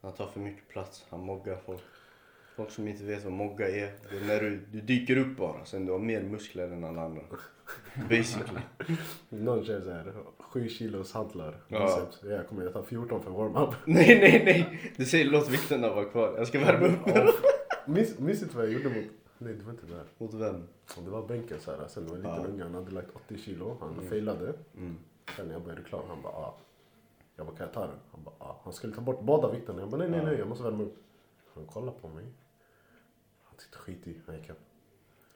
Han 0.00 0.12
tar 0.12 0.26
för 0.26 0.40
mycket 0.40 0.68
plats, 0.68 1.06
han 1.08 1.20
moggar 1.20 1.56
folk. 1.56 1.82
Folk 2.56 2.70
som 2.70 2.88
inte 2.88 3.04
vet 3.04 3.24
vad 3.24 3.32
mogga 3.32 3.68
är, 3.68 3.92
det 4.10 4.16
är 4.16 4.26
när 4.26 4.40
du, 4.40 4.60
du 4.72 4.80
dyker 4.80 5.16
upp 5.16 5.36
bara, 5.36 5.64
sen 5.64 5.86
du 5.86 5.92
har 5.92 5.98
mer 5.98 6.22
muskler 6.22 6.68
än 6.68 6.84
alla 6.84 7.02
andra. 7.02 7.22
Basically. 8.08 8.60
Någon 9.28 9.64
kör 9.64 9.80
såhär, 9.80 10.12
sju 10.38 10.68
kilos 10.68 11.12
hantlar, 11.12 11.54
Ja. 11.68 12.08
Jag 12.22 12.48
kommer 12.48 12.66
att 12.66 12.72
ta 12.72 12.82
14 12.82 13.22
för 13.22 13.30
warm-up. 13.30 13.74
Nej, 13.86 14.18
nej, 14.20 14.42
nej! 14.44 14.92
Du 14.96 15.04
säger 15.04 15.24
låt 15.24 15.48
vikterna 15.50 15.88
vara 15.94 16.04
kvar, 16.04 16.34
jag 16.38 16.46
ska 16.48 16.60
värma 16.60 16.86
upp 16.86 17.06
mig. 17.06 17.26
Minns 17.86 18.18
minns 18.18 18.40
du 18.40 18.46
vad 18.46 18.64
jag 18.64 18.72
gjorde 18.72 18.88
mot, 18.88 19.04
nej 19.38 19.54
du 19.54 19.60
var 19.64 19.70
inte 19.72 19.86
där. 19.86 20.04
Mot 20.18 20.34
vem? 20.34 20.62
Det 21.04 21.10
var 21.10 21.26
bänken 21.28 21.60
såhär, 21.60 21.88
sen 21.88 22.06
var 22.06 22.16
en 22.16 22.22
liten 22.22 22.42
Ja. 22.42 22.46
unge, 22.48 22.62
han 22.62 22.74
hade 22.74 22.90
lagt 22.90 23.08
80 23.26 23.38
kilo, 23.38 23.76
han 23.80 24.08
failade. 24.08 24.52
Mm. 24.76 24.96
Sen 25.36 25.46
när 25.46 25.52
jag 25.54 25.62
började 25.62 25.82
klar, 25.82 26.04
han 26.08 26.22
bara 26.22 26.32
ah. 26.32 26.54
Jag 27.36 27.46
bara 27.46 27.56
kan 27.56 27.66
jag 27.66 27.74
ta 27.74 27.80
den? 27.80 27.98
Han 28.12 28.22
bara 28.24 28.34
ah. 28.38 28.60
Han 28.64 28.72
skulle 28.72 28.94
ta 28.94 29.00
bort 29.00 29.20
båda 29.22 29.52
vikterna. 29.52 29.80
Jag 29.80 29.88
bara 29.90 29.98
nej 29.98 30.10
nej 30.10 30.24
nej, 30.24 30.38
jag 30.38 30.48
måste 30.48 30.64
värma 30.64 30.82
upp. 30.82 30.96
Han 31.54 31.66
kollade 31.66 31.98
på 32.00 32.08
mig. 32.08 32.24
Tyckte 33.58 33.78
skit 33.78 34.06
i, 34.08 34.20
han 34.26 34.36
gick 34.36 34.48
hem. 34.48 34.56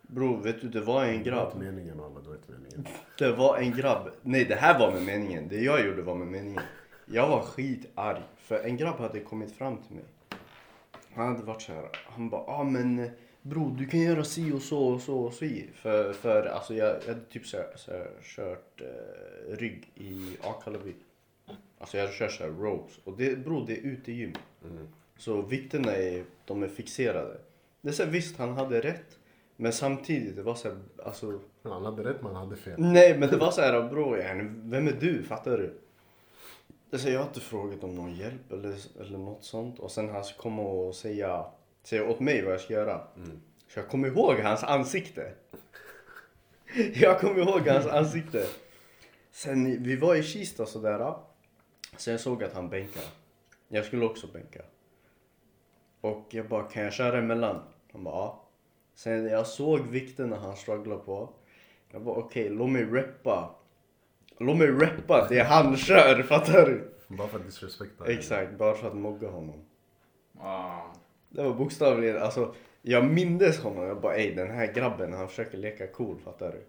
Bror, 0.02 0.36
vet 0.42 0.60
du, 0.60 0.68
det 0.68 0.80
var 0.80 1.04
en 1.04 1.22
Det 1.24 1.30
var 1.30 1.36
grabb. 1.36 1.46
inte 1.52 1.64
meningen 1.64 2.00
alla, 2.00 2.20
det 2.20 2.28
var 2.28 2.34
inte 2.36 2.52
meningen. 2.52 2.86
Det 3.18 3.32
var 3.32 3.58
en 3.58 3.72
grabb. 3.76 4.10
Nej, 4.22 4.44
det 4.44 4.54
här 4.54 4.78
var 4.78 4.92
med 4.92 5.02
meningen. 5.02 5.48
Det 5.48 5.60
jag 5.60 5.86
gjorde 5.86 6.02
var 6.02 6.14
med 6.14 6.26
meningen. 6.26 6.62
Jag 7.06 7.28
var 7.28 7.42
skitarg. 7.42 8.22
För 8.36 8.58
en 8.64 8.76
grabb 8.76 8.96
hade 8.98 9.20
kommit 9.20 9.52
fram 9.52 9.76
till 9.76 9.96
mig. 9.96 10.04
Han 11.14 11.26
hade 11.28 11.42
varit 11.42 11.62
så 11.62 11.72
här. 11.72 11.88
Han 12.06 12.28
bara, 12.30 12.40
ah 12.46 12.64
men 12.64 13.10
bror 13.42 13.76
du 13.78 13.86
kan 13.86 14.00
göra 14.00 14.24
si 14.24 14.52
och 14.52 14.62
så 14.62 14.88
och 14.88 15.00
så 15.00 15.18
och 15.18 15.32
si. 15.34 15.68
För, 15.74 16.12
för 16.12 16.46
alltså 16.46 16.74
jag, 16.74 16.88
jag 17.06 17.14
hade 17.14 17.24
typ 17.24 17.46
så 17.46 17.56
här, 17.56 17.66
så 17.76 17.90
här, 17.92 18.10
kört 18.22 18.80
eh, 18.80 19.56
rygg 19.56 19.92
i 19.94 20.36
Akalavi. 20.42 20.94
Alltså 21.78 21.96
jag 21.96 22.04
hade 22.04 22.16
kört 22.16 22.32
så 22.32 22.42
här 22.42 22.50
ropes. 22.50 22.98
Och 23.04 23.16
det, 23.16 23.36
bror 23.44 23.66
det 23.66 23.72
är 23.78 23.82
utegym. 23.82 24.32
Så 25.16 25.42
vikterna 25.42 25.92
är, 25.92 26.24
de 26.44 26.62
är 26.62 26.68
fixerade. 26.68 27.38
Det 27.80 27.88
är 27.88 27.92
så 27.92 28.04
här, 28.04 28.10
visst 28.10 28.36
han 28.36 28.52
hade 28.52 28.80
rätt. 28.80 29.18
Men 29.56 29.72
samtidigt, 29.72 30.36
det 30.36 30.42
var 30.42 30.54
så 30.54 30.68
här, 30.68 30.78
alltså 31.04 31.40
Han 31.62 31.84
hade 31.84 32.04
rätt 32.04 32.22
men 32.22 32.34
han 32.34 32.44
hade 32.44 32.56
fel. 32.56 32.74
Nej 32.78 33.18
men 33.18 33.30
det 33.30 33.36
var 33.36 33.50
så 33.50 33.60
här 33.60 33.88
bro, 33.88 34.16
yani, 34.16 34.44
vem 34.70 34.88
är 34.88 34.92
du? 34.92 35.22
Fattar 35.22 35.58
du? 35.58 35.80
Alltså, 36.92 37.10
jag 37.10 37.20
har 37.20 37.26
inte 37.26 37.40
frågat 37.40 37.84
om 37.84 37.94
någon 37.94 38.14
hjälp 38.14 38.52
eller, 38.52 38.74
eller 39.00 39.18
något 39.18 39.44
sånt. 39.44 39.78
Och 39.78 39.90
sen 39.90 40.08
han 40.08 40.24
ska 40.24 40.42
komma 40.42 40.62
och 40.62 40.94
säga, 40.94 41.46
säga 41.82 42.08
åt 42.08 42.20
mig 42.20 42.42
vad 42.42 42.52
jag 42.52 42.60
ska 42.60 42.74
göra. 42.74 43.06
Så 43.68 43.78
jag 43.78 43.88
kommer 43.88 44.08
ihåg 44.08 44.34
hans 44.34 44.64
ansikte. 44.64 45.32
jag 46.94 47.20
kommer 47.20 47.38
ihåg 47.38 47.68
hans 47.68 47.86
ansikte. 47.86 48.46
Sen 49.30 49.82
vi 49.82 49.96
var 49.96 50.14
i 50.14 50.22
Kista 50.22 50.66
sådär. 50.66 51.14
Så 51.96 52.10
jag 52.10 52.20
såg 52.20 52.44
att 52.44 52.52
han 52.52 52.68
bänkade. 52.68 53.06
Jag 53.68 53.84
skulle 53.84 54.04
också 54.04 54.26
bänka. 54.26 54.62
Och 56.00 56.26
jag 56.30 56.48
bara, 56.48 56.62
kan 56.62 56.82
jag 56.82 56.92
köra 56.92 57.18
emellan? 57.18 57.62
Han 57.92 58.04
bara, 58.04 58.14
ja. 58.14 58.44
Sen 58.94 59.26
jag 59.26 59.46
såg 59.46 59.80
vikterna 59.80 60.36
han 60.36 60.56
strugglade 60.56 61.00
på. 61.00 61.28
Jag 61.90 62.02
bara, 62.02 62.16
okej, 62.16 62.48
låt 62.48 62.70
mig 62.70 62.84
reppa. 62.84 63.54
Låt 64.38 64.56
mig 64.56 64.66
reppa 64.66 65.26
det 65.28 65.40
han 65.42 65.76
kör, 65.76 66.22
fattar 66.22 66.66
du? 66.66 66.90
Bara 67.08 67.28
för 67.28 67.38
att 67.38 67.44
disrespekta. 67.44 68.12
Exakt, 68.12 68.58
bara 68.58 68.74
för 68.74 68.88
att 68.88 68.96
mogga 68.96 69.28
honom. 69.28 69.64
Ah. 70.40 70.80
Det 71.28 71.42
var 71.42 71.54
bokstavligen, 71.54 72.22
alltså 72.22 72.54
jag 72.82 73.04
mindes 73.04 73.62
honom. 73.62 73.84
Jag 73.84 74.00
bara, 74.00 74.16
ey 74.16 74.34
den 74.34 74.50
här 74.50 74.72
grabben 74.72 75.12
han 75.12 75.28
försöker 75.28 75.58
leka 75.58 75.86
cool, 75.86 76.18
fattar 76.24 76.52
du? 76.52 76.64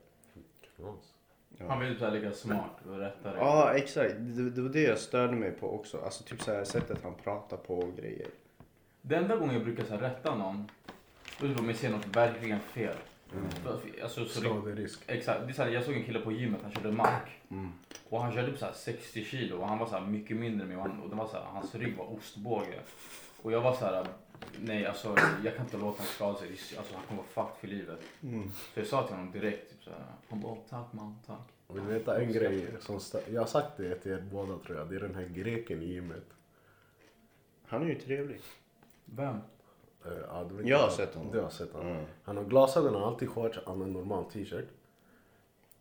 Knas. 0.76 1.14
Han 1.68 1.80
vill 1.80 2.00
typ 2.00 2.14
lika 2.14 2.32
smart 2.32 2.86
och 2.90 2.98
rättare. 2.98 3.38
Ja, 3.38 3.74
exakt. 3.74 4.14
Det, 4.18 4.50
det 4.50 4.62
var 4.62 4.70
det 4.70 4.82
jag 4.82 4.98
störde 4.98 5.34
mig 5.34 5.52
på 5.52 5.76
också. 5.76 6.02
Alltså 6.02 6.24
typ 6.24 6.42
så 6.42 6.52
här 6.52 6.64
sättet 6.64 7.04
han 7.04 7.14
pratar 7.16 7.58
på 7.58 7.78
och 7.78 7.96
grejer. 7.98 8.28
Det 9.02 9.16
enda 9.16 9.36
gången 9.36 9.56
jag 9.56 9.64
brukar 9.64 9.84
så 9.84 9.94
här, 9.94 10.02
rätta 10.02 10.36
någon, 10.36 10.72
det 11.40 11.56
om 11.60 11.68
jag 11.70 11.76
ser 11.78 11.90
något 11.90 12.16
verkligen 12.16 12.60
fel. 12.60 12.96
Alltså, 14.04 14.26
så 14.26 14.40
det, 14.42 14.46
Skaderisk. 14.50 14.80
risk. 14.80 15.00
exakt, 15.08 15.42
det 15.42 15.50
är 15.52 15.54
så 15.54 15.64
här, 15.64 15.70
jag 15.70 15.84
såg 15.84 15.94
en 15.94 16.04
kille 16.04 16.20
på 16.20 16.32
gymmet, 16.32 16.60
han 16.64 16.72
körde 16.72 16.92
mark. 16.92 17.30
Mm. 17.50 17.72
Och 18.10 18.22
han 18.22 18.34
körde 18.34 18.52
upp 18.52 18.58
så 18.60 18.66
här 18.66 18.74
60 18.74 19.24
kilo 19.24 19.58
och 19.58 19.68
han 19.68 19.78
var 19.80 19.86
så 19.88 19.96
här 19.96 20.06
mycket 20.06 20.38
mindre 20.38 20.62
än 20.64 20.68
mig 20.68 20.78
och, 20.78 20.84
han, 20.84 21.00
och 21.02 21.10
det 21.10 21.16
var 21.16 21.28
så 21.28 21.34
här, 21.34 21.44
hans 21.44 21.76
rygg 21.76 21.98
var 21.98 22.14
ostbåge. 22.14 22.80
Och 23.42 23.52
jag 23.52 23.62
var 23.62 23.74
så 23.74 23.86
här, 23.86 24.06
nej 24.60 24.86
alltså 24.86 25.16
jag 25.44 25.56
kan 25.56 25.66
inte 25.66 25.78
låta 25.78 25.86
honom 25.98 26.06
skada 26.06 26.38
sig, 26.38 26.50
alltså 26.78 26.96
han 26.96 27.04
kommer 27.08 27.24
vara 27.36 27.48
fucked 27.48 27.60
för 27.60 27.68
livet. 27.68 28.00
Mm. 28.24 28.50
Så 28.74 28.80
jag 28.80 28.88
sa 28.88 29.08
till 29.08 29.16
honom 29.16 29.32
direkt, 29.32 29.70
typ 29.72 29.84
så 29.84 29.90
här, 29.90 30.00
han 30.30 30.42
bara 30.42 30.52
"Åh, 30.52 30.58
tack 30.70 30.94
man, 30.94 31.20
tack. 31.28 31.48
Och 31.68 31.78
Vill 31.78 31.84
du 31.86 31.94
veta 31.94 32.22
en 32.22 32.34
grej 32.34 32.68
som 32.80 33.00
Jag 33.34 33.42
har 33.42 33.48
sagt 33.48 33.78
det 33.78 33.96
till 33.96 34.12
er 34.12 34.24
båda 34.32 34.58
tror 34.58 34.78
jag. 34.78 34.90
Det 34.90 34.96
är 34.96 35.00
den 35.00 35.16
här 35.16 35.26
greken 35.26 35.82
i 35.82 35.86
gymmet. 35.86 36.26
Han 37.66 37.82
är 37.82 37.86
ju 37.86 37.96
trevlig. 37.96 38.42
Vem? 39.06 39.38
Eh, 40.06 40.12
ja, 40.28 40.44
du 40.50 40.70
Jag 40.70 40.78
har 40.78 40.90
sett 40.90 41.16
honom. 41.16 41.32
Du 41.32 41.40
har 41.42 41.50
sett 41.50 41.74
honom. 41.74 41.92
Mm. 41.92 42.06
Han 42.24 42.38
har 42.38 42.44
glasögon, 42.44 42.94
han 42.94 43.02
har 43.04 43.10
alltid 43.12 43.30
shorts, 43.30 43.60
han 43.66 43.78
har 43.80 43.86
en 43.88 43.94
normal 43.94 44.26
t-shirt. 44.26 44.66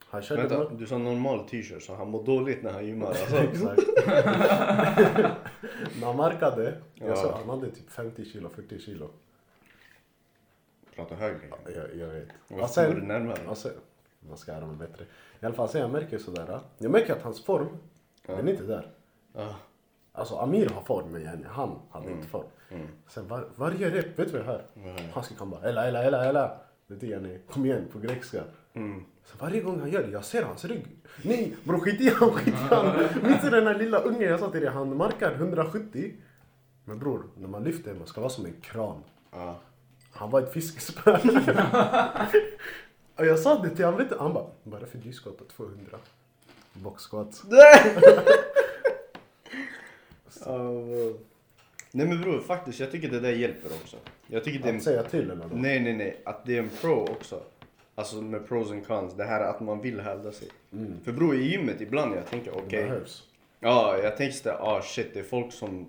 Han 0.04 0.22
körde... 0.22 0.42
Vänta, 0.42 0.74
du 0.74 0.86
sa 0.86 0.98
normal 0.98 1.48
t-shirt 1.48 1.82
så 1.82 1.94
han 1.94 2.10
mår 2.10 2.24
dåligt 2.24 2.62
när 2.62 2.72
han 2.72 2.86
gymmar 2.86 3.06
alltså. 3.06 3.36
Exakt. 3.36 3.82
När 6.00 6.06
han 6.06 6.16
markade, 6.16 6.74
jag 6.94 7.08
Ja. 7.10 7.16
sa 7.16 7.36
han 7.38 7.48
hade 7.48 7.70
typ 7.70 7.90
50 7.90 8.24
kilo, 8.24 8.48
40 8.48 8.78
kilo. 8.78 9.08
Prata 10.94 11.14
högre. 11.14 11.40
Jag, 11.74 11.96
jag 11.96 12.06
vet. 12.14 12.28
Vad 12.48 12.60
Och 12.60 12.70
står 12.70 12.82
du 12.82 12.88
sen, 12.92 13.08
närmare? 13.08 13.54
sen, 13.56 13.72
man 14.28 14.36
ska 14.38 14.52
höra 14.52 14.66
mig 14.66 14.76
bättre. 14.76 15.04
I 15.40 15.46
alla 15.46 15.54
fall, 15.54 15.68
sen 15.68 15.80
jag 15.80 15.90
märker 15.90 16.18
sådär. 16.18 16.60
Jag 16.78 16.90
märker 16.90 17.12
att 17.12 17.22
hans 17.22 17.44
form, 17.44 17.68
den 18.26 18.48
är 18.48 18.52
inte 18.52 18.64
där. 18.64 18.90
Ja. 19.32 19.54
Alltså 20.12 20.36
Amir 20.36 20.68
har 20.68 20.82
form, 20.82 21.12
men 21.12 21.22
yani, 21.22 21.44
han 21.48 21.78
hade 21.90 22.10
inte 22.10 22.28
form. 22.28 22.46
Sen 23.08 23.28
var, 23.28 23.48
varje 23.56 23.90
rep, 23.90 24.18
vet 24.18 24.32
du 24.32 24.38
vad 24.38 24.40
jag 24.40 24.46
hör? 24.46 24.62
Han 25.14 25.24
ska 25.24 25.34
komma 25.34 25.56
bara 25.56 25.68
ella, 25.70 25.88
ella, 25.88 26.04
ella, 26.04 26.24
ella. 26.24 26.44
Är 26.88 26.94
det 26.94 27.06
yani, 27.06 27.38
kom 27.50 27.66
igen 27.66 27.88
på 27.92 27.98
grekiska. 27.98 28.42
Så 29.24 29.36
varje 29.38 29.60
gång 29.60 29.80
han 29.80 29.90
gör 29.90 30.02
det, 30.02 30.10
jag 30.10 30.24
ser 30.24 30.42
hans 30.42 30.64
rygg. 30.64 30.86
Nej 31.22 31.56
bror 31.64 31.78
skit 31.78 32.00
i 32.00 32.08
han, 32.08 32.30
skit 32.30 32.54
i 32.54 32.74
han. 32.74 32.96
Minns 33.22 33.42
du 33.42 33.50
den 33.50 33.64
där 33.64 33.74
lilla 33.74 33.98
ungen 33.98 34.22
jag 34.22 34.40
sa 34.40 34.50
till 34.50 34.60
dig, 34.60 34.70
han 34.70 34.96
markar 34.96 35.32
170. 35.32 36.12
Men 36.84 36.98
bror, 36.98 37.22
när 37.36 37.48
man 37.48 37.64
lyfter, 37.64 37.94
man 37.94 38.06
ska 38.06 38.20
vara 38.20 38.30
som 38.30 38.46
en 38.46 38.60
kran. 38.60 39.02
Ja. 39.30 39.60
Han 40.12 40.30
var 40.30 40.40
ett 40.42 40.52
fiskespö. 40.52 41.12
och 43.16 43.26
jag 43.26 43.38
sa 43.38 43.62
det 43.62 43.70
till 43.70 43.84
honom, 43.84 44.00
vet 44.00 44.10
du, 44.10 44.16
han 44.18 44.32
bara, 44.32 44.46
bara 44.62 44.86
för 44.86 44.98
dyskott 44.98 45.40
och 45.40 45.48
200. 45.48 45.98
Boxskott. 46.72 47.42
Uh, 50.46 51.16
nej 51.90 52.06
men 52.06 52.20
bror, 52.20 52.40
faktiskt 52.40 52.80
jag 52.80 52.90
tycker 52.90 53.08
det 53.08 53.20
där 53.20 53.32
hjälper 53.32 53.68
också. 53.82 53.96
Jag 54.26 54.44
tycker 54.44 54.58
det 54.62 54.68
är 54.70 54.76
Att 54.76 54.82
säga 54.82 55.02
till 55.02 55.20
eller 55.20 55.34
något. 55.34 55.52
Nej, 55.52 55.80
nej, 55.80 55.92
nej. 55.92 56.20
Att 56.24 56.44
det 56.46 56.56
är 56.56 56.62
en 56.62 56.70
pro 56.80 57.02
också. 57.02 57.42
Alltså 57.94 58.16
med 58.16 58.48
pros 58.48 58.70
and 58.70 58.86
cons. 58.86 59.14
Det 59.14 59.24
här 59.24 59.40
att 59.40 59.60
man 59.60 59.80
vill 59.80 60.00
hävda 60.00 60.32
sig. 60.32 60.48
För 61.04 61.12
bror 61.12 61.36
i 61.36 61.42
gymmet 61.42 61.80
ibland 61.80 62.16
jag 62.16 62.26
tänker 62.26 62.50
okej. 62.50 62.82
Det 62.82 62.88
behövs. 62.88 63.22
Ja, 63.60 63.98
jag 64.02 64.16
tänker 64.16 64.34
såhär, 64.34 64.58
ah 64.60 64.82
shit 64.82 65.14
det 65.14 65.20
är 65.20 65.24
folk 65.24 65.52
som 65.52 65.86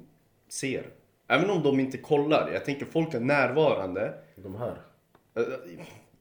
ser. 0.49 0.85
Även 1.27 1.49
om 1.49 1.63
de 1.63 1.79
inte 1.79 1.97
kollar. 1.97 2.51
Jag 2.53 2.65
tänker 2.65 2.85
folk 2.85 3.13
är 3.13 3.19
närvarande. 3.19 4.13
De 4.35 4.55
här. 4.55 4.77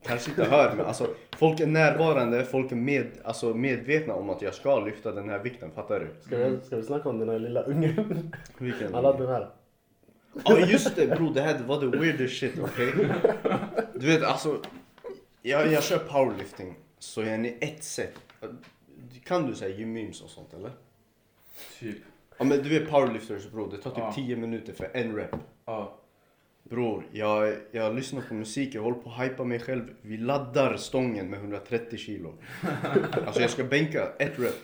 Kanske 0.03 0.31
inte 0.31 0.45
hör 0.45 0.75
men 0.77 0.87
alltså 0.87 1.15
folk 1.37 1.61
är 1.61 1.67
närvarande, 1.67 2.45
folk 2.45 2.73
är 2.73 2.77
med, 2.77 3.07
alltså, 3.25 3.55
medvetna 3.55 4.15
om 4.15 4.31
att 4.31 4.43
jag 4.43 4.55
ska 4.55 4.81
lyfta 4.81 5.13
den 5.13 5.29
här 5.29 5.39
vikten, 5.39 5.71
fattar 5.71 6.01
du? 6.01 6.23
Ska, 6.27 6.37
vi, 6.37 6.61
ska 6.67 6.77
vi 6.77 6.83
snacka 6.83 7.09
om 7.09 7.19
den 7.19 7.29
här 7.29 7.39
lilla 7.39 7.63
ungen? 7.63 8.33
Vilken? 8.59 8.95
Han 8.95 9.05
hade 9.05 9.19
den 9.19 9.29
här. 9.29 9.51
Ja 10.45 10.59
just 10.59 10.97
det 10.97 11.07
bro, 11.07 11.33
det 11.33 11.41
här 11.41 11.59
var 11.67 11.81
the 11.81 11.87
weirdest 11.99 12.41
shit, 12.41 12.59
okej? 12.63 12.93
Du 13.95 14.07
vet 14.07 14.23
alltså, 14.23 14.61
jag, 15.43 15.73
jag 15.73 15.83
kör 15.83 15.99
powerlifting, 15.99 16.75
så 16.99 17.21
jag 17.21 17.31
är 17.31 17.45
i 17.45 17.57
ett 17.61 17.85
set. 17.85 18.15
Kan 19.25 19.47
du 19.47 19.55
säga 19.55 19.77
gymmemes 19.77 20.23
och 20.23 20.31
sånt 20.31 20.55
eller? 20.55 20.71
Typ. 21.81 21.97
Ja 22.39 22.45
men 22.45 22.63
du 22.63 22.69
vet 22.69 22.91
powerlifters 22.91 23.51
bro, 23.51 23.67
det 23.67 23.77
tar 23.77 23.91
typ 23.91 23.99
Ja. 23.99 24.13
10 24.13 24.37
minuter 24.37 24.73
för 24.73 24.91
en 24.93 25.17
rep. 25.17 25.31
Ja. 25.65 25.97
Bror, 26.63 27.05
jag, 27.13 27.55
jag 27.71 27.95
lyssnar 27.95 28.21
på 28.23 28.35
musik, 28.35 28.75
jag 28.75 28.83
håller 28.83 28.99
på 28.99 29.11
att 29.11 29.25
hypa 29.25 29.45
mig 29.45 29.59
själv. 29.61 29.85
Vi 30.03 30.17
laddar 30.17 30.77
stången 30.77 31.31
med 31.31 31.39
130 31.39 31.99
kilo. 31.99 32.35
Alltså 33.27 33.41
jag 33.41 33.51
ska 33.51 33.65
bänka 33.65 34.09
ett 34.19 34.39
rep. 34.39 34.55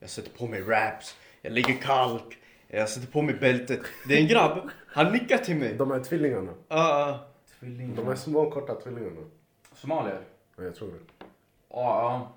Jag 0.00 0.10
sätter 0.10 0.30
på 0.38 0.46
mig 0.46 0.62
wraps, 0.62 1.16
jag 1.42 1.52
lägger 1.52 1.74
kalk, 1.74 2.38
jag 2.68 2.88
sätter 2.88 3.06
på 3.12 3.22
mig 3.22 3.34
bältet. 3.34 3.80
Det 4.08 4.14
är 4.14 4.20
en 4.20 4.26
grabb, 4.28 4.70
han 4.86 5.12
nickar 5.12 5.38
till 5.38 5.56
mig. 5.56 5.74
De 5.74 5.90
här 5.90 6.00
tvillingarna. 6.00 6.52
Ah, 6.68 7.14
Tvillingar. 7.60 7.96
De 7.96 8.06
här 8.06 8.14
små 8.14 8.50
korta 8.50 8.74
tvillingarna. 8.74 9.20
Somalier? 9.74 10.20
Ja, 10.56 10.64
jag 10.64 10.74
tror 10.74 10.88
det. 10.88 11.24
Ja. 11.70 12.32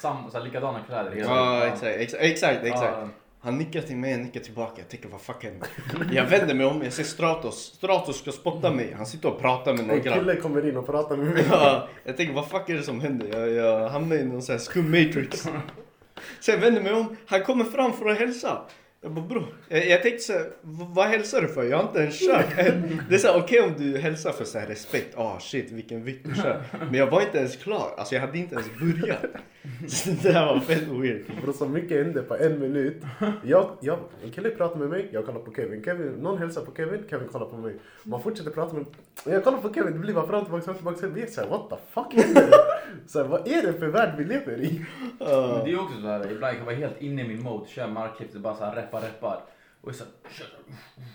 Sam, 0.00 0.30
så 0.30 0.38
här, 0.38 0.44
likadana 0.44 0.80
kläder. 0.86 1.16
Ja, 1.16 1.66
exakt, 1.66 1.84
exakt, 1.84 2.22
exakt, 2.22 2.64
exakt. 2.64 2.96
Han 3.44 3.58
nickar 3.58 3.80
till 3.80 3.96
mig, 3.96 4.10
jag 4.10 4.20
nickar 4.20 4.40
tillbaka. 4.40 4.72
Jag 4.76 4.88
tänker 4.88 5.08
vad 5.08 5.20
fuck 5.20 5.44
händer? 5.44 5.68
Jag 6.12 6.24
vänder 6.24 6.54
mig 6.54 6.66
om, 6.66 6.82
jag 6.82 6.92
ser 6.92 7.02
Stratos. 7.04 7.56
Stratos 7.76 8.18
ska 8.18 8.32
spotta 8.32 8.70
mig. 8.72 8.94
Han 8.96 9.06
sitter 9.06 9.28
och 9.28 9.40
pratar 9.40 9.72
med 9.74 9.86
någon 9.86 9.96
En 9.96 10.02
grabb. 10.02 10.18
kille 10.18 10.36
kommer 10.36 10.68
in 10.68 10.76
och 10.76 10.86
pratar 10.86 11.16
med 11.16 11.26
mig. 11.34 11.44
Ja, 11.50 11.88
jag 12.04 12.16
tänker 12.16 12.34
vad 12.34 12.48
fuck 12.48 12.68
är 12.68 12.74
det 12.74 12.82
som 12.82 13.00
händer? 13.00 13.28
Jag, 13.32 13.50
jag 13.50 13.88
hamnar 13.88 14.16
i 14.16 14.24
någon 14.24 14.42
sån 14.42 14.52
här 14.52 14.60
skum 14.60 14.90
matrix. 14.90 15.48
Jag 16.46 16.58
vänder 16.58 16.82
mig 16.82 16.92
om, 16.92 17.16
han 17.26 17.42
kommer 17.44 17.64
fram 17.64 17.92
för 17.92 18.06
att 18.08 18.18
hälsa. 18.18 18.62
Jag 19.04 19.12
bara 19.12 19.24
bror, 19.24 19.46
jag, 19.68 19.88
jag 19.88 20.02
tänkte 20.02 20.22
såhär, 20.22 20.50
vad 20.94 21.06
hälsar 21.06 21.40
du 21.40 21.48
för? 21.48 21.64
Jag 21.64 21.76
har 21.76 21.84
inte 21.84 21.98
ens 21.98 22.26
kört. 22.26 22.56
Det 23.08 23.14
är 23.14 23.18
såhär 23.18 23.38
okej 23.38 23.60
om 23.60 23.74
du 23.78 23.98
hälsar 23.98 24.32
för 24.32 24.44
så 24.44 24.58
här 24.58 24.66
respekt, 24.66 25.18
ah 25.18 25.38
shit 25.40 25.72
vilken 25.72 26.04
vikt 26.04 26.26
du 26.28 26.34
kör. 26.34 26.62
Men 26.80 26.94
jag 26.94 27.10
var 27.10 27.20
inte 27.20 27.38
ens 27.38 27.56
klar, 27.56 27.94
alltså 27.96 28.14
jag 28.14 28.20
hade 28.22 28.38
inte 28.38 28.54
ens 28.54 28.68
börjat. 28.80 29.20
Så 29.88 30.10
det 30.10 30.32
där 30.32 30.46
var 30.46 30.60
fett 30.60 30.88
weird. 30.88 31.24
Bro, 31.42 31.52
så 31.52 31.68
mycket 31.68 32.06
hände 32.06 32.22
på 32.22 32.36
en 32.36 32.60
minut. 32.60 33.02
Jag, 33.42 33.70
jag, 33.80 33.98
en 34.24 34.30
kille 34.30 34.50
pratar 34.50 34.78
med 34.78 34.88
mig, 34.88 35.08
jag 35.12 35.26
kollar 35.26 35.40
på 35.40 35.54
Kevin. 35.54 35.84
Kevin. 35.84 36.12
Någon 36.12 36.38
hälsar 36.38 36.62
på 36.64 36.74
Kevin, 36.76 37.02
Kevin 37.10 37.28
kollar 37.28 37.46
på 37.46 37.56
mig. 37.56 37.76
Man 38.02 38.22
fortsätter 38.22 38.50
prata 38.50 38.74
med 38.74 38.84
Jag 39.24 39.44
kollar 39.44 39.58
på 39.58 39.74
Kevin, 39.74 39.92
det 39.92 39.98
blir 39.98 40.14
bara 40.14 40.26
fram 40.26 40.40
och 40.40 40.44
tillbaka, 40.44 40.64
fram 40.64 40.74
och 40.74 40.78
tillbaka. 40.78 40.98
Sen 40.98 41.14
vi 41.14 41.22
är 41.22 41.26
såhär, 41.26 41.48
what 41.48 41.70
the 41.70 41.76
fuck 41.90 42.24
händer? 42.24 42.50
Så 43.06 43.22
här, 43.22 43.28
vad 43.28 43.48
är 43.48 43.62
det 43.62 43.72
för 43.72 43.86
värld 43.86 44.14
vi 44.18 44.24
lever 44.24 44.60
i? 44.60 44.84
Men 45.18 45.28
det 45.28 45.34
är 45.34 45.66
ju 45.66 45.78
också 45.78 46.00
såhär, 46.00 46.32
ibland 46.32 46.52
kan 46.52 46.58
jag 46.58 46.64
vara 46.64 46.74
helt 46.74 47.02
inne 47.02 47.22
i 47.22 47.28
min 47.28 47.42
mode, 47.42 47.68
kör 47.68 47.88
markklipp, 47.88 48.32
det 48.32 48.38
är 48.38 48.40
bara 48.40 48.56
såhär 48.56 48.76
reppar, 49.02 49.08
reppar. 49.30 49.40
Och 49.80 49.88
jag, 49.88 49.94
så 49.96 50.04
här, 50.04 50.12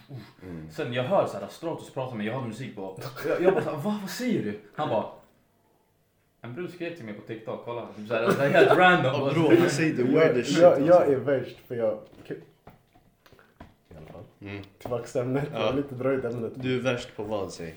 uff. 0.10 0.76
Sen 0.76 0.94
jag 0.94 1.04
hör 1.04 1.28
såhär 1.28 1.48
Stratos 1.48 1.94
prata 1.94 2.16
mig, 2.16 2.28
jag 2.28 2.34
har 2.34 2.48
musik 2.48 2.76
på. 2.76 3.00
Jag, 3.28 3.42
jag 3.42 3.54
bara 3.54 3.64
såhär, 3.64 3.78
va, 3.78 4.00
vad 4.02 4.10
säger 4.10 4.44
du? 4.44 4.60
Han 4.76 4.90
bara, 4.90 5.06
en 6.42 6.54
brud 6.56 6.74
skrev 6.74 6.96
till 6.96 7.06
mig 7.06 7.14
på 7.14 7.22
TikTok, 7.22 7.62
kolla. 7.66 7.88
Typ 7.96 8.08
såhär, 8.08 8.22
det 8.22 8.46
är 8.46 8.50
helt 8.50 8.78
random. 8.80 9.14
Ja, 9.28 9.34
bror, 9.34 9.58
han 9.60 9.70
säger 9.70 9.96
the 9.96 10.02
Jag, 10.02 10.08
weirdest 10.20 10.50
shit. 10.50 10.62
jag, 10.62 10.82
jag 10.82 10.92
alltså. 10.92 11.12
är 11.12 11.18
värst 11.18 11.58
för 11.68 11.76
jag... 11.76 12.00
I 13.90 13.98
alla 13.98 14.08
fall. 14.08 14.24
Mm. 14.42 14.64
Tillbaka 14.80 15.08
till 15.08 15.22
ämnet, 15.22 15.44
jag 15.54 15.62
Ja. 15.62 15.66
har 15.66 15.74
lite 15.74 15.96
dröjt 15.96 16.24
ämnet. 16.26 16.52
Du 16.56 16.76
är 16.80 16.82
värst 16.82 17.16
på 17.16 17.24
vad 17.24 17.52
säg? 17.54 17.76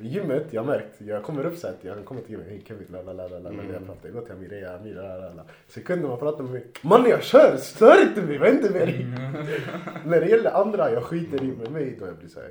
Gymmet, 0.00 0.46
jag 0.50 0.62
har 0.62 0.66
märkt, 0.66 1.00
jag 1.00 1.22
kommer 1.22 1.46
upp 1.46 1.56
såhär, 1.58 1.76
jag 1.82 2.04
kommer 2.04 2.20
till 2.20 2.30
gymmet, 2.30 2.48
hej 2.48 2.62
Kevin, 2.68 2.86
la 2.90 3.02
la 3.02 3.12
la 3.12 3.28
la 3.28 3.48
Mm. 3.50 3.72
jag 3.72 3.86
pratar, 3.86 4.08
jag 4.08 4.12
går 4.14 4.22
till 4.22 4.32
Amir, 4.32 4.52
ja 4.62 4.74
Amir, 4.76 4.94
la 4.94 5.16
la 5.16 5.32
la. 5.34 5.42
Sekunder 5.68 6.08
man 6.08 6.18
pratar 6.18 6.42
med 6.44 6.52
mig, 6.52 6.66
mannen 6.82 7.10
jag 7.10 7.22
kör, 7.22 7.56
stör 7.56 8.02
inte 8.02 8.22
mig, 8.22 8.38
vad 8.38 8.48
händer 8.48 8.70
med 8.70 8.88
dig? 8.88 9.06
När 10.06 10.20
det 10.20 10.26
gäller 10.28 10.50
andra, 10.50 10.90
jag 10.92 11.02
skiter 11.02 11.42
i 11.44 11.46
med 11.46 11.70
mig, 11.72 11.96
då 12.00 12.06
jag 12.06 12.16
blir 12.16 12.28
såhär, 12.28 12.50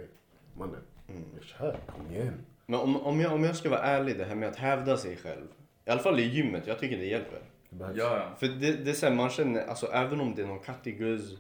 mannen, 0.57 0.79
Mm. 1.10 1.23
jag 1.36 1.43
kör, 1.43 1.71
kom 1.95 2.15
igen. 2.15 2.33
Men 2.65 2.79
om, 2.79 3.01
om, 3.01 3.21
jag, 3.21 3.33
om 3.33 3.43
jag 3.43 3.55
ska 3.55 3.69
vara 3.69 3.81
ärlig, 3.81 4.17
det 4.17 4.23
här 4.25 4.36
med 4.36 4.49
att 4.49 4.55
hävda 4.55 4.97
sig 4.97 5.15
själv. 5.17 5.47
I 5.86 5.89
alla 5.89 5.99
fall 6.01 6.19
i 6.19 6.23
gymmet, 6.23 6.67
jag 6.67 6.79
tycker 6.79 6.97
det 6.97 7.05
hjälper. 7.05 7.39
Det. 7.69 7.86
Ja, 7.95 8.17
ja. 8.17 8.23
För 8.39 8.47
det, 8.47 8.71
det 8.73 8.89
är 8.89 8.93
så 8.93 9.05
här, 9.05 9.13
man 9.15 9.29
känner, 9.29 9.65
alltså 9.67 9.86
även 9.86 10.21
om 10.21 10.36
det 10.36 10.41
är 10.41 10.45
någon 10.47 10.60
kattig 10.60 10.97
guzz, 10.97 11.31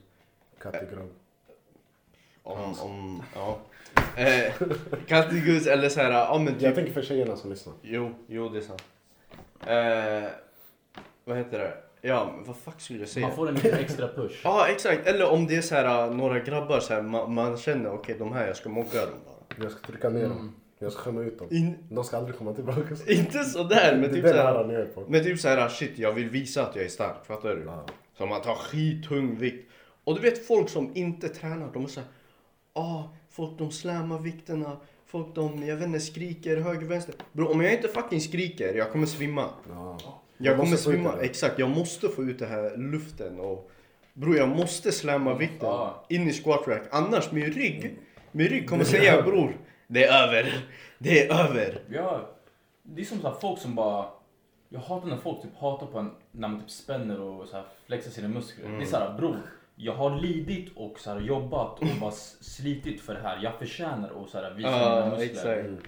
Kattegrav. 0.61 1.09
om, 2.43 2.73
om, 2.81 3.23
ja. 3.35 3.59
Eh, 4.17 4.53
kattig 5.07 5.45
guzz 5.45 5.67
eller 5.67 5.89
så 5.89 5.99
här, 5.99 6.11
ja 6.11 6.37
men 6.37 6.47
Jag 6.47 6.59
typ, 6.59 6.75
tänker 6.75 6.93
för 6.93 7.01
tjejerna 7.01 7.35
som 7.35 7.49
lyssnar. 7.49 7.73
jo, 7.81 8.11
jo 8.27 8.49
det 8.49 8.57
är 8.57 8.61
sant. 8.61 8.83
Eh, 9.67 10.29
vad 11.25 11.37
heter 11.37 11.59
det? 11.59 11.73
Ja, 12.01 12.31
men 12.35 12.43
vad 12.45 12.57
fuck 12.57 12.81
skulle 12.81 12.99
jag 12.99 13.09
säga? 13.09 13.27
Man 13.27 13.35
får 13.35 13.47
en 13.49 13.55
liten 13.55 13.79
extra 13.79 14.07
push. 14.07 14.41
Ja 14.43 14.67
exakt, 14.67 15.07
eller 15.07 15.31
om 15.31 15.47
det 15.47 15.55
är 15.55 15.61
så 15.61 15.75
här, 15.75 16.09
några 16.09 16.39
grabbar 16.39 16.79
så 16.79 16.93
här, 16.93 17.01
man, 17.01 17.33
man 17.33 17.57
känner 17.57 17.93
okej 17.93 18.15
de 18.19 18.33
här 18.33 18.47
jag 18.47 18.57
ska 18.57 18.69
mogga 18.69 19.01
dem 19.05 19.19
bara. 19.25 19.63
Jag 19.63 19.71
ska 19.71 19.87
trycka 19.87 20.09
ner 20.09 20.23
dem, 20.23 20.55
jag 20.79 20.91
ska 20.91 21.01
skämma 21.01 21.21
ut 21.21 21.39
dem. 21.39 21.47
In, 21.51 21.77
De 21.89 22.03
ska 22.03 22.17
aldrig 22.17 22.37
komma 22.37 22.53
tillbaka. 22.53 22.95
inte 23.07 23.43
sådär 23.43 23.97
men 24.01 24.13
typ 24.13 24.25
så 24.27 24.33
här 24.33 24.53
här, 24.53 25.05
men 25.07 25.23
typ 25.23 25.39
så 25.39 25.47
här 25.47 25.69
shit 25.69 25.97
jag 25.97 26.11
vill 26.11 26.29
visa 26.29 26.63
att 26.63 26.75
jag 26.75 26.85
är 26.85 26.89
stark, 26.89 27.25
fattar 27.25 27.55
du? 27.55 27.63
Ja. 27.65 27.85
Så 28.17 28.25
man 28.25 28.41
tar 28.41 28.55
skittung 28.55 29.35
vikt. 29.35 29.71
Och 30.03 30.15
du 30.15 30.21
vet 30.21 30.47
folk 30.47 30.69
som 30.69 30.91
inte 30.95 31.29
tränar, 31.29 31.69
de 31.73 31.83
är 31.83 31.87
såhär, 31.87 32.09
ah, 32.73 33.03
folk 33.37 33.57
de 33.57 33.71
slammar 33.71 34.19
vikterna, 34.19 34.77
folk 35.05 35.35
de, 35.35 35.67
jag 35.67 35.75
vet 35.75 35.87
inte, 35.87 35.99
skriker 35.99 36.57
höger, 36.57 36.87
vänster. 36.87 37.15
Bro, 37.31 37.47
om 37.47 37.61
jag 37.61 37.73
inte 37.73 37.87
fucking 37.87 38.21
skriker, 38.21 38.73
jag 38.73 38.91
kommer 38.91 39.05
svimma. 39.05 39.45
Ja. 39.69 39.97
Jag 40.37 40.57
kommer 40.57 40.77
svimma, 40.77 41.13
exakt. 41.21 41.59
Jag 41.59 41.69
måste 41.69 42.09
få 42.09 42.23
ut 42.23 42.39
det 42.39 42.45
här 42.45 42.77
luften 42.77 43.39
och 43.39 43.71
bror 44.13 44.37
jag 44.37 44.49
måste 44.49 44.91
slamma 44.91 45.33
vikten 45.33 45.69
Ja. 45.69 46.05
in 46.09 46.27
i 46.29 46.33
squat 46.33 46.67
rack. 46.67 46.81
Annars 46.91 47.31
min 47.31 47.45
rygg, 47.45 47.97
min 48.31 48.47
rygg 48.47 48.69
kommer 48.69 48.83
säga 48.83 49.21
bror, 49.21 49.57
det 49.87 50.03
är 50.05 50.27
över, 50.27 50.65
det 50.97 51.27
är 51.27 51.45
över. 51.45 51.81
Ja, 51.89 52.29
det 52.83 53.01
är 53.01 53.05
som 53.05 53.21
så 53.21 53.33
folk 53.41 53.59
som 53.59 53.75
bara... 53.75 54.05
Jag 54.69 54.79
hatar 54.79 55.07
när 55.07 55.17
folk 55.17 55.41
typ 55.41 55.55
hatar 55.57 55.87
på 55.87 55.99
en 55.99 56.11
när 56.31 56.47
man 56.47 56.59
typ 56.59 56.69
spänner 56.69 57.21
och 57.21 57.47
så 57.47 57.55
här 57.55 57.65
flexar 57.87 58.11
sina 58.11 58.27
muskler. 58.27 58.69
Det 58.69 58.83
är 58.83 58.85
så 58.85 58.97
här, 58.97 59.17
bror. 59.17 59.37
Jag 59.79 59.93
har 59.93 60.19
lidit 60.19 60.71
och 60.75 60.99
så 60.99 61.11
här, 61.13 61.19
jobbat 61.19 61.79
och 61.79 61.87
bara 62.01 62.11
slitit 62.11 63.01
för 63.01 63.13
det 63.13 63.19
här. 63.21 63.39
Jag 63.43 63.55
förtjänar 63.59 64.23
att 64.23 64.29
så 64.29 64.37
här, 64.41 64.53
visa 64.53 64.69
Ja, 64.69 65.05
mina 65.05 65.17
muskler. 65.17 65.57
exakt. 65.57 65.87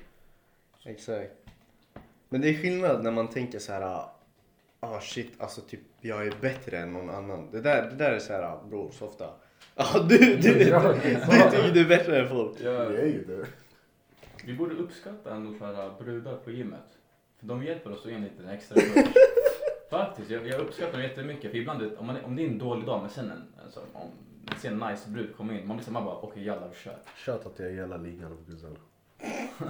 Exakt. 0.86 1.32
Men 2.30 2.42
det 2.42 2.50
är 2.50 2.54
skillnad 2.54 3.04
när 3.04 3.12
man 3.12 3.28
tänker 3.28 3.60
så 3.60 3.72
här. 3.72 4.04
Ah 4.80 5.00
shit, 5.02 5.42
alltså 5.42 5.62
typ 5.62 5.80
jag 6.02 6.28
är 6.28 6.34
bättre 6.42 6.78
än 6.78 6.94
någon 6.94 7.10
annan. 7.10 7.52
Det 7.52 7.62
där, 7.62 7.90
det 7.90 7.96
där 7.96 8.12
är 8.12 8.20
så 8.20 8.34
här, 8.34 8.58
bror, 8.70 8.92
softa. 8.92 9.30
Ja, 9.76 9.86
du, 10.10 10.18
du, 10.18 10.36
du, 10.38 10.70
Ja, 10.70 10.94
du 10.94 11.00
tycker 11.00 11.74
du 11.74 11.82
är 11.82 11.88
bättre 11.88 12.20
än 12.22 12.30
folk. 12.30 12.58
Ja, 12.64 12.72
Det 12.72 13.02
är 13.02 13.06
ju 13.08 13.26
det. 13.26 13.46
vi 14.46 14.54
borde 14.54 14.76
uppskatta 14.76 15.32
ändå 15.36 15.58
så 15.60 15.66
här, 15.66 15.92
brudar 16.00 16.36
på 16.36 16.52
gymmet. 16.52 16.98
För 17.40 17.48
de 17.48 17.64
hjälper 17.64 17.92
oss 17.92 18.06
att 18.06 18.12
ge 18.12 18.18
en 18.18 18.24
liten 18.24 18.50
extra 18.50 18.76
push. 18.76 18.94
Faktiskt, 19.90 20.30
jag, 20.32 20.48
jag 20.48 20.62
uppskattar 20.62 20.92
dem 20.94 21.02
jättemycket. 21.02 21.52
För 21.52 21.58
ibland, 21.58 21.92
om, 21.98 22.06
man, 22.08 22.16
är- 22.16 22.26
om 22.26 22.36
det 22.36 22.44
är 22.44 22.48
en 22.48 22.58
dålig 22.60 22.86
dag, 22.86 23.02
men 23.02 23.10
sen 23.10 23.32
en, 23.32 23.44
alltså, 23.64 23.80
om 23.94 24.08
ser 24.62 24.72
en 24.72 24.78
nice 24.80 25.10
brud 25.10 25.36
komma 25.38 25.54
in, 25.54 25.68
man 25.68 25.78
blir 25.78 25.86
så 25.86 25.92
man 25.92 26.06
bara 26.06 26.16
okej 26.16 26.44
jalla 26.46 26.68
vi 26.68 26.76
kör. 26.76 26.98
Shoutout 27.16 27.56
till 27.58 27.66
hela 27.66 27.98
ligan 27.98 28.32
av 28.32 28.38
guzzar. 28.48 28.70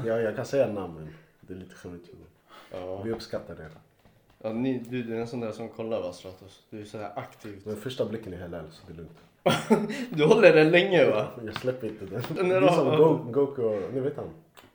Ja, 0.05 0.19
jag 0.19 0.35
kan 0.35 0.45
säga 0.45 0.67
namn 0.67 0.93
men 0.95 1.09
det 1.41 1.53
är 1.53 1.57
lite 1.57 1.75
skämmigt. 1.75 2.09
Ja. 2.71 3.01
Vi 3.03 3.11
uppskattar 3.11 3.55
det. 3.55 3.69
Ja, 4.41 4.53
ni, 4.53 4.79
du, 4.89 5.03
du 5.03 5.15
är 5.15 5.19
en 5.21 5.27
sån 5.27 5.39
där 5.39 5.51
som 5.51 5.69
kollar 5.69 6.01
va 6.01 6.13
Stratos? 6.13 6.63
Du 6.69 6.81
är 6.81 6.85
så 6.85 6.97
här 6.97 7.11
aktiv. 7.15 7.61
Men 7.65 7.75
första 7.75 8.05
blicken 8.05 8.33
är 8.33 8.37
halal 8.41 8.65
så 8.71 8.81
det 8.87 8.93
är 8.93 8.97
lugnt. 8.97 9.17
Du 10.17 10.25
håller 10.25 10.53
den 10.53 10.71
länge 10.71 11.05
va? 11.11 11.27
Jag 11.45 11.55
släpper 11.55 11.87
inte 11.87 12.05
den. 12.05 12.21
Den 12.35 12.49
Det 12.49 12.55
är 12.55 12.61
är 12.61 12.71
som 12.71 12.85
bra. 12.87 12.97
Go- 12.97 13.31
Goku 13.31 13.61
och... 13.61 13.93
Ni 13.93 13.99
vet 13.99 14.17
han? 14.17 14.29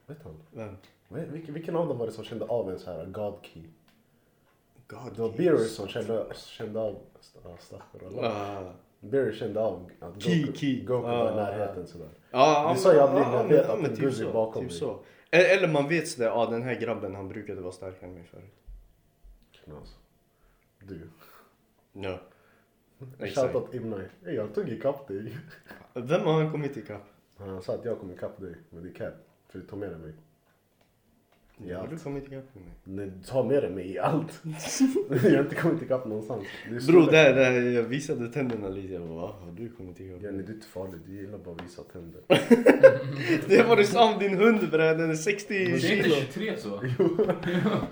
Vet 0.07 0.23
han? 0.25 0.35
Vem? 0.51 0.77
Vilken, 1.33 1.55
vilken 1.55 1.77
av 1.77 1.89
dem 1.89 1.99
var 1.99 2.07
det 2.07 2.13
som 2.13 2.25
kände 2.25 2.45
av 2.45 2.71
en 2.71 2.79
så 2.79 2.91
här 2.93 3.05
God 3.07 3.35
key? 3.43 3.63
God 4.95 5.13
Det 5.15 5.23
var 5.23 5.31
Beerus 5.37 5.75
som 5.77 5.89
kände, 5.89 6.27
kände 6.35 6.81
av... 6.81 6.97
Ja, 7.45 7.55
Astaghfirullah. 7.55 8.57
Ah, 8.59 8.73
Barry 9.01 9.33
kände 9.35 9.61
av 9.61 9.91
att 10.01 10.15
Goku. 10.15 10.81
Goku 10.85 10.93
var 11.03 11.29
i 11.29 11.33
Ah. 11.33 11.37
närheten 11.37 11.87
sådär. 11.87 12.09
Ja, 12.31 12.73
Det 12.75 12.81
sa 12.81 12.95
jag 12.95 13.09
aldrig, 13.11 13.27
jag 13.41 13.49
vet 13.49 13.67
ja, 13.69 13.73
att 13.75 13.79
en 13.79 13.91
typ 13.97 13.99
guzz 14.05 14.21
är 14.21 14.33
bakom 14.33 14.63
typ 14.63 14.71
mig. 14.71 14.79
så. 14.81 14.99
Eller, 15.31 15.57
eller 15.59 15.69
man 15.69 15.89
vet 15.89 16.09
sådär, 16.09 16.27
ja 16.27 16.47
den 16.51 16.63
här 16.63 16.75
grabben 16.75 17.15
han 17.15 17.29
brukade 17.29 17.61
vara 17.61 17.73
starkare 17.73 18.07
än 18.09 18.15
mig 18.15 18.25
förut. 18.25 18.55
Knas. 19.65 19.97
Du. 20.79 21.01
Ja. 21.93 22.19
Exakt. 23.19 23.53
Shoutout 23.53 23.75
Ibnai. 23.75 24.05
Ey, 24.27 24.35
jag 24.35 24.55
tog 24.55 24.69
ikapp 24.69 25.09
dig. 25.09 25.37
Vem 25.95 26.21
har 26.27 26.33
han 26.43 26.51
kommit 26.53 26.77
ikapp? 26.77 27.03
Han 27.39 27.63
sa 27.63 27.75
att 27.75 27.85
jag 27.85 27.99
kom 28.01 28.11
ikapp 28.11 28.41
dig, 28.41 28.55
men 28.71 28.83
det 28.83 28.89
är 28.89 28.93
cap. 28.95 29.15
För 29.49 29.59
du 29.59 29.67
tar 29.67 29.77
med 29.77 29.91
dig 29.91 29.99
mig. 29.99 30.13
I 31.59 31.71
Ja, 31.71 31.79
allt. 31.79 31.91
du 31.91 31.99
kommit 31.99 32.25
ikapp 32.27 32.45
med 32.55 32.65
mig. 32.65 32.73
Nej, 32.85 33.07
du 33.19 33.27
tar 33.27 33.45
med 33.45 33.63
dig 33.63 33.71
mig 33.71 33.93
i 33.93 33.99
allt. 33.99 34.41
jag 35.11 35.31
har 35.31 35.41
inte 35.41 35.55
kommit 35.55 35.83
ikapp 35.83 36.07
någonstans. 36.07 36.45
Det 36.71 36.87
Bror, 36.87 37.11
där, 37.11 37.35
där, 37.35 37.71
jag 37.71 37.83
visade 37.83 38.29
tänderna 38.29 38.69
lite. 38.69 38.93
Jag 38.93 39.03
bara, 39.03 39.15
va? 39.21 39.35
Har 39.41 39.53
du 39.53 39.69
kommit 39.69 40.01
ikapp? 40.01 40.23
Jenny, 40.23 40.43
du 40.43 40.53
är 40.53 40.55
inte 40.55 40.67
farlig. 40.67 41.01
Du 41.07 41.17
gillar 41.17 41.39
bara 41.39 41.55
att 41.55 41.65
visa 41.65 41.83
tänder. 41.83 42.21
Det 43.49 43.63
var 43.63 43.77
det 43.77 43.85
som 43.85 44.19
din 44.19 44.37
hund 44.37 44.71
bre, 44.71 44.95
den 44.95 45.11
är 45.11 45.15
60 45.15 45.55
Det 45.55 45.65
är 45.65 45.69
inte 45.75 45.81
kilo. 45.89 46.15
23 46.15 46.57
så. 46.57 46.77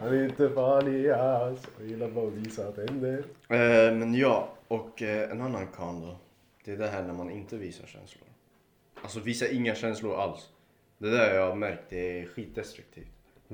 Han 0.00 0.08
är 0.08 0.24
inte 0.24 0.48
farlig 0.50 1.10
alls. 1.10 1.60
Han 1.78 1.88
gillar 1.88 2.10
bara 2.10 2.26
att 2.26 2.32
visa 2.34 2.72
tänder. 2.72 3.18
Eh, 3.48 3.94
men 3.98 4.14
ja, 4.14 4.52
och 4.68 5.02
eh, 5.02 5.30
en 5.30 5.40
annan 5.40 5.66
kan 5.66 6.00
då. 6.00 6.16
Det 6.64 6.72
är 6.72 6.76
det 6.76 6.88
här 6.88 7.02
när 7.02 7.14
man 7.14 7.30
inte 7.30 7.56
visar 7.56 7.86
känslor. 7.86 8.28
Alltså 9.02 9.20
visa 9.20 9.48
inga 9.48 9.74
känslor 9.74 10.14
alls. 10.20 10.48
Det 10.98 11.10
där 11.10 11.34
jag 11.34 11.48
har 11.48 11.56
märkt, 11.56 11.82
det 11.88 12.20
är 12.20 12.26
skitdestruktivt. 12.26 13.06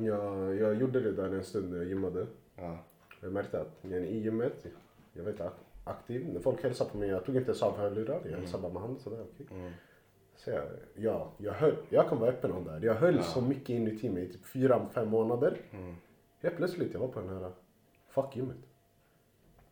Jag, 0.04 0.54
jag 0.56 0.74
gjorde 0.74 1.00
det 1.00 1.12
där 1.12 1.34
en 1.34 1.44
stund 1.44 1.70
när 1.70 1.76
jag 1.78 1.86
gymmade. 1.86 2.26
Ja. 2.56 2.78
Jag 3.20 3.32
märkte 3.32 3.60
att 3.60 3.78
jag 3.82 3.92
är 3.92 4.00
i 4.04 4.18
gymmet, 4.18 4.66
jag 5.12 5.22
var 5.24 5.30
inte 5.30 5.50
aktiv. 5.84 6.28
När 6.32 6.40
folk 6.40 6.62
hälsade 6.62 6.90
på 6.90 6.98
mig, 6.98 7.08
jag 7.08 7.24
tog 7.24 7.36
inte 7.36 7.46
ens 7.48 7.62
av 7.62 7.76
hörlurar. 7.76 8.20
Jag 8.24 8.38
hälsade 8.38 8.62
bara 8.62 8.72
med 8.72 8.82
handen 8.82 9.00
sådär. 9.00 9.26
okej. 9.34 9.46
Mm. 9.50 9.72
Så 10.36 10.50
jag, 10.50 10.62
ja, 10.94 11.32
jag, 11.38 11.52
höll, 11.52 11.76
jag 11.88 12.08
kan 12.08 12.18
vara 12.18 12.30
öppen 12.30 12.52
om 12.52 12.64
det 12.64 12.70
här. 12.70 12.80
Jag 12.84 12.94
höll 12.94 13.16
Ja. 13.16 13.22
så 13.22 13.40
mycket 13.40 13.68
inuti 13.70 14.10
mig 14.10 14.22
i 14.24 14.32
typ 14.32 14.46
fyra, 14.46 14.86
fem 14.94 15.08
månader. 15.08 15.56
Mm. 15.72 15.94
Helt 16.42 16.56
plötsligt, 16.56 16.92
jag 16.92 17.00
var 17.00 17.08
på 17.08 17.20
den 17.20 17.28
här, 17.28 17.52
fuck 18.08 18.36
gymmet. 18.36 18.56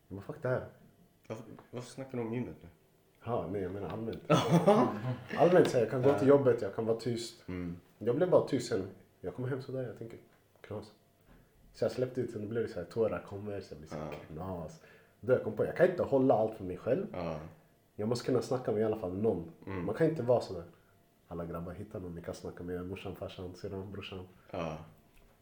Jag 0.07 0.15
bara, 0.17 0.21
fuck 0.21 0.41
det 0.41 0.47
här. 0.49 0.65
Varför, 1.27 1.43
varför 1.71 1.89
snackar 1.89 2.17
du 2.17 2.23
om 2.23 2.33
gymmet 2.33 2.55
nu? 2.61 2.69
Ja, 3.25 3.47
nej 3.51 3.61
jag 3.61 3.71
menar 3.71 3.89
allmänt. 3.89 4.23
allmänt 5.37 5.67
så 5.69 5.77
här, 5.77 5.79
jag 5.83 5.89
kan 5.91 6.01
gå 6.01 6.13
till 6.19 6.27
jobbet, 6.27 6.61
jag 6.61 6.75
kan 6.75 6.85
vara 6.85 6.97
tyst. 6.99 7.47
Mm. 7.47 7.75
Jag 7.99 8.15
blev 8.15 8.29
bara 8.29 8.47
tyst 8.47 8.69
sen. 8.69 8.87
Jag 9.27 9.35
kommer 9.35 9.49
hem 9.49 9.61
sådär, 9.61 9.83
jag 9.83 9.97
tänker 9.97 10.19
knas. 10.61 10.91
Så 11.73 11.85
jag 11.85 11.91
släppte 11.91 12.21
ut 12.21 12.33
den, 12.33 12.41
det 12.41 12.47
blev 12.47 12.67
så 12.67 12.79
här, 12.79 12.85
tårar 12.85 13.19
kommer, 13.19 13.61
så 13.61 13.73
jag 13.73 13.79
blir 13.79 13.89
så 13.89 13.95
här, 13.95 14.13
knas. 14.27 14.81
Då 15.19 15.33
jag 15.33 15.43
kom 15.43 15.53
på, 15.53 15.65
jag 15.65 15.75
kan 15.77 15.89
inte 15.89 16.03
hålla 16.03 16.33
allt 16.33 16.55
för 16.55 16.63
mig 16.63 16.77
själv. 16.77 17.05
Ja. 17.13 17.39
Jag 17.95 18.09
måste 18.09 18.25
kunna 18.25 18.41
snacka 18.41 18.71
med 18.71 18.81
i 18.81 18.83
alla 18.83 18.97
fall 18.97 19.13
någon. 19.17 19.51
Mm. 19.65 19.85
Man 19.85 19.95
kan 19.95 20.09
inte 20.09 20.23
vara 20.23 20.41
sådär. 20.41 20.63
Alla 21.27 21.45
grabbar 21.45 21.71
hittar 21.71 21.99
någon 21.99 22.15
ni 22.15 22.21
kan 22.21 22.33
snacka 22.33 22.63
med. 22.63 22.85
Morsan, 22.85 23.15
farsan, 23.15 23.55
syrran, 23.55 23.91
brorsan. 23.91 24.27
ja. 24.51 24.77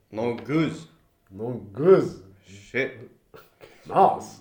Någon 0.10 0.38
guzz. 0.38 0.88
Någon 1.28 1.74
guzz. 1.74 2.24
Shit. 2.46 2.92
Knas. 3.84 4.40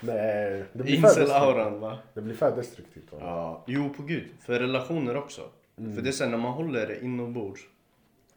Nej, 0.00 0.64
det 0.72 0.82
blir. 0.82 0.94
Incel-auran 0.94 1.80
va? 1.80 1.98
Det 2.14 2.20
blir 2.20 2.34
för 2.34 2.56
destruktivt. 2.56 3.12
Va? 3.12 3.18
Ja, 3.20 3.64
jo 3.66 3.88
på 3.96 4.02
gud. 4.02 4.28
För 4.40 4.58
relationer 4.58 5.16
också. 5.16 5.42
För 5.76 6.02
det 6.02 6.08
är 6.08 6.12
sen 6.12 6.30
när 6.30 6.38
man 6.38 6.52
håller 6.52 6.86
det 6.86 7.04
inombords. 7.04 7.60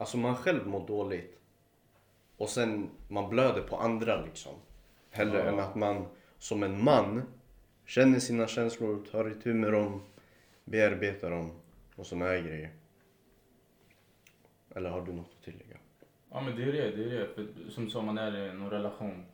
Alltså 0.04 0.18
man 0.18 0.36
själv 0.36 0.68
mår 0.68 0.88
dåligt. 0.88 1.39
Och 2.38 2.49
sen 2.49 2.89
man 3.08 3.30
blöder 3.30 3.62
på 3.62 3.76
andra 3.78 4.22
liksom. 4.22 4.51
Hellre 5.10 5.38
Ja. 5.38 5.43
än 5.43 5.60
att 5.60 5.76
man 5.76 6.06
som 6.38 6.64
en 6.64 6.84
man 6.84 7.22
känner 7.86 8.20
sina 8.20 8.47
känslor, 8.47 9.06
tar 9.12 9.32
itu 9.32 9.54
med 9.54 9.72
dem, 9.74 10.01
bearbetar 10.66 11.32
dem 11.32 11.51
och 11.95 12.06
såna 12.06 12.26
här 12.26 12.41
grejer. 12.41 12.70
Eller 14.76 14.89
har 14.89 15.01
du 15.01 15.14
något 15.14 15.32
att 15.39 15.43
tillägga? 15.43 15.78
Ja 16.32 16.41
men 16.41 16.56
det 16.56 16.64
är 16.64 16.72
det, 16.72 16.91
det 16.91 17.04
är 17.04 17.20
det. 17.20 17.28
För 17.28 17.47
som 17.70 17.89
sa, 17.89 18.01
man 18.01 18.18
är 18.18 18.49
i 18.49 18.54
någon 18.54 18.70
relation. 18.70 19.26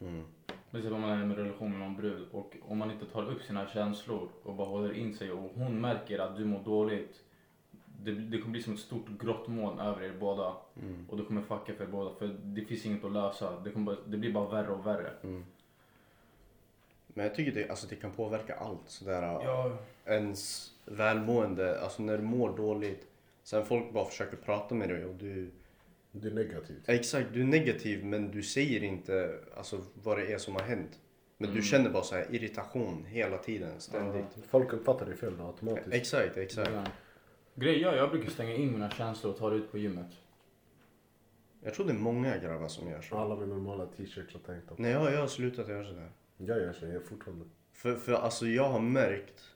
Mm. 0.00 0.24
Speciellt 0.68 0.94
om 0.94 1.00
man 1.00 1.10
är 1.10 1.18
i 1.18 1.22
en 1.22 1.36
relation 1.36 1.70
med 1.70 1.80
någon 1.80 1.96
brud 1.96 2.28
och 2.32 2.56
om 2.62 2.78
man 2.78 2.90
inte 2.90 3.06
tar 3.06 3.30
upp 3.30 3.42
sina 3.42 3.68
känslor 3.68 4.28
och 4.42 4.54
bara 4.54 4.68
håller 4.68 4.92
in 4.92 5.14
sig 5.14 5.32
och 5.32 5.50
hon 5.54 5.80
märker 5.80 6.18
att 6.18 6.36
du 6.36 6.44
mår 6.44 6.60
dåligt. 6.64 7.24
Det, 8.04 8.12
det 8.12 8.38
kommer 8.38 8.52
bli 8.52 8.62
som 8.62 8.74
ett 8.74 8.80
stort 8.80 9.06
grått 9.20 9.48
moln 9.48 9.78
över 9.78 10.02
er 10.02 10.12
båda 10.20 10.56
Mm. 10.82 11.06
och 11.08 11.16
det 11.16 11.24
kommer 11.24 11.42
fucka 11.42 11.74
för 11.74 11.84
er 11.84 11.88
båda 11.88 12.14
för 12.14 12.26
det 12.42 12.64
finns 12.64 12.86
inget 12.86 13.04
att 13.04 13.12
lösa. 13.12 13.60
Det, 13.60 13.70
kommer 13.70 13.86
bara, 13.86 13.96
det 14.06 14.16
blir 14.16 14.32
bara 14.32 14.48
värre 14.48 14.68
och 14.72 14.86
värre. 14.86 15.12
Mm. 15.22 15.44
Men 17.06 17.24
jag 17.26 17.34
tycker 17.34 17.52
det, 17.52 17.68
alltså 17.70 17.86
det 17.86 17.96
kan 17.96 18.10
påverka 18.10 18.54
allt. 18.54 18.80
Sådär, 18.86 19.22
Ja, 19.22 19.78
ens 20.06 20.70
välmående, 20.84 21.80
alltså 21.80 22.02
när 22.02 22.18
du 22.18 22.24
mår 22.24 22.56
dåligt. 22.56 23.06
Sen 23.42 23.66
folk 23.66 23.92
bara 23.92 24.04
försöker 24.04 24.36
prata 24.36 24.74
med 24.74 24.88
dig 24.88 25.04
och 25.04 25.14
du... 25.14 25.50
Det 26.12 26.28
är 26.28 26.32
negativt. 26.32 26.88
Exakt, 26.88 27.26
du 27.32 27.40
är 27.40 27.46
negativ 27.46 28.04
men 28.04 28.30
du 28.30 28.42
säger 28.42 28.82
inte 28.84 29.38
alltså, 29.56 29.80
vad 30.02 30.18
det 30.18 30.32
är 30.32 30.38
som 30.38 30.54
har 30.54 30.62
hänt. 30.62 30.98
Men 31.38 31.54
du 31.54 31.62
känner 31.62 31.90
bara 31.90 32.02
så 32.02 32.14
här 32.14 32.26
irritation 32.34 33.04
hela 33.08 33.38
tiden, 33.38 33.80
ständigt. 33.80 34.24
Ja, 34.34 34.42
folk 34.48 34.72
uppfattar 34.72 35.06
det 35.06 35.16
fel 35.16 35.36
då, 35.38 35.44
automatiskt. 35.44 35.92
Exakt, 35.92 36.36
exakt. 36.36 36.70
ja. 36.74 36.84
Grejen, 37.58 37.80
jag, 37.82 37.96
jag 37.96 38.10
brukar 38.10 38.30
stänga 38.30 38.54
in 38.54 38.72
mina 38.72 38.90
känslor 38.90 39.32
och 39.32 39.38
ta 39.38 39.50
det 39.50 39.56
ut 39.56 39.70
på 39.70 39.78
gymmet. 39.78 40.16
Jag 41.60 41.74
tror 41.74 41.86
det 41.86 41.92
är 41.92 41.98
många 41.98 42.38
grabbar 42.38 42.68
som 42.68 42.88
gör 42.88 43.00
så. 43.00 43.16
Alla 43.16 43.36
med 43.36 43.48
normala 43.48 43.86
t-shirts 43.86 44.34
och 44.34 44.44
tanktop. 44.44 44.78
Nej, 44.78 44.90
jag, 44.90 45.12
jag 45.12 45.20
har 45.20 45.26
slutat 45.26 45.68
göra 45.68 45.84
sådär. 45.84 46.12
Jag 46.36 46.58
gör 46.58 46.72
så, 46.72 46.84
jag 46.84 46.94
gör 46.94 47.00
fortfarande. 47.00 47.44
För, 47.72 47.96
för 47.96 48.12
alltså 48.12 48.46
jag 48.46 48.68
har 48.68 48.80
märkt 48.80 49.54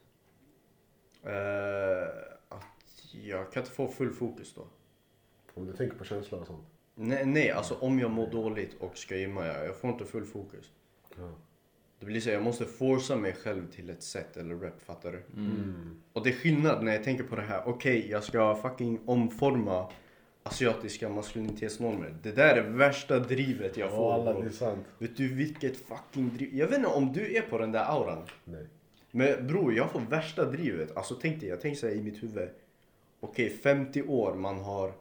eh, 1.23 2.09
att 2.49 3.15
jag 3.25 3.53
kan 3.53 3.63
inte 3.63 3.73
få 3.75 3.89
full 3.89 4.13
fokus 4.13 4.55
då. 4.55 4.67
Om 5.55 5.67
du 5.67 5.73
tänker 5.73 5.97
på 5.97 6.05
känslor 6.05 6.41
och 6.41 6.47
sånt. 6.47 6.67
Nej, 6.95 7.27
nej, 7.27 7.51
alltså 7.51 7.75
om 7.75 7.99
jag 7.99 8.11
mår 8.11 8.31
dåligt 8.31 8.75
och 8.81 8.99
ska 8.99 9.17
gymma, 9.17 9.47
jag, 9.47 9.67
jag 9.67 9.77
får 9.77 9.91
inte 9.91 10.05
full 10.05 10.25
fokus. 10.25 10.73
Ja. 11.17 11.33
Det 12.03 12.07
blir 12.07 12.21
så 12.21 12.31
jag 12.31 12.43
måste 12.43 12.65
forsa 12.65 13.17
mig 13.17 13.33
själv 13.33 13.71
till 13.71 13.91
ett 13.91 14.03
sätt 14.03 14.37
eller 14.37 14.55
rep, 14.55 14.83
fattar 14.83 15.13
du? 15.13 15.41
Mm. 15.41 15.97
Och 16.13 16.25
det 16.25 16.31
är 16.31 16.35
skillnad 16.35 16.85
när 16.85 16.93
jag 16.93 17.05
tänker 17.05 17.25
på 17.25 17.37
det 17.37 17.43
här, 17.43 17.63
okej 17.67 18.11
jag 18.11 18.25
ska 18.25 18.55
fucking 18.55 19.01
omforma 19.05 19.91
asiatiska 20.43 21.09
maskulinitetsnormer. 21.09 22.15
Det 22.23 22.33
där 22.33 22.57
är 22.57 22.63
värsta 22.63 23.19
drivet 23.19 23.77
jag 23.77 23.87
Ja, 23.91 23.97
får. 23.97 24.13
alla, 24.15 24.41
det 24.41 24.47
är 24.47 24.51
sant. 24.51 24.87
Vet 24.99 25.17
du 25.17 25.29
vilket 25.35 25.77
fucking 25.77 26.31
driv? 26.37 26.55
Jag 26.55 26.67
vet 26.67 26.77
inte 26.79 26.89
om 26.91 27.13
du 27.13 27.37
är 27.37 27.43
på 27.43 27.59
den 27.59 27.73
där 27.73 27.85
auran. 27.85 28.23
Nej. 28.45 28.67
Men 29.11 29.47
bror, 29.47 29.75
jag 29.75 29.91
får 29.91 30.01
värsta 30.01 30.45
drivet. 30.45 30.97
Alltså 30.97 31.15
tänk 31.15 31.41
dig, 31.41 31.49
jag 31.49 31.61
tänker 31.61 31.81
så 31.81 31.87
här 31.87 31.95
i 31.95 32.03
mitt 32.03 32.23
huvud. 32.23 32.49
Okej, 33.21 33.51
50 33.51 34.03
år 34.03 34.35
man 34.35 34.59
har... 34.59 34.93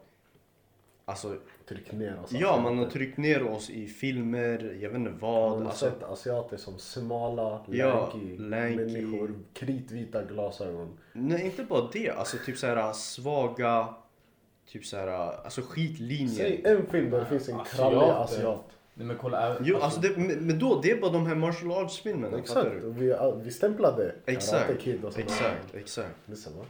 Alltså, 1.04 1.36
Tryck 1.68 1.92
ner 1.92 2.16
oss. 2.24 2.32
ja 2.32 2.60
man 2.60 2.78
har 2.78 2.86
tryckt 2.86 3.18
ner 3.18 3.42
oss 3.46 3.70
i 3.70 3.86
filmer, 3.86 4.78
jag 4.80 4.88
vet 4.90 4.98
inte 4.98 5.10
Man 5.10 5.18
vad. 5.20 5.50
har 5.58 5.64
Alltså, 5.64 5.84
sett 5.90 6.02
asiater 6.02 6.56
som 6.56 6.78
smala, 6.78 7.64
Ja, 7.68 8.10
lanky, 8.12 8.38
lanky. 8.38 8.76
människor. 8.76 9.34
Kritvita 9.54 10.22
glasögon. 10.24 10.98
nej, 11.12 11.44
inte 11.44 11.64
bara 11.64 11.88
det. 11.92 12.10
Alltså 12.10 12.36
typ 12.46 12.56
så 12.58 12.66
här 12.66 12.92
svaga, 12.92 13.88
typ 14.68 14.84
så 14.84 14.96
här, 14.96 15.08
alltså 15.44 15.60
skitlinjer. 15.62 16.34
Säg 16.34 16.62
en 16.64 16.86
film 16.86 17.10
där 17.10 17.20
det 17.20 17.26
finns 17.26 17.48
en 17.48 17.60
Asiater. 17.60 17.76
krallig 17.90 18.12
asiat. 18.12 18.64
Nej 18.94 19.06
men 19.06 19.16
kolla, 19.18 19.56
Jo, 19.60 19.76
alltså 19.80 20.00
det, 20.00 20.16
men 20.16 20.58
då, 20.58 20.80
det 20.82 20.90
är 20.90 21.00
bara 21.00 21.10
de 21.12 21.26
här 21.26 21.34
martial 21.34 21.72
arts-filmerna, 21.72 22.30
fattar 22.46 22.66
Exakt. 22.66 22.84
Vi, 22.84 23.14
vi 23.44 23.50
stämplade 23.50 24.14
Exakt, 24.26 24.66
Karate 24.66 24.82
Kid 24.82 25.04
och 25.04 25.12
sånt 25.12 25.28
där. 25.28 25.34
exakt, 25.74 25.74
exakt. 25.74 26.56
Va? 26.58 26.64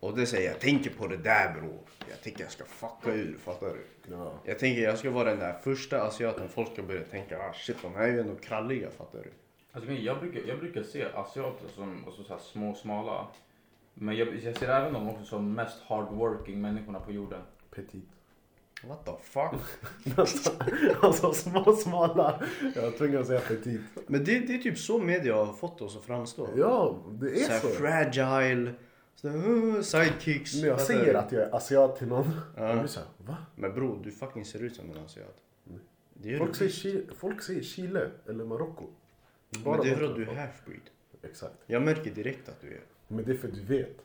Och 0.00 0.16
det 0.16 0.26
säger 0.26 0.50
jag, 0.50 0.60
tänker 0.60 0.90
på 0.90 1.06
det 1.06 1.16
där 1.16 1.52
bror. 1.52 1.80
Jag 2.10 2.22
tänker 2.22 2.42
jag 2.42 2.52
ska 2.52 2.64
fucka 2.64 3.14
ur, 3.14 3.38
fattar 3.38 3.66
du? 3.66 3.84
Ja. 4.10 4.32
Jag 4.44 4.58
tänker 4.58 4.82
jag 4.82 4.98
ska 4.98 5.10
vara 5.10 5.30
den 5.30 5.38
där 5.38 5.52
första 5.52 6.02
asiaten 6.02 6.48
folk 6.48 6.72
ska 6.72 6.82
börja 6.82 7.02
tänka, 7.02 7.38
ah 7.38 7.52
shit 7.52 7.76
de 7.82 7.94
här 7.94 8.02
är 8.02 8.12
ju 8.12 8.20
ändå 8.20 8.34
kralliga, 8.34 8.90
fattar 8.90 9.18
du? 9.18 9.30
Alltså, 9.72 9.92
jag, 9.92 10.20
brukar, 10.20 10.40
jag 10.48 10.58
brukar 10.58 10.82
se 10.82 11.04
asiater 11.14 11.68
som 11.68 12.04
alltså, 12.06 12.24
så 12.24 12.32
här, 12.32 12.40
små 12.40 12.74
smala. 12.74 13.26
Men 13.94 14.16
jag, 14.16 14.28
jag 14.42 14.56
ser 14.56 14.68
även 14.68 14.92
dem 14.92 15.08
också 15.08 15.24
som 15.24 15.52
mest 15.52 15.82
hardworking 15.82 16.60
människorna 16.60 17.00
på 17.00 17.12
jorden. 17.12 17.40
Petit. 17.70 18.04
What 18.84 19.04
the 19.04 19.12
fuck? 19.22 19.60
alltså 21.02 21.32
små, 21.32 21.76
smala. 21.76 22.42
Jag 22.74 22.82
var 22.82 22.90
tvungen 22.90 23.20
att 23.20 23.26
säga 23.26 23.40
petit. 23.40 23.80
Men 24.06 24.24
det, 24.24 24.38
det 24.38 24.54
är 24.54 24.58
typ 24.58 24.78
så 24.78 24.98
media 24.98 25.34
har 25.34 25.52
fått 25.52 25.80
oss 25.80 25.96
att 25.96 26.04
framstå. 26.04 26.48
Ja, 26.56 27.04
det 27.10 27.30
är 27.30 27.44
så 27.44 27.52
här 27.52 27.60
så. 27.60 27.68
fragile, 27.68 28.72
så 29.16 29.28
uh, 29.28 29.80
sidekicks. 29.80 30.54
När 30.54 30.68
jag 30.68 30.80
säger 30.80 31.14
att 31.14 31.32
jag 31.32 31.42
är 31.42 31.54
asiat 31.54 31.96
till 31.96 32.06
någon. 32.06 32.40
Ja. 32.56 32.68
De 32.68 32.78
blir 32.78 32.88
såhär, 32.88 33.08
va? 33.18 33.36
Men 33.54 33.74
bror, 33.74 34.00
du 34.04 34.12
fucking 34.12 34.44
ser 34.44 34.62
ut 34.62 34.76
som 34.76 34.90
en 34.90 35.04
asiat. 35.04 35.36
Gör 36.22 36.38
Folk 36.38 36.56
säger. 36.56 36.70
Chile, 36.70 37.02
folk 37.18 37.42
säger 37.42 37.62
Chile 37.62 38.10
eller 38.26 38.44
Marocko. 38.44 38.84
Men 39.64 39.80
det 39.80 39.90
är 39.90 39.96
för 39.96 40.04
att 40.04 40.16
du 40.16 40.22
är 40.22 40.34
halfbreed. 40.34 40.80
Exakt. 41.22 41.54
Jag 41.66 41.82
märker 41.82 42.10
direkt 42.10 42.48
att 42.48 42.60
du 42.60 42.68
är. 42.74 42.80
Men 43.08 43.24
det 43.24 43.32
är 43.32 43.36
för 43.36 43.48
att 43.48 43.54
du 43.54 43.62
vet. 43.62 43.96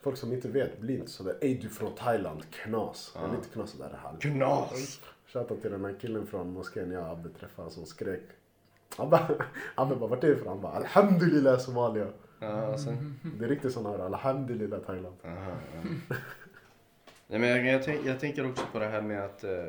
Folk 0.00 0.16
som 0.16 0.32
inte 0.32 0.48
vet 0.48 0.80
blir 0.80 0.98
inte 0.98 1.10
sådär, 1.10 1.36
ey 1.40 1.58
du 1.58 1.68
från 1.68 1.94
Thailand, 1.94 2.42
knas. 2.50 3.14
Eller 3.16 3.34
inte 3.34 3.48
knas, 3.48 3.70
sådär 3.70 3.98
halv. 4.02 4.18
Knas! 4.18 5.00
Shoutout 5.26 5.62
till 5.62 5.70
den 5.70 5.84
här 5.84 5.94
killen 6.00 6.26
från 6.26 6.52
moskén 6.52 6.90
jag 6.90 7.10
Abbe 7.10 7.28
träffade 7.28 7.70
som 7.70 7.86
skrek 7.86 8.22
bara, 8.96 9.28
han 9.74 9.88
bara 9.88 10.08
vart 10.08 10.24
är 10.24 10.28
du 10.28 10.34
ifrån? 10.34 10.48
Han 10.48 10.60
bara 10.60 10.72
Alhamdulillah 10.72 11.58
Somalia. 11.58 12.06
Ja, 12.40 12.78
sen. 12.78 13.20
Det 13.38 13.44
är 13.44 13.48
riktigt 13.48 13.72
sån 13.72 13.86
här 13.86 13.98
Alhamdulillah 13.98 14.80
Thailand. 14.80 15.16
Aha, 15.24 15.52
ja. 15.74 16.16
Nej, 17.26 17.38
men 17.38 17.48
jag, 17.48 17.66
jag, 17.66 17.84
tänk, 17.84 18.06
jag 18.06 18.20
tänker 18.20 18.50
också 18.50 18.64
på 18.72 18.78
det 18.78 18.86
här 18.86 19.02
med 19.02 19.24
att... 19.24 19.44
Eh, 19.44 19.66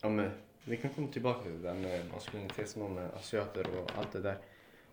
ja, 0.00 0.08
men, 0.08 0.30
vi 0.64 0.76
kan 0.76 0.90
komma 0.90 1.08
tillbaka 1.08 1.42
till 1.42 1.62
det 1.62 1.68
där 1.68 1.74
med 1.74 2.02
maskulinitetsnormer, 2.12 3.08
asiater 3.16 3.66
och 3.80 3.90
allt 3.98 4.12
det 4.12 4.20
där. 4.20 4.38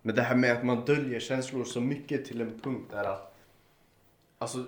Men 0.01 0.15
det 0.15 0.21
här 0.21 0.35
med 0.35 0.51
att 0.51 0.65
man 0.65 0.85
döljer 0.85 1.19
känslor 1.19 1.63
så 1.63 1.81
mycket 1.81 2.25
till 2.25 2.41
en 2.41 2.59
punkt 2.59 2.87
där 2.91 3.03
att... 3.03 3.35
Alltså, 4.37 4.65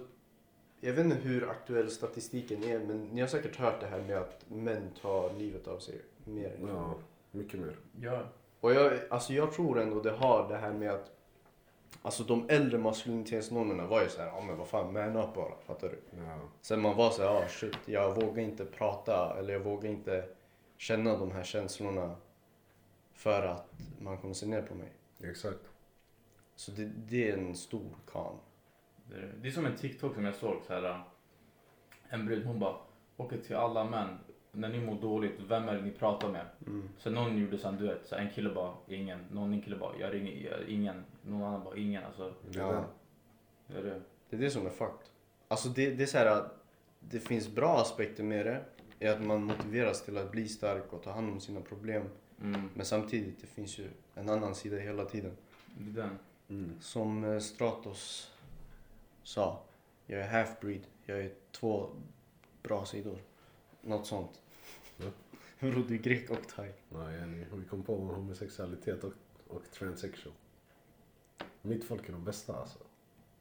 jag 0.80 0.94
vet 0.94 1.06
inte 1.06 1.18
hur 1.18 1.50
aktuell 1.50 1.90
statistiken 1.90 2.64
är 2.64 2.80
men 2.80 3.08
ni 3.08 3.22
har 3.22 3.28
säkert 3.28 3.56
hört 3.56 3.82
det 3.82 3.88
här 3.88 4.02
med 4.02 4.18
att 4.18 4.46
män 4.50 4.90
tar 5.02 5.34
livet 5.34 5.68
av 5.68 5.80
sig 5.80 6.02
mer 6.24 6.56
än 6.56 6.68
Ja, 6.68 6.96
mycket 7.32 7.60
mer. 7.60 7.76
Ja. 8.02 8.24
Och 8.60 8.74
jag, 8.74 9.00
alltså 9.10 9.34
jag 9.34 9.52
tror 9.52 9.80
ändå 9.80 10.02
det 10.02 10.12
har 10.12 10.50
det 10.50 10.58
här 10.58 10.74
med 10.74 10.92
att 10.92 11.12
Alltså 12.02 12.24
de 12.24 12.50
äldre 12.50 12.78
maskulinitetsnormerna 12.78 13.86
var 13.88 14.02
ju 14.04 14.10
så 14.10 14.22
här, 14.22 14.28
ja 14.28 14.42
men 14.42 14.58
vad 14.58 14.68
fan, 14.68 14.94
man 14.94 15.16
up 15.16 15.34
bara, 15.34 15.56
fattar 15.66 15.90
du? 15.90 16.00
Ja. 16.18 16.40
Sen 16.62 16.82
man 16.82 16.98
var 16.98 17.10
så 17.10 17.22
här, 17.22 17.30
ah 17.30 17.48
shit, 17.48 17.78
jag 17.86 18.16
vågar 18.16 18.44
inte 18.44 18.66
prata 18.66 19.36
eller 19.40 19.54
jag 19.54 19.60
vågar 19.60 19.90
inte 19.90 20.26
känna 20.78 21.18
de 21.18 21.32
här 21.32 21.44
känslorna 21.44 22.16
för 23.14 23.44
att 23.44 23.74
man 24.02 24.18
kommer 24.18 24.34
se 24.34 24.46
ner 24.46 24.62
på 24.62 24.76
mig. 24.76 24.94
Exakt. 25.24 25.70
Så 26.56 26.72
det, 26.72 26.86
det 26.86 27.30
är 27.32 27.38
en 27.38 27.56
stor 27.56 27.96
kan. 28.12 28.36
Det 29.10 29.16
är, 29.16 29.34
det 29.42 29.48
är 29.48 29.52
som 29.52 29.66
en 29.66 29.76
TikTok 29.76 30.16
som 30.16 30.26
jag 30.26 30.36
såg 30.36 30.56
så 30.68 30.74
här. 30.74 30.84
äh, 30.90 31.00
En 32.10 32.26
brud 32.26 32.46
hon 32.46 32.60
bara, 32.60 32.76
okej 33.18 33.42
till 33.42 33.56
alla 33.56 33.84
män, 33.84 34.20
när 34.52 34.70
ni 34.70 34.80
mår 34.80 34.96
dåligt, 34.96 35.40
vem 35.48 35.70
är 35.70 35.76
det 35.76 35.82
ni 35.82 35.92
pratar 35.92 36.32
med? 36.32 36.46
Mm. 36.68 36.90
Så 36.98 37.10
någon 37.10 37.38
gjorde 37.38 37.58
så 37.58 37.70
här, 37.72 37.78
du 37.78 37.88
vet, 37.88 38.08
så 38.08 38.16
en 38.16 38.30
kille 38.30 38.50
bara, 38.50 38.74
ingen. 38.88 39.20
Någon 39.32 39.54
en 39.54 39.62
kille 39.62 39.78
bara, 39.78 39.98
jag 40.00 40.14
ringer, 40.14 40.50
jag, 40.52 40.70
ingen. 40.70 41.04
Någon 41.28 41.44
annan 41.44 41.64
bara, 41.64 41.78
ingen. 41.78 42.04
Alltså, 42.04 42.34
Det 42.50 42.60
är 42.60 42.64
Ja. 42.64 42.72
det. 43.68 43.74
det 43.74 43.80
är 43.80 43.84
det. 43.84 44.02
Det 44.30 44.36
är 44.36 44.40
det 44.40 44.52
som 44.52 44.66
är 44.66 44.70
fucked. 44.70 45.08
Alltså 45.48 45.70
det, 45.70 45.90
det 45.92 46.04
är 46.04 46.08
så 46.08 46.18
här 46.18 46.26
att 46.26 46.64
det 47.00 47.20
finns 47.20 47.50
bra 47.50 47.78
aspekter 47.82 48.24
med 48.24 48.46
det. 48.46 48.64
Är 49.00 49.12
att 49.14 49.22
man 49.26 49.44
motiveras 49.44 50.06
till 50.06 50.18
att 50.18 50.32
bli 50.32 50.48
stark 50.50 50.94
och 50.94 51.04
ta 51.04 51.12
hand 51.12 51.32
om 51.32 51.40
sina 51.40 51.62
problem. 51.62 52.04
Mm, 52.42 52.70
Men 52.74 52.86
samtidigt, 52.86 53.42
det 53.42 53.48
finns 53.48 53.78
ju 53.80 53.88
en 54.16 54.30
annan 54.30 54.56
sida 54.56 54.78
hela 54.78 55.06
tiden. 55.06 55.32
det 55.78 56.02
är 56.02 56.04
den. 56.04 56.20
Mm. 56.50 56.82
Som 56.82 57.24
eh, 57.24 57.40
Stratos 57.40 58.32
sa. 59.24 59.64
Jag 60.06 60.22
är 60.22 60.28
half-breed. 60.30 60.82
Jag 61.06 61.20
är 61.20 61.32
två 61.52 61.90
bra 62.64 62.86
sidor. 62.86 63.18
Något 63.82 64.08
sånt. 64.08 64.42
Ja. 64.98 65.06
Bror, 65.60 65.86
du 65.88 65.94
är 65.96 66.00
grek 66.00 66.30
och 66.30 66.48
thai. 66.56 66.72
Ja, 66.90 67.12
yani, 67.14 67.46
vi 67.54 67.66
kom 67.66 67.84
på 67.84 67.96
homosexualitet 67.96 69.04
och, 69.04 69.14
och 69.48 69.62
transsexual. 69.72 70.34
Mitt 71.68 71.84
folk 71.84 72.10
är 72.10 72.12
de 72.14 72.24
bästa 72.24 72.56
alltså. 72.56 72.80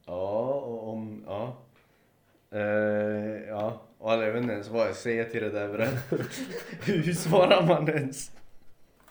Ja, 0.05 0.53
och 0.53 0.89
om... 0.89 1.23
Ja. 1.27 1.57
Eh, 2.51 2.61
ja, 3.47 3.81
och 3.97 4.11
jag 4.11 4.31
vet 4.31 4.41
inte 4.41 4.53
ens 4.53 4.67
vad 4.67 4.87
jag 4.87 4.95
säger 4.95 5.29
till 5.29 5.43
det 5.43 5.49
där 5.49 5.69
bre. 5.73 5.89
Hur 6.93 7.13
svarar 7.13 7.67
man 7.67 7.89
ens? 7.89 8.31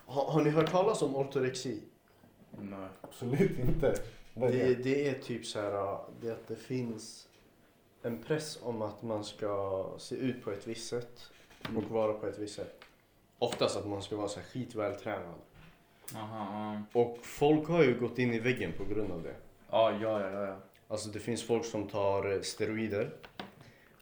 Har, 0.06 0.24
har 0.32 0.42
ni 0.44 0.50
hört 0.50 0.70
talas 0.70 1.02
om 1.02 1.16
ortorexi? 1.16 1.82
Nej. 2.60 2.88
Absolut 3.00 3.58
inte. 3.58 3.94
Vad 4.34 4.50
är 4.50 4.52
Det, 4.52 4.74
det? 4.74 4.82
det 4.82 5.08
är 5.08 5.14
typ 5.18 5.46
så 5.46 5.60
här, 5.60 5.98
det 6.20 6.30
att 6.30 6.48
det 6.48 6.56
finns 6.56 7.28
en 8.02 8.18
press 8.22 8.58
om 8.62 8.82
att 8.82 9.02
man 9.02 9.24
ska 9.24 9.84
se 9.98 10.16
ut 10.16 10.44
på 10.44 10.50
ett 10.50 10.66
visst 10.66 10.88
sätt 10.88 11.30
och 11.76 11.82
vara 11.90 12.12
på 12.12 12.26
ett 12.26 12.38
visst 12.38 12.54
sätt. 12.54 12.80
Oftast 13.38 13.76
att 13.76 13.86
man 13.86 14.02
ska 14.02 14.16
vara 14.16 14.28
så 14.28 14.40
här 14.40 14.46
skitvältränad. 14.46 15.34
Aha. 16.14 16.82
Och 16.92 17.18
folk 17.22 17.68
har 17.68 17.82
ju 17.84 18.00
gått 18.00 18.18
in 18.18 18.34
i 18.34 18.38
väggen 18.38 18.72
på 18.78 18.84
grund 18.84 19.12
av 19.12 19.22
det. 19.22 19.34
Ja, 19.70 19.92
ja, 20.02 20.20
ja, 20.30 20.46
ja. 20.46 20.56
Alltså 20.88 21.08
det 21.08 21.18
finns 21.20 21.42
folk 21.42 21.64
som 21.64 21.88
tar 21.88 22.32
eh, 22.32 22.40
steroider. 22.40 23.10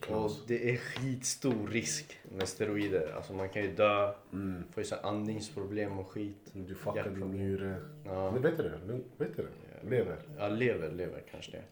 Och 0.09 0.31
det 0.47 0.71
är 0.71 0.77
skitstor 0.77 1.69
risk 1.69 2.19
med 2.25 2.49
steroider. 2.49 3.13
Alltså 3.17 3.33
man 3.33 3.49
kan 3.49 3.63
ju 3.63 3.75
dö, 3.75 4.13
Mm. 4.33 4.65
få 4.73 4.81
ju 4.81 4.85
så 4.85 4.95
andningsproblem 4.97 5.99
och 5.99 6.09
skit. 6.09 6.51
Du 6.53 6.75
fuckar 6.75 7.11
din 7.11 7.31
njure. 7.31 7.77
Ja. 8.05 8.31
Men 8.31 8.43
vet 8.43 8.57
du 8.57 8.63
det? 8.63 8.79
Vet 9.25 9.37
du 9.37 9.43
det? 9.43 9.89
Lever. 9.91 10.17
Ja, 10.39 10.49
lever, 10.49 10.91
lever 10.91 11.23
kanske 11.31 11.51
det. 11.53 11.63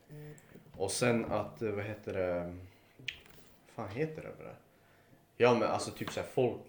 Och 0.76 0.91
sen 0.91 1.24
att, 1.24 1.62
eh, 1.62 1.70
vad 1.70 1.85
heter 1.85 2.12
det? 2.12 2.55
fan 3.74 3.89
heter 3.89 4.22
det? 4.22 4.33
Ja 5.37 5.55
men 5.55 5.62
alltså 5.68 5.91
typ 5.91 6.11
såhär 6.12 6.26
folk. 6.35 6.61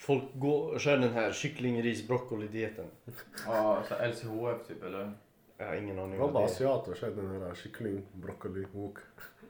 Folk 0.00 0.24
går, 0.34 0.78
kör 0.78 0.96
den 0.98 1.12
här 1.12 1.32
kyckling, 1.32 1.82
ris, 1.82 2.08
broccoli 2.08 2.48
dieten. 2.48 2.84
Ja, 3.46 3.82
så 3.88 3.94
LCHF 3.94 4.68
typ 4.68 4.82
eller? 4.84 5.12
Jag 5.56 5.66
har 5.66 5.74
ingen 5.76 5.98
aning 5.98 6.10
Det 6.12 6.18
var 6.18 6.24
vad 6.26 6.32
bara 6.32 6.44
det 6.46 6.50
är. 6.50 6.54
asiater 6.54 6.94
kör 6.94 7.10
den 7.10 7.42
här 7.42 7.54
kyckling, 7.54 8.02
broccoli, 8.12 8.66
wok. 8.72 8.98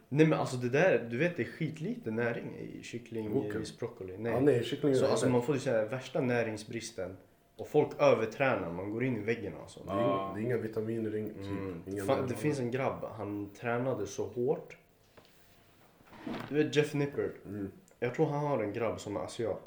Nej 0.09 0.27
men 0.27 0.39
alltså 0.39 0.57
det 0.57 0.69
där, 0.69 1.09
du 1.11 1.19
vet 1.19 1.37
det 1.37 1.43
är 1.43 1.47
skitlite 1.47 2.11
näring 2.11 2.57
i 2.59 2.83
kyckling, 2.83 3.31
Woken. 3.31 3.61
ris, 3.61 3.79
broccoli. 3.79 4.13
Ja, 4.13 4.19
Nej. 4.19 4.41
nej, 4.43 4.65
kyckling 4.65 4.95
Så 4.95 5.07
alltså 5.07 5.29
man 5.29 5.43
får 5.43 5.55
ju 5.55 5.61
säga 5.61 5.85
värsta 5.85 6.21
näringsbristen. 6.21 7.17
Och 7.57 7.69
folk 7.69 7.89
övertränar, 7.99 8.71
man 8.73 8.91
går 8.91 9.05
in 9.05 9.17
i 9.17 9.21
väggen 9.21 9.53
alltså. 9.63 9.81
Det 9.85 9.91
är, 9.93 10.35
det 10.35 10.41
är 10.41 10.45
inga 10.45 10.57
vitaminer, 10.57 11.17
ing, 11.17 11.29
typ. 11.29 11.37
Mm. 11.47 11.83
Inga 11.87 12.05
Fan, 12.05 12.29
det 12.29 12.35
finns 12.35 12.61
en 12.61 12.71
grabb, 12.71 13.05
han 13.17 13.51
tränade 13.61 14.07
så 14.07 14.27
hårt. 14.27 14.77
Du 16.49 16.55
vet 16.65 16.77
Jeff 16.77 16.95
Nippard? 16.95 17.31
Mm. 17.47 17.71
Jag 18.01 18.15
tror 18.15 18.27
han 18.27 18.47
har 18.47 18.63
en 18.63 18.73
grabb 18.73 19.01
som 19.01 19.17
är 19.17 19.21
asiat. 19.21 19.63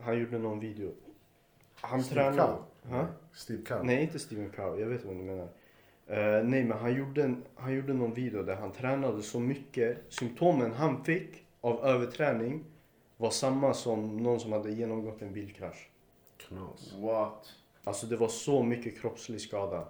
Han 0.00 0.18
gjorde 0.18 0.38
någon 0.38 0.60
video. 0.60 0.92
Han 1.74 2.02
Steve 2.02 2.20
tränade... 2.20 2.52
Cow. 2.82 2.90
Ha? 2.90 3.06
Steve 3.32 3.62
Cow. 3.62 3.84
Nej, 3.84 4.02
inte 4.02 4.18
Steven 4.18 4.50
Cow. 4.50 4.80
Jag 4.80 4.86
vet 4.86 5.04
vad 5.04 5.16
du 5.16 5.22
menar. 5.22 5.48
Eh, 6.06 6.44
nej, 6.44 6.64
men 6.64 6.78
han 6.78 6.94
gjorde, 6.94 7.22
en, 7.22 7.44
han 7.54 7.74
gjorde 7.74 7.94
någon 7.94 8.14
video 8.14 8.42
där 8.42 8.56
han 8.56 8.72
tränade 8.72 9.22
så 9.22 9.40
mycket. 9.40 9.98
Symptomen 10.08 10.72
han 10.72 11.04
fick 11.04 11.44
av 11.60 11.84
överträning 11.84 12.64
var 13.16 13.30
samma 13.30 13.74
som 13.74 14.16
någon 14.16 14.40
som 14.40 14.52
hade 14.52 14.72
genomgått 14.72 15.22
en 15.22 15.32
bilkrasch. 15.32 15.90
Knas. 16.36 16.92
What? 16.92 17.54
Alltså 17.84 18.06
det 18.06 18.16
var 18.16 18.28
så 18.28 18.62
mycket 18.62 19.00
kroppslig 19.00 19.40
skada. 19.40 19.88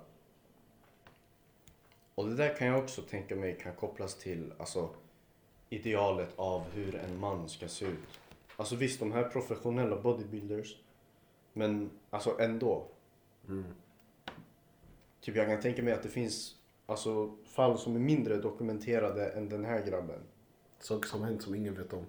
Och 2.15 2.29
det 2.29 2.35
där 2.35 2.55
kan 2.55 2.67
jag 2.67 2.79
också 2.79 3.03
tänka 3.03 3.37
mig 3.37 3.59
kan 3.63 3.73
kopplas 3.73 4.15
till 4.15 4.53
alltså, 4.59 4.89
idealet 5.69 6.29
av 6.37 6.65
hur 6.75 6.95
en 6.95 7.21
man 7.21 7.49
ska 7.49 7.69
se 7.69 7.85
ut. 7.85 8.20
Alltså 8.61 8.77
visst, 8.77 9.01
de 9.01 9.13
här 9.13 9.25
professionella 9.25 10.01
bodybuilders. 10.01 10.77
Men 11.53 11.91
alltså 12.11 12.41
ändå. 12.41 12.87
Mm. 13.49 13.65
Typ 15.21 15.37
jag 15.37 15.47
kan 15.47 15.61
tänka 15.61 15.83
mig 15.83 15.93
att 15.93 16.03
det 16.03 16.09
finns 16.09 16.57
alltså, 16.87 17.37
fall 17.45 17.79
som 17.79 17.97
är 17.97 18.01
mindre 18.01 18.37
dokumenterade 18.37 19.29
än 19.29 19.49
den 19.49 19.65
här 19.65 19.87
grabben. 19.87 20.21
Saker 20.79 21.09
som 21.09 21.23
hänt 21.23 21.43
som 21.43 21.55
ingen 21.55 21.75
vet 21.75 21.93
om. 21.93 22.07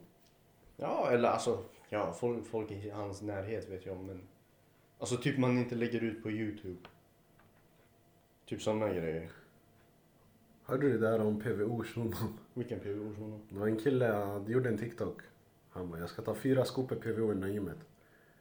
Ja, 0.77 1.09
eller 1.11 1.29
alltså, 1.29 1.63
ja, 1.89 2.13
folk, 2.13 2.45
folk 2.45 2.71
i 2.71 2.89
hans 2.89 3.21
närhet 3.21 3.69
vet 3.69 3.85
jag 3.85 3.97
om. 3.97 4.05
Men 4.05 4.21
alltså 4.99 5.17
typ 5.17 5.37
man 5.37 5.57
inte 5.57 5.75
lägger 5.75 6.03
ut 6.03 6.23
på 6.23 6.31
Youtube. 6.31 6.79
Typ 8.45 8.61
sådana 8.61 8.89
grejer. 8.89 9.31
Hörde 10.63 10.87
du 10.87 10.97
det 10.97 11.09
där 11.09 11.21
om 11.21 11.39
PVO 11.39 11.83
shunon? 11.83 12.39
Vilken 12.53 12.79
PVO 12.79 13.15
shuno? 13.15 13.39
Det 13.49 13.59
var 13.59 13.67
en 13.67 13.79
kille, 13.79 14.05
han 14.05 14.51
gjorde 14.51 14.69
en 14.69 14.77
TikTok. 14.77 15.21
Han 15.71 15.89
bara, 15.89 15.99
jag 15.99 16.09
ska 16.09 16.21
ta 16.21 16.35
fyra 16.35 16.65
skopor 16.65 16.95
PVO 16.95 17.31
innan 17.31 17.53
gymmet. 17.53 17.77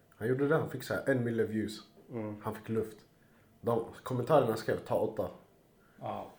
Han 0.09 0.29
gjorde 0.29 0.49
det, 0.49 0.57
han 0.57 0.71
fick 0.71 0.83
så 0.83 0.95
här 0.95 1.09
en 1.09 1.25
mille 1.25 1.45
views. 1.45 1.81
Mm. 2.11 2.37
Han 2.43 2.55
fick 2.55 2.69
luft. 2.69 2.97
De, 3.61 3.85
kommentarerna 4.03 4.57
skrev, 4.57 4.77
ta 4.77 4.95
åtta. 4.95 5.31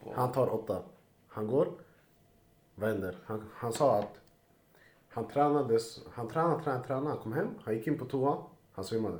På. 0.04 0.14
Han 0.16 0.32
tar 0.32 0.54
åtta. 0.54 0.84
Han 1.28 1.48
går. 1.48 1.68
Vad 2.76 2.90
händer? 2.90 3.18
Han, 3.26 3.44
han 3.54 3.74
sa 3.74 4.00
att 4.00 4.22
han 5.14 5.28
tränades, 5.28 6.02
han 6.12 6.28
tränade, 6.28 6.64
tränade, 6.64 6.88
tränade. 6.88 7.10
Han 7.10 7.18
kom 7.18 7.34
hem, 7.34 7.48
han 7.64 7.76
gick 7.76 7.88
in 7.88 7.98
på 7.98 8.06
toa, 8.06 8.38
han 8.72 8.86
svimmade. 8.86 9.18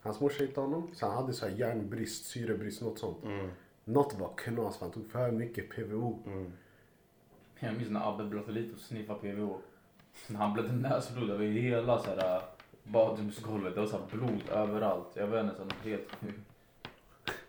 Hans 0.00 0.20
morsa 0.20 0.44
hittade 0.44 0.66
honom, 0.66 0.90
så 0.94 1.06
han 1.06 1.14
hade 1.14 1.32
så 1.32 1.46
här 1.46 1.56
järnbrist, 1.56 2.24
syrebrist, 2.24 2.82
något 2.82 2.98
sånt. 2.98 3.24
Mm. 3.24 3.50
Något 3.84 4.14
var 4.14 4.32
knas 4.36 4.76
för 4.76 4.86
han 4.86 4.92
tog 4.92 5.10
för 5.10 5.30
mycket 5.30 5.70
PVO. 5.70 6.22
Mm. 6.26 6.52
Jag 7.58 7.76
minns 7.76 7.90
när 7.90 8.12
Abbe 8.12 8.24
blötte 8.24 8.52
lite 8.52 8.74
och 8.74 8.80
sniffade 8.80 9.18
PVO. 9.20 9.60
När 10.26 10.38
han 10.38 10.52
blödde 10.52 10.72
näsblod 10.72 11.30
över 11.30 11.46
hela 11.46 11.98
så 11.98 12.10
här, 12.10 12.36
äh, 12.36 12.42
badrumsgolvet. 12.84 13.74
Det 13.74 13.80
var 13.80 13.86
så 13.88 13.98
här 13.98 14.06
blod 14.06 14.42
överallt. 14.50 15.08
Jag 15.14 15.26
vet 15.26 15.44
inte, 15.44 15.56
så 15.56 15.62
här, 15.62 15.90
helt. 15.90 16.08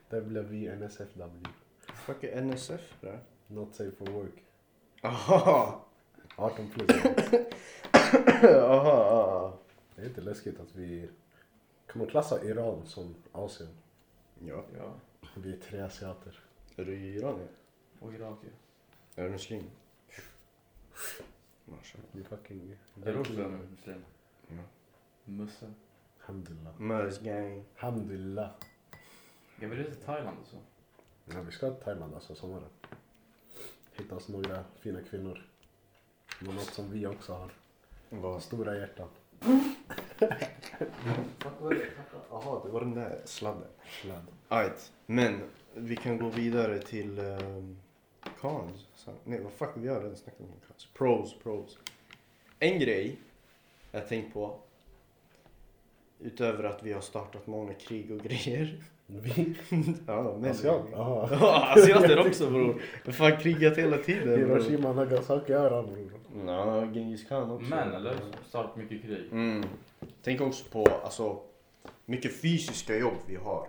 Där 0.09 0.21
blev 0.21 0.43
vi 0.43 0.67
NSFW. 0.75 1.49
Fuck 1.93 2.23
är 2.23 2.41
NSF 2.41 2.95
där? 3.01 3.19
Not 3.47 3.75
safe 3.75 3.91
for 3.91 4.05
work. 4.05 4.43
Aha! 5.03 5.85
18 6.35 6.69
plus. 6.69 6.89
Aha! 8.43 9.53
Det 9.95 10.01
är 10.01 10.05
inte 10.05 10.21
läskigt 10.21 10.59
att 10.59 10.75
vi... 10.75 11.09
Kan 11.87 11.99
man 11.99 12.07
klassa 12.07 12.43
Iran 12.43 12.85
som 12.85 13.15
Asien? 13.31 13.69
Ja. 14.45 14.63
Ja, 14.77 14.93
Vi 15.35 15.53
är 15.53 15.57
tre 15.57 15.79
asiater. 15.79 16.39
Är 16.75 16.85
du 16.85 16.95
iranier? 16.97 17.47
och 17.99 18.13
Irak 18.13 18.37
ju. 18.43 18.49
Är 19.15 19.25
du 19.25 19.31
muslim? 19.31 19.63
Fucking... 22.29 22.75
Är 23.05 23.19
också 23.19 23.41
en 23.43 23.69
muslim? 23.71 24.05
Ja. 24.47 24.63
Musse? 25.25 25.73
Alhamdulillah. 26.19 27.23
Gang. 27.23 27.63
Alhamdulillah. 27.77 28.49
Jag 29.59 29.69
vill 29.69 29.77
resa 29.77 29.91
till 29.91 30.03
Thailand 30.03 30.37
och 30.41 30.47
så. 30.47 30.57
Ja, 31.25 31.41
vi 31.41 31.51
ska 31.51 31.69
till 31.71 31.83
Thailand 31.83 32.13
alltså 32.13 32.35
sommaren. 32.35 32.69
Hitta 33.93 34.15
oss 34.15 34.27
några 34.27 34.63
fina 34.79 35.01
kvinnor. 35.01 35.45
Det 36.39 36.45
var 36.45 36.53
något 36.53 36.73
som 36.73 36.91
vi 36.91 37.07
också 37.07 37.33
har. 37.33 37.51
Vad? 38.09 38.43
Stora 38.43 38.77
hjärtan. 38.77 39.09
Jaha, 42.29 42.61
det 42.65 42.71
var 42.71 42.79
den 42.79 42.93
där 42.93 43.21
sladden. 43.25 43.67
Sladd. 44.01 44.27
Alright, 44.47 44.91
men 45.05 45.41
vi 45.73 45.95
kan 45.95 46.17
gå 46.17 46.29
vidare 46.29 46.79
till 46.79 47.19
um, 47.19 47.77
cons. 48.41 48.87
Så- 48.95 49.11
Nej, 49.23 49.39
vad 49.43 49.51
fuck, 49.51 49.69
vi 49.73 49.87
har 49.87 50.01
redan 50.01 50.15
snackat 50.15 50.39
om 50.41 50.47
cons. 50.67 50.87
Pros, 50.93 51.35
pros. 51.43 51.77
En 52.59 52.79
grej 52.79 53.15
jag 53.91 54.07
tänkt 54.07 54.33
på. 54.33 54.55
Utöver 56.19 56.63
att 56.63 56.83
vi 56.83 56.93
har 56.93 57.01
startat 57.01 57.47
många 57.47 57.73
krig 57.73 58.11
och 58.11 58.19
grejer. 58.19 58.83
Vi? 59.05 59.55
ja, 60.07 60.37
men... 60.39 60.51
Asiat? 60.51 60.81
Jaha. 60.91 61.29
Ja, 61.41 61.73
asiater 61.77 62.27
också 62.27 62.49
bror. 62.49 62.73
Vi 62.73 63.11
har 63.11 63.11
fan 63.11 63.37
krigat 63.41 63.77
hela 63.77 63.97
tiden. 63.97 64.39
Hiroshima, 64.39 64.93
Nagasaki, 64.93 65.53
öran 65.53 65.85
bror. 65.85 66.11
Ja, 66.45 66.85
Genghis 66.85 67.27
khan 67.27 67.51
också. 67.51 67.69
Men 67.69 67.93
eller? 67.93 68.15
Startat 68.47 68.75
mycket 68.75 69.01
krig. 69.01 69.29
Mm. 69.31 69.63
Tänk 70.23 70.41
också 70.41 70.65
på 70.71 70.85
alltså, 71.03 71.39
mycket 72.05 72.41
fysiska 72.41 72.97
jobb 72.97 73.17
vi 73.25 73.35
har. 73.35 73.67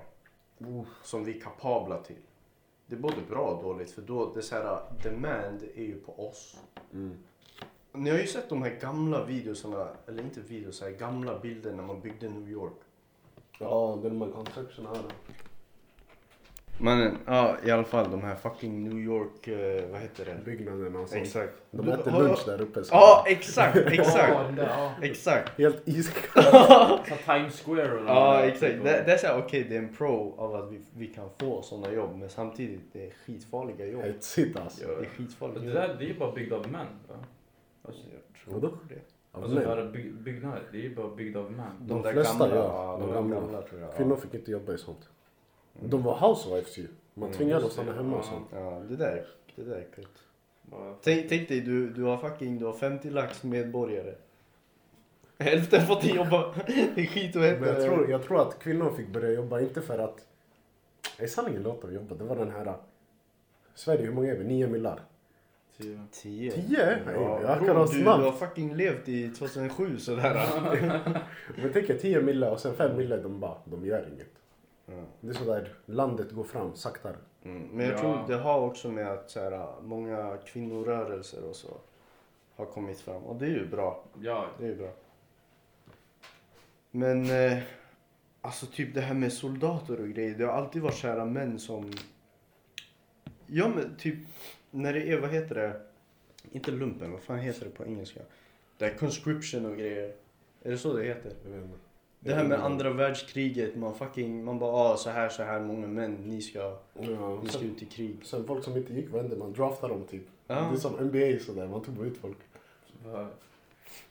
Som 1.03 1.25
vi 1.25 1.37
är 1.37 1.41
kapabla 1.41 1.99
till. 2.03 2.17
Det 2.91 2.97
är 2.97 3.01
både 3.01 3.21
bra 3.29 3.41
och 3.41 3.63
dåligt 3.63 3.91
för 3.91 4.03
då, 4.03 4.33
det 4.35 4.41
är 4.41 4.43
så 4.43 4.55
här, 4.55 4.81
demand 5.03 5.63
är 5.75 5.83
ju 5.83 6.01
på 6.01 6.29
oss. 6.29 6.57
Mm. 6.93 7.17
Ni 7.93 8.11
har 8.11 8.19
ju 8.19 8.27
sett 8.27 8.49
de 8.49 8.63
här 8.63 8.79
gamla 8.81 9.25
videosarna, 9.25 9.89
eller 10.07 10.23
inte 10.23 10.41
videos, 10.41 10.77
så 10.77 10.85
här 10.85 10.93
gamla 10.93 11.39
bilder 11.39 11.73
när 11.73 11.83
man 11.83 12.01
byggde 12.01 12.29
New 12.29 12.49
York. 12.49 12.73
Ja, 13.59 13.99
den 14.03 14.19
med 14.19 14.33
construction 14.33 14.87
här. 14.87 15.03
Men 16.83 17.19
ja, 17.27 17.57
i 17.67 17.71
alla 17.71 17.85
fall 17.85 18.11
de 18.11 18.23
här 18.23 18.35
fucking 18.35 18.85
New 18.89 18.99
York, 18.99 19.49
eh, 19.49 19.91
vad 19.91 20.01
heter 20.01 20.25
det? 20.25 20.45
Byggnaden 20.45 20.97
och 20.97 21.09
sånt. 21.09 21.23
Exakt. 21.23 21.53
De 21.71 21.87
Du- 21.87 21.93
äter 21.93 22.11
har- 22.11 22.23
lunch 22.23 22.43
där 22.47 22.61
uppe. 22.61 22.85
så- 22.85 22.95
Ja, 22.95 23.25
exakt, 23.29 23.77
Ja, 23.77 23.83
exakt. 23.83 24.47
den 24.47 24.55
där, 24.57 24.69
ja. 24.69 24.93
Exakt. 25.03 25.59
Helt 25.59 25.89
iskallt. 25.89 26.47
Så 27.09 27.15
Times 27.27 27.63
Square 27.63 27.89
de 27.97 28.07
Ja, 28.07 28.41
exakt. 28.43 28.73
typ, 28.73 28.85
Det, 28.85 29.03
det 29.07 29.13
är 29.13 29.17
så 29.17 29.27
här, 29.27 29.39
okej, 29.39 29.67
det 29.69 29.75
är 29.75 29.79
en 29.79 29.95
pro 29.95 30.35
av 30.39 30.55
att 30.55 30.73
vi, 30.73 30.81
vi 30.97 31.07
kan 31.07 31.29
få 31.39 31.63
sådana 31.63 31.93
jobb, 31.93 32.17
men 32.17 32.29
samtidigt 32.29 32.93
det 32.93 33.07
är 33.07 33.11
skitfarliga 33.27 33.87
jobb. 33.87 34.03
Helt 34.03 34.23
sitt 34.23 34.57
alltså. 34.57 34.87
Det 34.87 34.93
är 35.07 35.09
skitfarliga 35.09 35.59
Det 35.61 35.67
jobb. 35.67 35.75
där 35.75 35.97
det 35.99 36.05
är 36.05 36.09
ju 36.09 36.19
bara 36.19 36.33
byggt 36.33 36.53
av 36.53 36.71
män. 36.71 36.87
Va? 37.09 37.15
Alltså, 37.83 38.03
Jag 38.13 38.43
tror 38.45 38.55
Vadå? 38.61 38.77
det. 38.89 38.95
Av 39.33 39.43
alltså 39.43 39.59
män. 39.59 39.67
bara 39.69 39.85
byggnader, 40.25 40.63
det 40.73 40.79
är 40.79 40.83
ju 40.83 40.95
bara 40.95 41.09
byggt 41.15 41.37
av 41.37 41.53
män. 41.53 41.67
De 41.81 42.03
där 42.03 42.13
flesta 42.13 42.39
gamla, 42.49 42.57
ja, 42.57 42.97
de 43.01 43.07
de 43.07 43.15
gamla, 43.15 43.37
gamla. 43.41 43.63
tror 43.63 43.81
jag. 43.81 43.97
Kvinnor 43.97 44.17
fick 44.17 44.35
inte 44.35 44.51
jobba 44.51 44.73
i 44.73 44.79
sånt. 44.79 45.09
De 45.73 46.03
var 46.03 46.19
housewives 46.19 46.79
ju. 46.79 46.89
Man 47.15 47.27
Mm, 47.29 47.39
tvingade 47.39 47.67
att 47.67 47.73
stanna 47.73 47.93
hemma 47.93 48.17
och 48.17 48.25
Ja. 48.25 48.31
sånt. 48.31 48.47
Ja, 48.53 48.83
det 48.89 48.97
där, 48.97 49.27
det 49.57 49.63
där 49.63 49.77
är 49.77 49.87
kul. 49.95 50.07
Bara- 50.63 50.95
Tänk, 51.03 51.29
tänk 51.29 51.49
dig, 51.49 51.61
du, 51.61 51.91
du 51.91 52.03
har 52.03 52.17
fucking 52.19 52.59
du 52.59 52.65
har 52.65 52.73
50 52.73 53.11
lax 53.11 53.43
medborgare. 53.43 54.15
Hälften 55.39 55.87
får 55.87 55.97
inte 55.97 56.09
jobba. 56.17 56.55
Det 56.67 57.01
är 57.01 57.07
skit 57.07 57.37
och 57.37 57.43
Men 57.43 57.63
jag 57.63 57.83
tror, 57.85 58.11
jag 58.11 58.23
tror 58.23 58.41
att 58.49 58.59
kvinnor 58.59 58.91
fick 58.97 59.09
börja 59.09 59.31
jobba, 59.33 59.61
inte 59.61 59.83
för 59.83 59.99
att... 59.99 60.27
I 61.19 61.29
sanningen 61.29 61.63
låt 61.63 61.83
dem 61.83 61.95
jobba. 61.95 62.15
Det 62.15 62.25
var 62.25 62.37
den 62.37 62.51
här... 62.51 62.75
Sverige, 63.75 64.03
hur 64.05 64.13
många 64.13 64.31
är 64.33 64.37
vi? 64.37 64.45
Nio 64.45 64.67
millar. 64.67 65.01
Tio. 65.79 66.01
10. 66.13 66.51
Tio? 66.51 66.99
Ja, 67.07 67.13
Ja, 67.13 67.41
jag 67.43 67.75
ha 67.75 67.87
du, 67.87 67.99
du 68.03 68.05
har 68.09 68.33
fucking 68.33 68.75
levt 68.75 69.09
i 69.09 69.29
2007 69.29 69.99
sådär. 69.99 70.47
Men 71.63 71.73
tänk 71.73 71.91
er 71.91 71.99
tio 71.99 72.21
millar 72.23 72.51
och 72.51 72.61
sen 72.61 72.75
fem 72.75 72.97
millar, 72.97 73.19
de 73.19 73.41
bara, 73.41 73.55
de 73.65 73.87
gör 73.87 74.09
inget. 74.15 74.31
Ja. 74.91 75.03
Det 75.21 75.29
är 75.29 75.33
sådär, 75.35 75.75
landet 75.87 76.31
går 76.33 76.45
fram 76.45 76.75
saktare. 76.75 77.17
Mm. 77.43 77.63
Men 77.73 77.87
jag 77.87 77.95
Ja. 77.95 77.99
tror 78.01 78.25
det 78.29 78.43
har 78.43 78.61
också 78.61 78.91
med 78.91 79.09
att 79.09 79.31
så 79.31 79.41
här, 79.41 79.83
många 79.83 80.39
kvinnorörelser 80.47 81.45
och 81.45 81.57
så 81.57 81.69
har 82.57 82.67
kommit 82.67 83.01
fram. 83.01 83.23
Och 83.23 83.37
det 83.37 83.45
är 83.45 83.51
ju 83.51 83.67
bra. 83.69 84.05
Ja, 84.21 84.47
Det 84.59 84.65
är 84.65 84.69
ju 84.69 84.77
bra. 84.77 84.93
Men 86.91 87.31
eh, 87.31 87.59
alltså 88.41 88.67
typ 88.67 88.95
det 88.95 89.01
här 89.01 89.15
med 89.15 89.33
soldater 89.33 90.01
och 90.01 90.09
grejer. 90.09 90.35
Det 90.39 90.45
har 90.45 90.53
alltid 90.53 90.83
varit 90.83 90.95
kära 90.97 91.25
män 91.25 91.59
som... 91.59 91.93
Ja 93.47 93.69
men 93.69 93.97
typ 93.99 94.19
när 94.71 94.93
det 94.93 95.03
är, 95.13 95.21
vad 95.21 95.31
heter 95.31 95.55
det? 95.55 95.81
Inte 96.53 96.71
lumpen, 96.71 97.13
vad 97.13 97.21
fan 97.23 97.39
heter 97.39 97.65
det 97.65 97.71
på 97.71 97.85
engelska? 97.85 98.21
Det 98.79 98.85
här 98.87 98.95
conscription 98.95 99.67
och 99.67 99.77
grejer. 99.77 100.15
Är 100.63 100.71
det 100.71 100.79
så 100.79 100.93
det 100.93 101.05
heter? 101.05 101.33
Jag 101.45 101.51
vet 101.51 101.65
inte. 101.65 101.79
Det 102.23 102.35
här 102.35 102.45
med 102.45 102.65
andra 102.65 102.91
världskriget, 102.91 103.77
man 103.77 103.95
fucking, 103.95 104.45
man 104.45 104.59
bara 104.59 104.73
ah, 104.73 104.97
så 104.97 105.11
här 105.11 105.29
så 105.29 105.43
här 105.43 105.61
många 105.61 105.87
män, 105.87 106.15
ni 106.15 106.41
ska, 106.43 106.59
Ja, 106.95 107.41
ni 107.43 107.49
ska 107.49 107.65
ut 107.65 107.83
i 107.83 107.87
krig. 107.87 108.17
sen 108.25 108.45
folk 108.47 108.65
som 108.65 108.77
inte 108.77 108.93
gick 108.95 109.15
vände 109.15 109.37
man, 109.37 109.53
draftade 109.53 109.95
dem 109.95 110.05
typ. 110.11 110.23
Ja. 110.47 110.55
Det 110.55 110.61
är 110.61 110.77
som 110.77 110.93
NBA 110.93 111.45
sådär, 111.47 111.69
man 111.69 111.83
tog 111.83 111.95
bara 111.95 112.07
ut 112.07 112.19
folk. 112.19 112.37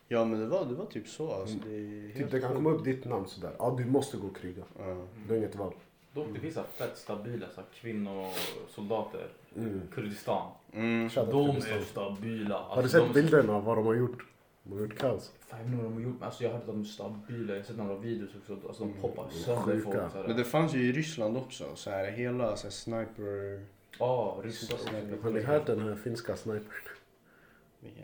Ja 0.07 0.26
men 0.26 0.39
det 0.39 0.45
var, 0.45 0.66
det 0.66 0.74
var 0.74 0.86
typ 0.86 1.07
så 1.07 1.32
alltså. 1.32 1.55
Det 1.66 1.76
är 1.76 2.01
helt 2.01 2.16
Typ 2.18 2.32
det 2.32 2.39
kan 2.39 2.53
komma 2.53 2.70
upp 2.70 2.84
ditt 2.84 3.05
namn 3.05 3.28
sådär, 3.28 3.51
ja 3.60 3.76
du 3.78 3.86
måste 3.86 4.18
gå 4.18 4.28
och 4.28 4.36
kriga. 4.38 4.64
Ja. 4.80 5.05
Du 5.28 5.34
har 5.34 5.38
inget 5.38 5.55
val. 5.55 5.74
Dock 6.14 6.28
det 6.34 6.39
finns 6.39 6.53
så 6.53 6.60
här 6.60 6.68
fett 6.68 6.97
stabila 6.97 7.45
så 7.55 7.62
här, 7.62 7.68
kvinnosoldater. 7.74 9.28
Mm. 9.55 9.82
Kurdistan. 9.93 10.51
Mm. 10.74 11.10
De 11.16 11.49
är 11.49 11.82
stabila. 11.91 12.57
Har 12.57 12.76
du 12.76 12.82
Alltså, 12.82 12.97
sett 12.97 13.07
de- 13.07 13.22
bilderna 13.22 13.53
av 13.55 13.64
vad 13.64 13.78
de 13.78 13.86
har 13.86 13.93
gjort? 13.93 14.26
De 14.70 14.76
har 14.76 14.82
gjort 14.82 14.97
kaos. 14.97 15.32
Fan, 15.47 15.59
jag 15.59 15.65
vet 15.65 15.74
inte 15.74 15.84
vad 15.84 15.91
de 15.91 15.93
har 15.93 16.01
gjort. 16.11 16.22
Alltså, 16.24 16.43
jag 16.43 16.49
har 16.49 16.53
hört 16.57 16.63
att 16.63 16.74
de 16.76 16.82
är 16.82 16.86
stabila. 16.86 17.53
Jag 17.53 17.59
har 17.59 17.63
sett 17.63 17.78
några 17.78 17.95
videos 17.95 18.30
också. 18.41 18.53
Alltså, 18.67 18.84
de 18.84 18.89
Mm. 18.89 19.01
poppar 19.01 19.30
sönder 19.30 19.63
sjuka. 19.63 19.84
folk. 19.91 20.11
Så 20.11 20.17
Men 20.17 20.28
här. 20.32 20.38
det 20.38 20.43
fanns 20.43 20.74
ju 20.76 20.80
i 20.89 20.91
Ryssland 20.91 21.38
också, 21.38 21.76
så 21.76 21.89
här 21.89 22.11
hela 22.11 22.55
så 22.55 22.63
här, 22.63 22.72
sniper... 22.72 23.65
Ja, 23.99 24.39
ryssar. 24.43 24.78
Har 25.24 25.32
ni 25.32 25.41
hört 25.41 25.65
den 25.65 25.80
här 25.80 25.95
finska 25.95 26.36
snipern? 26.36 26.63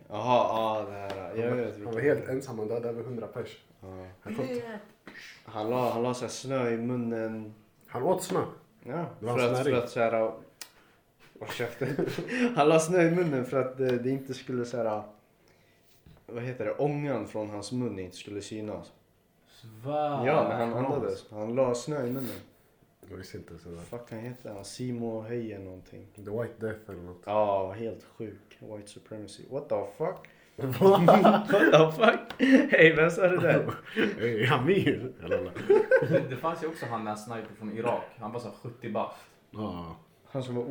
Jaha, 0.10 0.48
ja 0.48 0.86
det 0.90 0.94
här. 0.96 1.36
Jag 1.36 1.56
vet 1.56 1.76
Han 1.84 1.94
var 1.94 2.02
helt 2.02 2.28
ensam, 2.28 2.60
han 2.60 2.68
dödade 2.68 2.90
över 2.90 3.02
100 3.02 3.28
pers. 3.28 3.64
Ja. 3.82 3.88
Han, 4.22 4.36
kom, 4.36 4.48
Han 5.46 5.70
la, 5.70 5.90
han 5.92 6.04
la 6.04 6.14
så 6.14 6.22
här 6.22 6.30
snö 6.30 6.70
i 6.70 6.78
munnen. 6.78 7.54
han 7.88 8.04
åt 8.04 8.24
snö. 8.24 8.44
Ja, 8.84 9.06
för 9.20 9.40
att, 9.40 9.64
för 9.64 9.72
att 9.74 9.90
så 9.90 10.00
här... 10.00 10.32
Vad 11.40 11.50
käften. 11.50 11.88
Han 12.56 12.70
la 12.70 12.80
snö 12.80 13.02
i 13.02 13.12
munnen 13.12 13.46
för 13.46 13.62
att 13.62 13.78
det, 13.78 13.98
det 13.98 14.10
inte 14.10 14.34
skulle 14.34 14.66
så 14.66 14.78
här... 14.78 15.04
Vad 16.26 16.44
heter 16.44 16.66
det? 16.66 16.72
Ångan 16.72 17.28
från 17.28 17.50
hans 17.50 17.72
mun 17.72 18.00
inte 18.00 18.18
skulle 18.18 18.42
synas. 18.42 18.92
Svär. 19.48 20.26
Ja, 20.28 20.48
när 20.50 20.66
han 20.66 20.74
andades. 20.74 21.32
Han 21.32 21.56
la 21.56 21.76
snö 21.76 22.08
i 22.08 22.12
munnen. 22.12 22.40
Jag 23.10 23.18
visste 23.18 23.38
inte 23.38 23.58
sådär. 23.58 23.76
Vad 23.76 23.86
fuck 23.86 24.12
han 24.12 24.20
heter 24.20 24.54
han? 24.54 24.66
Simo 24.66 25.22
Höje 25.22 25.60
någonting. 25.60 26.08
The 26.16 26.22
White 26.22 26.54
Death 26.60 26.90
eller 26.90 27.02
något. 27.02 27.22
Ja, 27.26 27.72
helt 27.72 28.04
sjuk. 28.04 28.58
White 28.60 28.88
supremacy. 28.88 29.44
What 29.50 29.70
the 29.70 29.76
fuck? 29.98 30.30
What 30.80 31.48
the 31.50 31.92
fuck? 31.92 32.20
Hej, 32.72 32.94
vem 32.96 33.12
sa 33.12 33.28
det 33.28 33.42
där? 33.42 33.74
Är 34.20 34.46
han 34.48 34.60
Amir? 34.60 35.14
Eller? 35.24 35.52
Det, 36.10 36.30
det 36.30 36.36
fanns 36.36 36.64
ju 36.64 36.68
också 36.68 36.86
han 36.86 37.06
där 37.06 37.16
sniper 37.16 37.56
från 37.58 37.78
Irak. 37.78 38.04
Han 38.20 38.32
var 38.32 38.40
så 38.40 38.48
här 38.48 38.56
70 38.56 38.92
bast. 38.92 39.16
Ja. 39.52 39.96
Han 40.32 40.44
som 40.44 40.56
var 40.56 40.64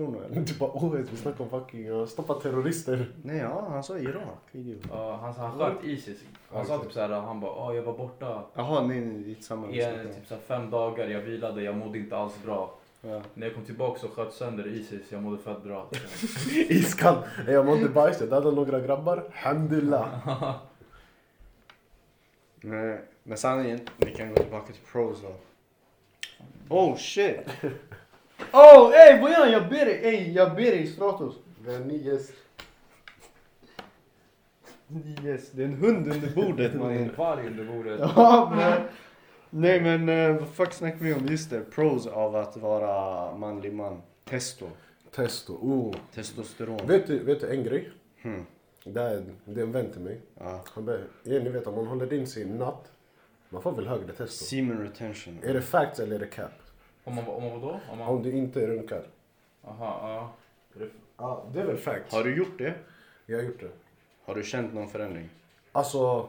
OS-shuno 0.00 0.24
eller? 0.24 0.40
Du 0.40 0.54
bara 0.54 0.70
OS, 0.70 1.08
vi 1.12 1.16
snackar 1.16 1.44
om 1.44 1.50
fucking 1.50 1.90
uh, 1.90 2.06
stoppa 2.06 2.34
terrorister. 2.34 3.06
Nej, 3.22 3.36
ja, 3.36 3.66
han 3.68 3.84
sa 3.84 3.98
Irak. 3.98 4.38
Idiot. 4.52 4.82
Ja, 4.90 5.18
han, 5.22 5.34
han 5.34 5.58
sköt 5.58 5.84
Isis. 5.84 6.18
Han 6.52 6.66
sa 6.66 6.78
typ 6.78 6.92
såhär, 6.92 7.08
han 7.08 7.40
bara 7.40 7.52
åh 7.52 7.76
jag 7.76 7.82
var 7.82 7.92
borta 7.92 8.42
Jaha, 8.54 8.86
nej, 8.86 9.00
nej, 9.00 9.22
det 9.24 9.30
är 9.30 9.42
samma. 9.42 9.70
i 9.70 9.82
en, 9.82 10.06
typ 10.06 10.26
såhär, 10.26 10.42
fem 10.42 10.70
dagar, 10.70 11.08
jag 11.08 11.20
vilade, 11.20 11.62
jag 11.62 11.76
mådde 11.76 11.98
inte 11.98 12.16
alls 12.16 12.42
bra. 12.44 12.74
Ja. 13.02 13.22
När 13.34 13.46
jag 13.46 13.54
kom 13.54 13.64
tillbaka 13.64 14.00
så 14.00 14.08
sköt 14.08 14.32
sönder 14.32 14.66
Isis, 14.66 15.12
jag 15.12 15.22
mådde 15.22 15.38
fett 15.38 15.62
bra. 15.62 15.88
Iskall. 16.68 17.16
Jag 17.46 17.66
mådde 17.66 17.88
bajs, 17.88 18.20
jag 18.20 18.30
dödade 18.30 18.56
några 18.56 18.80
grabbar. 18.80 19.24
Alhamdulillah. 19.32 20.08
Nej, 22.60 23.00
men 23.22 23.38
sanningen, 23.38 23.80
vi 23.96 24.14
kan 24.14 24.28
gå 24.28 24.34
tillbaka 24.34 24.72
till 24.72 24.82
pros 24.92 25.22
då. 25.22 25.34
Oh 26.68 26.96
shit! 26.96 27.36
Oh, 28.52 28.92
ey 28.94 29.20
Bojan, 29.20 29.52
jag 29.52 29.68
ber 29.68 29.84
dig, 29.84 30.00
ey, 30.02 30.32
jag 30.32 30.54
ber 30.56 30.62
dig 30.62 30.86
Stratos. 30.86 31.34
Vi 31.64 31.70
har 31.70 31.80
en 31.80 31.88
ny 31.88 32.02
gäst. 32.02 32.32
Yes, 35.24 35.50
det 35.50 35.62
är 35.62 35.66
en 35.66 35.74
hund 35.74 36.12
under 36.12 36.34
bordet 36.34 36.72
Det 36.72 36.78
var 36.78 36.90
en 36.90 37.14
varg 37.16 37.46
under 37.46 37.64
bordet. 37.64 38.00
Ja, 38.00 38.52
men, 38.56 38.82
nej 39.50 39.80
men 39.80 40.08
eh, 40.08 40.40
vad 40.40 40.48
fuck 40.48 40.72
snackar 40.72 40.98
vi 40.98 41.14
om? 41.14 41.26
Just 41.26 41.50
det, 41.50 41.60
pros 41.60 42.06
av 42.06 42.36
att 42.36 42.56
vara 42.56 43.36
manlig 43.36 43.72
man. 43.72 44.02
Testo, 44.24 44.66
Testo. 45.10 45.52
Oh. 45.52 45.94
testosteron. 46.14 46.86
Vet, 46.86 47.06
du, 47.06 47.18
vet 47.18 47.40
du 47.40 47.50
en 47.50 47.64
grej? 47.64 47.90
Hmm. 48.22 48.46
Det 48.84 49.00
är, 49.00 49.24
det 49.44 49.60
är 49.60 49.64
en 49.64 49.72
vän 49.72 49.92
till 49.92 50.00
mig. 50.00 50.20
Ja. 50.38 50.64
Han 50.74 50.84
bara, 50.84 50.98
ja, 51.22 51.38
ni 51.38 51.48
vet 51.48 51.66
om 51.66 51.74
man 51.74 51.86
håller 51.86 52.12
in 52.12 52.26
sin 52.26 52.58
natt, 52.58 52.92
man 53.48 53.62
får 53.62 53.72
väl 53.72 53.86
högre 53.86 54.12
testo. 54.12 54.44
Semen 54.44 54.78
retention. 54.82 55.38
Är 55.42 55.54
det 55.54 55.62
facts 55.62 56.00
eller 56.00 56.16
är 56.16 56.20
det 56.20 56.26
cap? 56.26 56.50
Om 57.04 57.14
man, 57.14 57.24
om 57.26 57.42
man 57.42 57.60
vadå? 57.60 57.80
Om 57.90 57.98
man, 57.98 58.08
Om 58.08 58.22
du 58.22 58.30
inte 58.32 58.66
runkar. 58.66 59.02
aha, 59.64 60.00
ja. 60.02 60.32
Det- 60.78 60.90
Ja, 61.16 61.44
det 61.52 61.60
är 61.60 61.66
väl 61.66 61.76
facts. 61.76 62.14
Har 62.14 62.24
du 62.24 62.36
gjort 62.36 62.58
det? 62.58 62.74
Jag 63.26 63.38
har 63.38 63.44
gjort 63.44 63.60
det. 63.60 63.70
Har 64.24 64.34
du 64.34 64.42
känt 64.42 64.74
någon 64.74 64.88
förändring? 64.88 65.28
Alltså, 65.72 66.28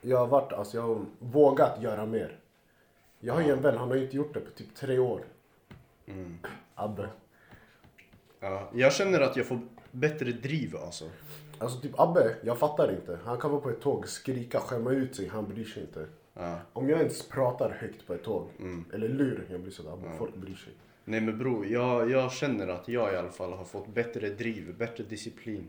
jag 0.00 0.18
har 0.18 0.26
varit, 0.26 0.52
alltså 0.52 0.76
jag 0.76 0.82
har 0.82 1.04
vågat 1.18 1.82
göra 1.82 2.06
mer. 2.06 2.36
Jag 3.20 3.34
har 3.34 3.40
ju 3.42 3.50
en 3.52 3.62
vän, 3.62 3.76
han 3.76 3.88
har 3.88 3.96
inte 3.96 4.16
gjort 4.16 4.34
det 4.34 4.40
på 4.40 4.50
typ 4.50 4.74
tre 4.74 4.98
år. 4.98 5.20
Mm. 6.06 6.38
Abbe. 6.74 7.08
Ja, 8.40 8.68
jag 8.74 8.92
känner 8.92 9.20
att 9.20 9.36
jag 9.36 9.46
får 9.46 9.60
bättre 9.90 10.32
driv 10.32 10.76
alltså. 10.76 11.04
Alltså 11.58 11.80
typ 11.80 12.00
Abbe, 12.00 12.36
jag 12.42 12.58
fattar 12.58 12.90
inte. 12.90 13.18
Han 13.24 13.38
kan 13.38 13.50
vara 13.50 13.60
på 13.60 13.70
ett 13.70 13.80
tåg, 13.80 14.08
skrika, 14.08 14.60
skämma 14.60 14.90
ut 14.90 15.16
sig, 15.16 15.28
han 15.28 15.48
bryr 15.48 15.64
sig 15.64 15.82
inte. 15.82 16.06
Ja. 16.34 16.58
Om 16.72 16.88
jag 16.88 16.98
ens 16.98 17.28
pratar 17.28 17.70
högt 17.70 18.06
på 18.06 18.14
ett 18.14 18.22
tåg, 18.24 18.48
eller 18.92 19.08
lur, 19.08 19.46
jag 19.50 19.60
blir 19.60 19.72
sådär, 19.72 19.96
folk 20.18 20.34
bryr 20.36 20.54
sig. 20.54 20.72
Nej 21.04 21.20
men 21.20 21.38
bror, 21.38 21.66
jag, 21.66 22.10
jag 22.10 22.32
känner 22.32 22.68
att 22.68 22.88
jag 22.88 23.12
i 23.12 23.16
alla 23.16 23.30
fall 23.30 23.52
har 23.52 23.64
fått 23.64 23.88
bättre 23.88 24.28
driv, 24.28 24.76
bättre 24.78 25.04
disciplin. 25.04 25.68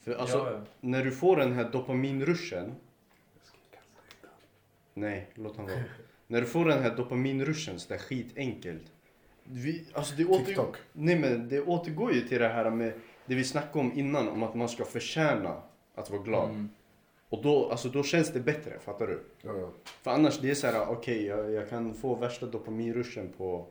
För 0.00 0.14
alltså, 0.14 0.38
Ja, 0.38 0.50
ja. 0.52 0.60
när 0.80 1.04
du 1.04 1.10
får 1.10 1.36
den 1.36 1.52
här 1.52 1.70
dopaminruschen. 1.70 2.74
Nej, 4.94 5.30
låt 5.34 5.56
han 5.56 5.66
vara. 5.66 5.78
när 6.26 6.40
du 6.40 6.46
får 6.46 6.64
den 6.64 6.82
här 6.82 6.96
dopaminruschen 6.96 7.80
så 7.80 7.88
det 7.88 7.94
är 7.94 7.98
skitenkelt. 7.98 8.92
Vi, 9.44 9.86
alltså 9.92 10.14
det 10.16 10.24
åter, 10.24 10.44
TikTok. 10.44 10.76
Nej 10.92 11.18
men 11.18 11.48
det 11.48 11.60
återgår 11.60 12.12
ju 12.12 12.20
till 12.20 12.38
det 12.40 12.48
här 12.48 12.70
med 12.70 12.92
det 13.26 13.34
vi 13.34 13.44
snackade 13.44 13.78
om 13.78 13.92
innan, 13.98 14.28
om 14.28 14.42
att 14.42 14.54
man 14.54 14.68
ska 14.68 14.84
förtjäna 14.84 15.62
att 15.94 16.10
vara 16.10 16.22
glad. 16.22 16.50
Mm. 16.50 16.68
Och 17.34 17.42
då, 17.42 17.68
alltså, 17.70 17.88
då 17.88 18.02
känns 18.02 18.32
det 18.32 18.40
bättre, 18.40 18.78
fattar 18.78 19.06
du? 19.06 19.22
Ja, 19.42 19.58
ja. 19.58 19.70
För 20.02 20.10
annars 20.10 20.38
det 20.38 20.50
är 20.50 20.54
så 20.54 20.66
här, 20.66 20.88
okej 20.88 21.26
jag, 21.26 21.52
jag 21.52 21.68
kan 21.68 21.94
få 21.94 22.14
värsta 22.14 22.46
dopaminruschen 22.46 23.32
på 23.36 23.66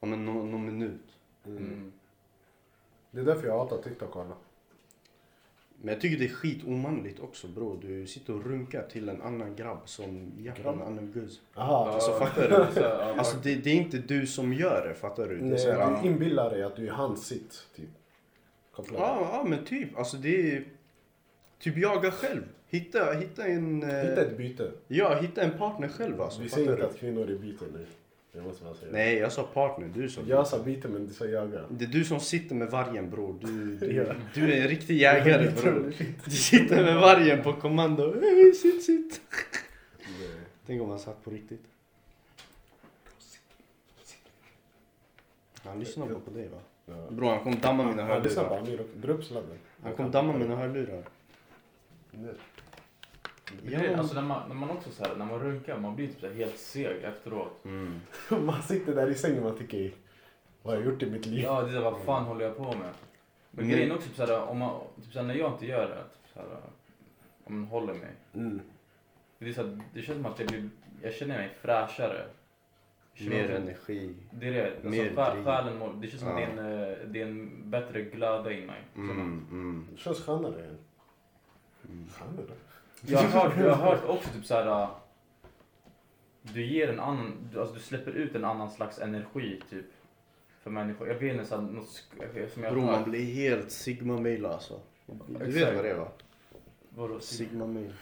om 0.00 0.12
en, 0.12 0.24
någon, 0.24 0.50
någon 0.50 0.66
minut. 0.66 1.18
Mm. 1.46 1.92
Det 3.10 3.20
är 3.20 3.24
därför 3.24 3.46
jag 3.46 3.58
hatar 3.58 3.82
TikTok 3.82 4.16
alla. 4.16 4.36
Men 5.76 5.92
jag 5.94 6.00
tycker 6.00 6.18
det 6.18 6.24
är 6.24 6.34
skitomanligt 6.34 7.20
också 7.20 7.48
bro. 7.48 7.76
Du 7.76 8.06
sitter 8.06 8.34
och 8.34 8.46
runkar 8.46 8.82
till 8.82 9.08
en 9.08 9.22
annan 9.22 9.56
grabb 9.56 9.88
som 9.88 10.32
Grabb? 10.38 10.74
en 10.74 10.82
annan 10.82 11.12
guzz. 11.12 11.40
Aha. 11.54 11.90
Alltså, 11.90 12.12
fattar 12.12 12.48
du? 12.48 12.84
Alltså 13.18 13.36
det, 13.42 13.54
det 13.54 13.70
är 13.70 13.74
inte 13.74 13.98
du 13.98 14.26
som 14.26 14.52
gör 14.52 14.88
det, 14.88 14.94
fattar 14.94 15.28
du? 15.28 15.36
Det 15.38 15.44
Nej, 15.44 15.72
här, 15.72 16.02
du 16.02 16.08
inbillar 16.08 16.50
dig 16.50 16.62
att 16.62 16.76
du 16.76 16.88
är 16.88 16.92
hans 16.92 17.26
sitt, 17.26 17.68
typ. 17.76 17.90
Ja, 18.76 18.84
ja 18.92 19.44
men 19.46 19.64
typ. 19.64 19.98
Alltså 19.98 20.16
det 20.16 20.52
är... 20.52 20.64
Typ 21.58 21.76
jaga 21.76 22.10
själv. 22.10 22.42
Hitta, 22.68 23.12
hitta 23.12 23.46
en... 23.46 23.82
eh, 23.82 23.88
Hitta 24.08 24.20
ett 24.22 24.36
byte. 24.36 24.70
Ja, 24.88 25.14
hitta 25.20 25.42
en 25.42 25.58
partner 25.58 25.88
själv 25.88 26.20
alltså. 26.20 26.42
Vi 26.42 26.48
säger 26.48 26.72
inte 26.72 26.86
att 26.86 26.96
kvinnor 26.98 27.30
är 27.30 27.38
byte 27.38 27.64
nu. 27.72 27.86
Jag 28.32 28.44
måste 28.44 28.64
bara 28.64 28.74
säga. 28.74 28.92
Nej, 28.92 29.14
jag 29.16 29.32
sa 29.32 29.42
partner. 29.42 29.88
Du 29.94 30.08
sa 30.08 30.20
Jag 30.26 30.46
sa 30.46 30.58
byte 30.62 30.88
men 30.88 31.06
du 31.06 31.12
sa 31.14 31.24
jaga. 31.26 31.60
Det 31.70 31.84
är 31.84 31.88
du 31.88 32.04
som 32.04 32.20
sitter 32.20 32.54
med 32.54 32.70
vargen 32.70 33.10
bror. 33.10 33.36
Du, 33.40 33.76
du, 33.76 33.92
Ja. 33.92 34.04
du 34.34 34.52
är 34.52 34.62
en 34.62 34.68
riktig 34.68 34.96
jägare 34.96 35.50
bror. 35.62 35.92
Du 36.24 36.30
sitter 36.30 36.84
med 36.84 36.96
vargen 37.00 37.42
på 37.42 37.52
kommando. 37.52 38.20
Hey, 38.20 38.52
sitt, 38.52 38.82
sitt. 38.84 39.20
Nej. 40.00 40.28
Tänk 40.66 40.82
om 40.82 40.88
han 40.90 40.98
satt 40.98 41.24
på 41.24 41.30
riktigt. 41.30 41.62
Han 45.64 45.78
lyssnar 45.80 46.06
bara 46.06 46.20
på 46.20 46.30
dig 46.30 46.48
va? 46.48 46.58
Ja. 46.86 47.10
Bror 47.10 47.30
han 47.30 47.38
kommer 47.44 47.56
damma 47.56 47.82
mina 47.84 48.06
på 48.06 48.12
hörlurar. 48.12 48.58
Amir 48.58 48.80
och 48.80 48.86
dra 48.96 49.12
upp 49.12 49.24
sladden. 49.24 49.58
Han 49.82 49.92
kommer 49.94 50.10
damma 50.10 50.32
mina 50.38 50.56
hörlurar. 50.56 51.02
Nej. 53.62 53.76
Det 53.88 53.94
alltså 53.98 54.14
när 54.14 54.22
man, 54.22 54.48
när 54.48 54.54
man 54.54 54.70
också 54.70 54.90
så 54.90 55.04
här, 55.04 55.16
när 55.16 55.24
man 55.26 55.38
runkar, 55.38 55.78
man 55.80 55.96
blir 55.96 56.06
typ 56.08 56.20
så 56.20 56.26
här 56.26 56.34
helt 56.34 56.58
seg 56.58 57.02
efteråt. 57.04 57.64
Mm. 57.64 58.00
Man 58.46 58.62
sitter 58.62 58.94
där 58.94 59.10
i 59.10 59.14
sängen 59.14 59.38
och 59.38 59.44
man 59.44 59.58
tycker, 59.58 59.92
vad 60.62 60.74
har 60.74 60.82
jag 60.82 60.92
gjort 60.92 61.02
i 61.02 61.10
mitt 61.10 61.26
liv? 61.26 61.40
Ja, 61.44 61.62
det 61.62 61.76
är 61.76 61.80
vad 61.82 62.00
fan 62.00 62.24
håller 62.24 62.44
jag 62.44 62.56
på 62.56 62.62
med? 62.64 62.90
Men 63.50 63.64
Mm. 63.64 63.76
grejen 63.76 63.90
är 63.90 63.94
också 63.94 64.08
typ 64.08 64.16
så 64.16 64.26
här, 64.26 64.42
om 64.42 64.58
man, 64.58 64.80
typ 65.02 65.12
så 65.12 65.18
här, 65.18 65.26
när 65.26 65.34
jag 65.34 65.52
inte 65.52 65.66
gör 65.66 65.88
det, 65.88 66.02
typ 66.02 66.32
så 66.34 66.38
här, 66.40 66.48
om 67.44 67.58
man 67.60 67.68
håller 67.68 67.94
mig. 67.94 68.12
Mm. 68.34 68.60
Det, 69.38 69.48
är 69.48 69.52
så 69.52 69.62
här, 69.62 69.80
det 69.94 70.02
känns 70.02 70.16
som 70.22 70.26
att 70.32 70.38
jag, 70.40 70.48
blir, 70.48 70.68
jag 71.02 71.14
känner 71.14 71.38
mig 71.38 71.50
fräschare. 71.60 72.26
Mer 73.20 73.28
mig- 73.48 73.56
energi. 73.56 74.14
Det 74.30 74.48
är 74.48 74.52
det. 74.52 74.70
Alltså, 74.72 74.88
Mer 74.88 75.10
sjä- 75.10 75.32
driv. 75.34 75.44
själen 75.44 75.78
mår, 75.78 75.92
det 76.00 76.08
känns 76.08 76.20
som 76.22 76.32
att 76.34 76.40
Ja. 76.40 76.46
det 76.56 76.60
är, 76.62 76.66
en, 76.86 76.88
eh, 76.92 76.98
det 77.08 77.20
är 77.22 77.26
en 77.26 77.70
bättre 77.70 78.02
glöda 78.02 78.52
i 78.52 78.66
mig. 78.66 78.80
Mm, 78.96 79.10
mm. 79.50 79.86
Det 79.92 79.98
känns 79.98 80.20
skönare 80.24 80.64
än. 80.64 80.78
Skönare? 82.10 82.54
Jag 83.06 83.18
har 83.18 83.40
hört, 83.40 83.52
jag 83.58 83.74
har 83.74 83.90
hört 83.96 84.04
också 84.08 84.28
typ 84.30 84.44
så 84.46 84.54
här. 84.54 84.82
äh, 84.82 84.88
Du 86.42 86.66
ger 86.66 86.88
en 86.88 87.00
annan, 87.00 87.48
du, 87.52 87.60
alltså 87.60 87.74
du 87.74 87.80
släpper 87.80 88.10
ut 88.10 88.34
en 88.34 88.44
annan 88.44 88.70
slags 88.70 88.98
energi 88.98 89.62
typ. 89.70 89.86
För 90.62 90.70
människor. 90.70 91.08
Jag 91.08 91.14
vet 91.14 91.32
inte 91.32 91.44
så 91.46 91.54
här, 91.56 91.62
något 91.62 91.86
sk- 91.86 92.48
som 92.54 92.62
jag 92.64 92.70
har 92.70 92.76
man 92.80 93.10
blir 93.10 93.34
helt 93.34 93.70
sigma 93.70 94.20
mail 94.20 94.46
alltså. 94.46 94.80
Du 95.26 95.38
vet 95.38 95.48
Exakt. 95.56 95.74
vad 95.76 95.84
det 95.84 95.90
är 95.90 95.94
va? 95.98 96.08
Vadå? 96.88 97.20
Sigma 97.20 97.66
mail. 97.66 97.92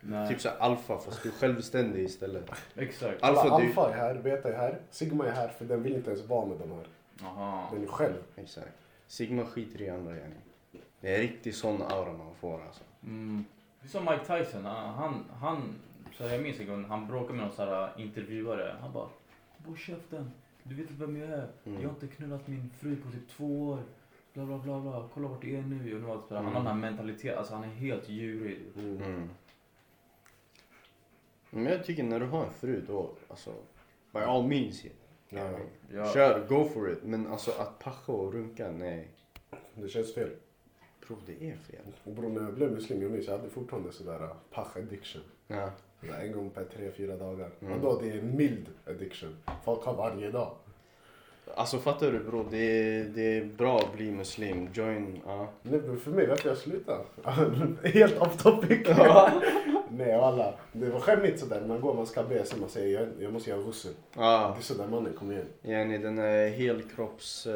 Nej. 0.00 0.28
Typ 0.28 0.40
såhär 0.40 0.56
alfa 0.58 0.98
fast 0.98 1.22
du 1.22 1.28
är 1.28 1.32
självständig 1.32 2.04
istället. 2.04 2.50
Exakt. 2.76 3.22
Alla 3.22 3.40
Alfa, 3.40 3.58
du- 3.58 3.66
alfa 3.66 3.90
är 3.92 3.96
här, 3.96 4.14
beta 4.14 4.48
är 4.52 4.56
här, 4.56 4.78
sigma 4.90 5.26
är 5.26 5.30
här 5.32 5.48
för 5.48 5.64
den 5.64 5.82
vill 5.82 5.94
inte 5.94 6.10
ens 6.10 6.24
vara 6.26 6.46
med 6.46 6.58
de 6.58 6.70
här. 6.72 6.86
Aha. 7.22 7.70
Den 7.72 7.82
är 7.82 7.86
själv. 7.86 8.14
Exakt. 8.36 8.68
Sigma 9.06 9.44
skiter 9.46 9.82
i 9.82 9.90
andra 9.90 10.16
gärna. 10.16 10.34
Det 11.00 11.14
är 11.14 11.18
riktigt 11.18 11.56
sån 11.56 11.82
aura 11.82 12.12
man 12.12 12.34
får 12.40 12.62
alltså. 12.66 12.82
Mm. 13.04 13.44
Det 13.80 13.86
är 13.86 13.90
som 13.90 14.04
Mike 14.04 14.44
Tyson. 14.44 14.64
Han, 14.64 14.94
han, 14.94 15.24
han 15.40 15.74
så 16.12 16.24
jag 16.24 16.42
minns 16.42 16.60
en 16.60 16.66
gång 16.66 16.84
han 16.84 17.06
bråkade 17.06 17.34
med 17.34 17.46
någon 17.46 17.56
så 17.56 17.64
här 17.64 17.92
intervjuare. 17.96 18.76
Han 18.80 18.92
bara, 18.92 19.08
håll 19.66 19.76
käften. 19.76 20.30
Du 20.62 20.74
vet 20.74 20.90
inte 20.90 21.06
vem 21.06 21.16
jag 21.16 21.30
är. 21.30 21.48
Mm. 21.64 21.82
Jag 21.82 21.88
har 21.88 21.94
inte 21.94 22.06
knullat 22.06 22.48
min 22.48 22.70
fru 22.70 22.96
på 22.96 23.10
typ 23.10 23.28
två 23.28 23.68
år. 23.68 23.78
Bla 24.32 24.44
bla 24.44 24.58
bla 24.58 24.80
bla. 24.80 25.08
Kolla 25.14 25.28
vart 25.28 25.44
jag 25.44 25.52
är 25.52 25.62
nu. 25.62 25.94
Och 25.94 26.00
nu 26.00 26.06
här, 26.06 26.36
Han 26.36 26.44
har 26.46 26.52
den 26.54 26.66
här 26.66 26.74
mentaliteten. 26.74 27.38
Alltså 27.38 27.54
han 27.54 27.64
är 27.64 27.68
helt 27.68 28.08
djurig. 28.08 28.58
Mm. 28.76 29.30
Men 31.50 31.64
jag 31.64 31.84
tycker 31.84 32.02
när 32.02 32.20
du 32.20 32.26
har 32.26 32.44
en 32.44 32.52
fru 32.52 32.84
då, 32.86 33.10
alltså, 33.28 33.54
by 34.12 34.18
all 34.18 34.46
means. 34.46 34.84
Ja, 35.28 35.50
Ja. 35.90 36.12
Kör, 36.12 36.46
go 36.48 36.64
for 36.64 36.92
it. 36.92 37.02
Men 37.02 37.26
alltså 37.26 37.50
att 37.50 37.78
pascha 37.78 38.12
och 38.12 38.32
runka, 38.32 38.70
nej. 38.70 39.08
det 39.74 39.88
känns 39.88 40.14
fel. 40.14 40.30
Bro, 41.08 41.16
det 41.26 41.32
är 41.50 41.56
fel. 41.56 41.84
Och 42.04 42.12
bror 42.12 42.28
när 42.28 42.42
jag 42.42 42.54
blev 42.54 42.72
muslim, 42.72 43.02
jag 43.02 43.10
minns 43.10 43.26
jag 43.26 43.36
hade 43.38 43.50
fortfarande 43.50 43.92
sådär 43.92 44.22
uh, 44.22 44.30
pach 44.50 44.76
addiction. 44.76 45.22
Ja. 45.46 45.70
Sådär 46.00 46.20
En 46.22 46.32
gång 46.32 46.50
per 46.50 46.64
tre, 46.64 46.90
fyra 46.96 47.16
dagar. 47.16 47.50
Mm. 47.60 47.72
Och 47.72 47.80
då 47.80 48.00
det 48.00 48.10
är 48.12 48.22
mild 48.22 48.66
addiction. 48.86 49.36
Folk 49.64 49.84
har 49.84 49.94
varje 49.94 50.30
dag. 50.30 50.50
Alltså 51.54 51.78
fattar 51.78 52.12
du 52.12 52.18
bro, 52.18 52.46
det 52.50 53.02
det 53.02 53.38
är 53.38 53.44
bra 53.44 53.78
att 53.78 53.92
bli 53.96 54.10
muslim. 54.10 54.68
Join, 54.72 55.20
ja. 55.26 55.48
Nej, 55.62 55.80
men 55.80 55.98
för 56.00 56.10
mig, 56.10 56.26
varför 56.26 56.48
jag 56.48 56.58
slutade? 56.58 57.04
Helt 57.88 58.18
off 58.20 58.42
topic. 58.42 58.88
Nej 59.90 60.12
alla. 60.12 60.54
Det 60.72 60.90
var 60.90 61.00
skämmigt 61.00 61.40
sådär. 61.40 61.64
Man 61.66 61.80
går, 61.80 61.94
man 61.94 62.06
ska 62.06 62.22
be, 62.22 62.44
sen 62.44 62.60
man 62.60 62.68
säger 62.68 63.00
jag, 63.00 63.08
jag 63.18 63.32
måste 63.32 63.50
göra 63.50 63.62
ghusl. 63.62 63.88
Ja, 64.16 64.52
Det 64.56 64.60
är 64.60 64.62
sådär 64.62 64.86
mannen, 64.86 65.12
kom 65.12 65.32
igen. 65.32 65.46
yani 65.62 65.98
den 65.98 66.18
är 66.18 66.48
helkropps... 66.48 67.46
Uh, 67.46 67.52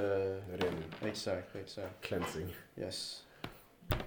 Ren 0.57 0.75
exakt, 1.05 1.57
exakt. 1.57 2.01
cleansing. 2.01 2.57
Yes. 2.77 3.25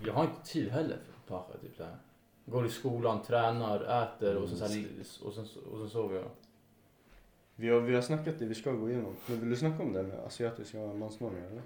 Jag 0.06 0.14
har 0.14 0.24
inte 0.24 0.44
tid 0.46 0.70
heller 0.72 0.98
för 0.98 1.36
pascha. 1.36 1.58
Typ 1.62 1.78
så 1.78 1.84
här. 1.84 1.96
Går 2.46 2.66
i 2.66 2.70
skolan, 2.70 3.22
tränar, 3.24 4.04
äter 4.04 4.38
och 4.38 4.50
sen, 4.50 4.58
så 4.58 4.66
här, 4.66 4.86
och 5.24 5.34
sen, 5.34 5.48
och 5.72 5.80
sen 5.80 5.90
sover 5.90 6.16
jag. 6.16 6.30
Vi 7.56 7.70
har, 7.70 7.80
vi 7.80 7.96
har 7.96 8.02
snackat 8.02 8.40
det 8.40 8.46
vi 8.46 8.56
ska 8.56 8.72
gå 8.72 8.90
igenom. 8.90 9.16
Men 9.26 9.40
vill 9.40 9.50
du 9.50 9.56
snacka 9.56 9.84
om 9.84 9.94
det 9.94 10.04
med 10.04 10.20
asiatiska 10.20 10.78
mansnormer 10.78 11.40
eller? 11.52 11.62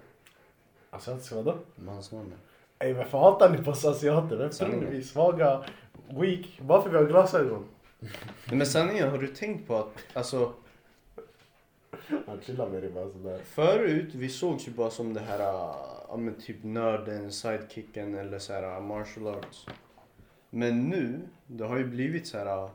Alltså, 0.90 1.34
vadå? 1.34 1.58
Mansnormer. 1.74 2.36
Ey 2.78 2.92
varför 2.92 3.18
hatar 3.18 3.50
ni 3.50 3.64
på 3.64 3.70
oss 3.70 3.84
asiater? 3.84 4.36
Vem 4.36 4.50
tror 4.50 4.68
ni 4.68 4.86
vi 4.86 4.98
är 4.98 5.02
svaga, 5.02 5.64
weak? 6.08 6.60
Varför 6.60 6.90
vi 6.90 6.96
har 6.96 7.04
glasögon? 7.04 7.64
Nej, 8.00 8.56
men 8.56 8.66
sanningen, 8.66 9.10
har 9.10 9.18
du 9.18 9.26
tänkt 9.26 9.66
på 9.68 9.76
att 9.76 9.98
alltså 10.12 10.52
Han 12.26 12.40
chillar 12.40 12.68
med 12.68 12.82
det 12.82 12.90
bara 12.90 13.10
sådär. 13.10 13.38
förut 13.44 14.14
vi 14.14 14.28
sågs 14.28 14.68
ju 14.68 14.72
bara 14.72 14.90
som 14.90 15.14
det 15.14 15.20
här, 15.20 15.40
äh, 15.40 15.74
ja 16.10 16.16
men 16.16 16.34
typ 16.34 16.56
nörden, 16.64 17.32
sidekicken 17.32 18.14
eller 18.14 18.38
så 18.38 18.52
här 18.52 18.62
äh, 18.76 18.80
martial 18.82 19.26
arts. 19.26 19.66
Men 20.50 20.88
nu, 20.88 21.20
det 21.46 21.64
har 21.64 21.76
ju 21.78 21.84
blivit 21.84 22.26
så 22.26 22.38
här, 22.38 22.46
äh, 22.64 22.70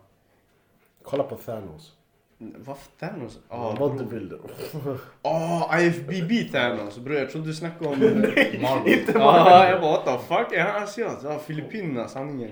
Kolla 1.04 1.24
på 1.24 1.36
Thanos. 1.36 1.94
vad 2.38 2.78
Thanos? 3.00 3.40
Ah, 3.50 3.70
Ah, 3.70 3.76
bodybuilder. 3.76 4.40
Åh, 5.24 5.80
IFBB 5.82 6.52
Thanos. 6.52 6.98
Bror 7.00 7.18
jag 7.18 7.30
trodde 7.30 7.48
du 7.48 7.54
snackade 7.54 7.90
om... 7.90 8.00
Marvel. 8.62 9.00
Ja, 9.14 9.70
jag 9.70 9.82
bara 9.82 9.92
what 9.92 10.06
the 10.06 10.18
fuck, 10.36 10.54
är 10.54 10.64
han 10.64 10.84
asiat? 10.84 11.20
Ja, 11.24 11.40
Filippinerna, 11.40 12.08
sanningen. 12.08 12.52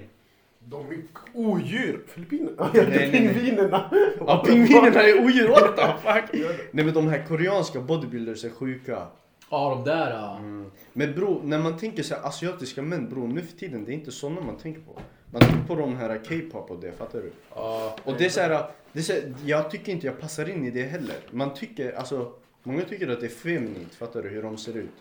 De 0.59 0.85
är 0.91 0.97
odjur! 1.33 2.03
Filippinerna? 2.07 2.67
Pingvinerna. 3.11 3.89
Ja, 4.19 4.43
pingvinerna 4.47 5.01
är 5.03 5.25
odjur, 5.25 5.47
what 5.49 5.77
the 5.77 5.87
fuck? 6.11 6.43
Nej 6.71 6.85
men 6.85 6.93
de 6.93 7.07
här 7.07 7.25
koreanska 7.27 7.79
bodybuilders 7.81 8.45
är 8.45 8.49
sjuka. 8.49 9.07
Ja, 9.49 9.69
de 9.69 9.83
där. 9.89 10.11
ja. 10.11 10.37
Mm. 10.37 10.71
Men 10.93 11.15
bro, 11.15 11.41
när 11.43 11.59
man 11.59 11.77
tänker 11.77 12.03
så 12.03 12.15
här, 12.15 12.23
asiatiska 12.23 12.81
män 12.81 13.09
bro, 13.09 13.27
nu 13.27 13.41
för 13.41 13.57
tiden 13.57 13.85
det 13.85 13.91
är 13.91 13.93
inte 13.93 14.11
sådana 14.11 14.41
man 14.41 14.57
tänker 14.57 14.81
på. 14.81 14.99
Man 15.31 15.41
tänker 15.41 15.67
på 15.67 15.75
de 15.75 15.95
här 15.95 16.21
K-pop 16.29 16.71
och 16.71 16.79
det, 16.79 16.91
fattar 16.91 17.19
du? 17.19 17.31
Ja. 17.55 17.95
Och 18.03 18.13
det 18.17 18.25
är 18.25 18.29
så 18.29 18.41
här, 18.41 18.65
det 18.91 18.99
är 18.99 19.03
så 19.03 19.13
här, 19.13 19.33
jag 19.45 19.71
tycker 19.71 19.91
inte 19.91 20.07
jag 20.07 20.19
passar 20.19 20.49
in 20.49 20.65
i 20.65 20.71
det 20.71 20.83
heller. 20.83 21.15
Man 21.31 21.53
tycker, 21.53 21.93
alltså, 21.93 22.33
många 22.63 22.83
tycker 22.83 23.07
att 23.07 23.19
det 23.19 23.25
är 23.25 23.29
feminint, 23.29 23.95
fattar 23.95 24.23
du 24.23 24.29
hur 24.29 24.43
de 24.43 24.57
ser 24.57 24.77
ut? 24.77 24.93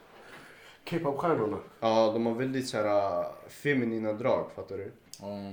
K-pop-stjärnorna. 0.90 1.58
Ja, 1.80 2.10
de 2.12 2.26
har 2.26 2.34
väldigt 2.34 2.68
så 2.68 2.76
här 2.76 3.24
feminina 3.48 4.12
drag, 4.12 4.50
fattar 4.54 4.76
du? 4.76 4.92
Ja. 5.20 5.52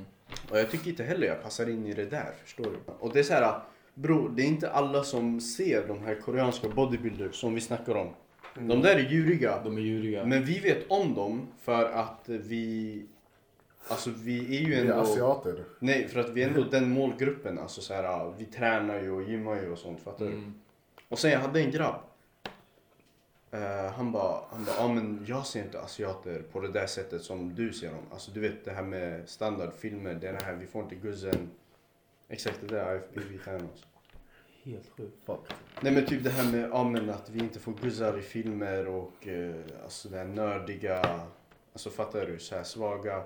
Och 0.50 0.60
jag 0.60 0.72
tycker 0.72 0.90
inte 0.90 1.04
heller 1.04 1.28
jag 1.28 1.44
passar 1.44 1.70
in 1.70 1.86
i 1.88 1.94
det 1.94 2.06
där, 2.06 2.32
förstår 2.44 2.64
du? 2.64 2.94
Och 3.00 3.14
det 3.14 3.20
är 3.20 3.24
så 3.24 3.34
här, 3.34 3.60
bro, 3.94 4.28
det 4.28 4.42
är 4.42 4.48
inte 4.48 4.72
alla 4.72 5.04
som 5.04 5.42
ser 5.42 5.88
de 5.88 6.00
här 6.00 6.16
koreanska 6.16 6.70
bodybuilders 6.70 7.36
som 7.36 7.56
vi 7.56 7.62
snackar 7.62 7.96
om. 7.96 8.10
De 8.68 8.82
där 8.82 8.96
är 8.96 9.10
djuriga. 9.10 9.62
De 9.64 9.78
är 9.78 9.82
djuriga. 9.82 10.26
Men 10.26 10.44
vi 10.44 10.60
vet 10.60 10.92
om 10.92 11.14
dem 11.16 11.48
för 11.62 11.86
att 11.86 12.22
vi... 12.26 13.06
Alltså 13.88 14.10
vi 14.16 14.58
är 14.58 14.62
ju 14.62 14.66
Vi 14.70 14.76
är 14.76 14.82
ändå... 14.82 14.94
asiater. 14.94 15.64
Nej, 15.80 16.08
för 16.08 16.20
att 16.20 16.30
vi 16.30 16.44
är 16.44 16.48
ändå 16.48 16.64
den 16.64 16.90
målgruppen. 16.90 17.60
Alltså 17.60 17.82
så 17.82 17.94
här, 17.94 18.34
vi 18.38 18.46
tränar 18.46 19.02
ju 19.02 19.12
och 19.12 19.24
gymmar 19.24 19.56
ju 19.56 19.72
och 19.72 19.78
sånt, 19.78 20.00
fattar 20.00 20.26
du? 20.26 20.32
Mm. 20.32 20.54
Och 21.10 21.20
sen 21.20 21.32
jag 21.32 21.40
hade 21.40 21.60
en 21.60 21.72
grabb. 21.72 22.02
Eh, 23.52 23.92
han 23.92 24.12
bara, 24.12 24.40
han 24.52 24.66
bara, 24.66 24.76
ja 24.78 24.88
men 24.94 25.26
jag 25.28 25.46
ser 25.46 25.64
inte 25.64 25.82
asiater 25.82 26.44
på 26.52 26.60
det 26.60 26.72
där 26.72 26.88
sättet 26.88 27.22
som 27.22 27.56
du 27.56 27.74
ser 27.74 27.88
dem. 27.88 28.04
Alltså 28.12 28.32
du 28.32 28.40
vet 28.40 28.66
det 28.66 28.72
här 28.72 28.84
med 28.84 29.30
standardfilmer, 29.30 30.14
det 30.14 30.44
här, 30.44 30.56
vi 30.56 30.66
får 30.66 30.84
inte 30.84 30.96
guzzen. 30.96 31.50
Exakt 32.28 32.62
det 32.62 32.76
där, 32.76 32.96
IFBB 32.96 33.44
Thanos. 33.46 33.86
Helt 34.70 34.90
sjukt. 34.98 35.26
Fuck. 35.26 35.40
Nej 35.82 35.94
men 35.94 36.06
typ 36.06 36.24
det 36.24 36.30
här 36.30 36.52
med, 36.52 36.70
ja 36.72 36.84
men 36.84 37.10
att 37.10 37.30
vi 37.30 37.40
inte 37.40 37.60
får 37.60 37.74
guzzar 37.82 38.20
i 38.20 38.22
filmer 38.22 38.88
och 38.88 39.28
eh, 39.28 39.56
alltså 39.84 40.10
det 40.10 40.18
här 40.18 40.26
nördiga, 40.26 41.02
alltså 41.74 41.90
fattar 41.90 42.26
du? 42.26 42.40
Så 42.40 42.56
här 42.56 42.64
svaga. 42.64 43.24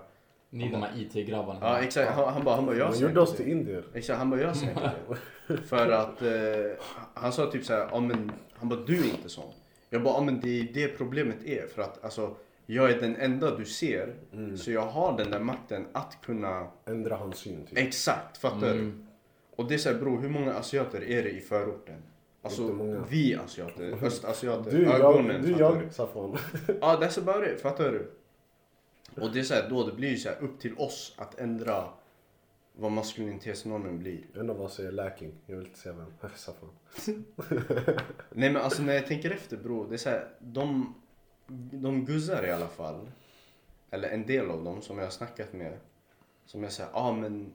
Ni 0.49 0.69
de 0.69 0.83
här 0.83 0.91
IT-grabbarna. 0.97 1.59
Ja 1.61 1.79
exakt, 1.79 2.11
han, 2.11 2.33
han 2.33 2.43
bara, 2.43 2.55
han 2.55 2.65
bara, 2.65 2.75
jag 2.75 2.93
ser 2.93 3.01
gjorde 3.01 3.09
inte 3.11 3.19
oss 3.21 3.31
det. 3.31 3.37
till 3.37 3.51
indier. 3.51 3.83
Exakt, 3.93 4.19
han 4.19 4.29
bara 4.29 4.41
jag 4.41 4.55
ser 4.57 4.69
inte 4.69 4.91
det. 5.47 5.57
För 5.67 5.91
att 5.91 6.21
eh, 6.21 6.85
han 7.13 7.33
sa 7.33 7.51
typ 7.51 7.65
så 7.65 7.73
här, 7.73 7.87
ja 7.91 7.99
men 7.99 8.31
han 8.53 8.69
bara 8.69 8.79
du 8.79 8.99
är 8.99 9.09
inte 9.09 9.29
sån. 9.29 9.51
Jag 9.89 10.03
bara, 10.03 10.13
ja 10.13 10.21
men 10.21 10.39
det 10.39 10.59
är 10.59 10.73
det 10.73 10.87
problemet 10.87 11.43
är. 11.45 11.67
För 11.67 11.81
att 11.81 12.03
alltså 12.03 12.35
jag 12.65 12.91
är 12.91 12.99
den 13.01 13.15
enda 13.15 13.57
du 13.57 13.65
ser. 13.65 14.15
Så 14.57 14.71
jag 14.71 14.81
har 14.85 15.17
den 15.17 15.31
där 15.31 15.39
makten 15.39 15.85
att 15.91 16.17
kunna, 16.25 16.67
Ändra 16.85 17.15
hans 17.15 17.37
syn 17.37 17.65
typ. 17.65 17.77
exakt, 17.77 18.37
fattar 18.37 18.71
Mm. 18.71 19.07
Och 19.56 19.68
det 19.68 19.74
är 19.74 19.78
såhär 19.78 19.99
bror, 19.99 20.22
hur 20.22 20.30
många 20.30 20.54
asiater 20.54 21.04
är 21.04 21.24
det 21.24 21.30
i 21.30 21.39
förorten? 21.41 22.04
Alltså 22.41 22.74
vi 23.10 23.36
asiater, 23.36 23.97
östasiater, 24.06 24.72
Du, 24.72 24.91
ögonen. 24.91 25.36
jag, 25.36 25.76
du, 25.76 25.82
jag, 25.82 25.93
Safwan. 25.93 26.38
Ja, 26.82 26.99
that's 27.01 27.20
about 27.20 27.47
it. 27.47 27.62
Fattar 27.62 27.91
du? 27.91 28.12
Och 29.22 29.32
det 29.34 29.39
är 29.39 29.43
så 29.43 29.54
här, 29.54 29.70
då 29.70 29.86
det 29.88 29.93
blir 29.93 30.10
ju 30.10 30.18
så 30.18 30.30
här 30.30 30.43
upp 30.43 30.60
till 30.60 30.78
oss 30.78 31.16
att 31.18 31.39
ändra 31.39 31.89
vad 32.76 32.91
maskulinitetsnormen 32.91 33.99
blir. 33.99 34.22
En 34.36 34.49
av 34.49 34.62
oss 34.62 34.80
är 34.80 34.91
lacking. 34.91 35.34
Jag 35.45 35.56
vill 35.58 35.66
inte 35.66 35.80
säga 35.80 35.95
vem. 35.95 36.30
Safwan. 36.36 36.70
Nej 38.30 38.49
men 38.49 38.58
alltså 38.58 38.84
när 38.84 38.93
jag 38.93 39.08
tänker 39.08 39.32
efter 39.32 39.58
bro, 39.58 39.88
det 39.88 39.95
är 39.95 39.97
så 39.97 40.10
här, 40.10 40.30
de, 40.39 40.95
de 41.72 42.06
guzzar 42.06 42.45
i 42.45 42.51
alla 42.51 42.68
fall, 42.68 43.12
eller 43.91 44.10
en 44.10 44.26
del 44.26 44.49
av 44.51 44.64
dem 44.64 44.82
som 44.82 44.97
jag 44.97 45.06
har 45.06 45.12
snackat 45.12 45.54
med, 45.54 45.78
som 46.45 46.64
jag 46.64 46.72
säger, 46.72 46.89
ja 46.93 46.99
ah, 46.99 47.12
men 47.12 47.54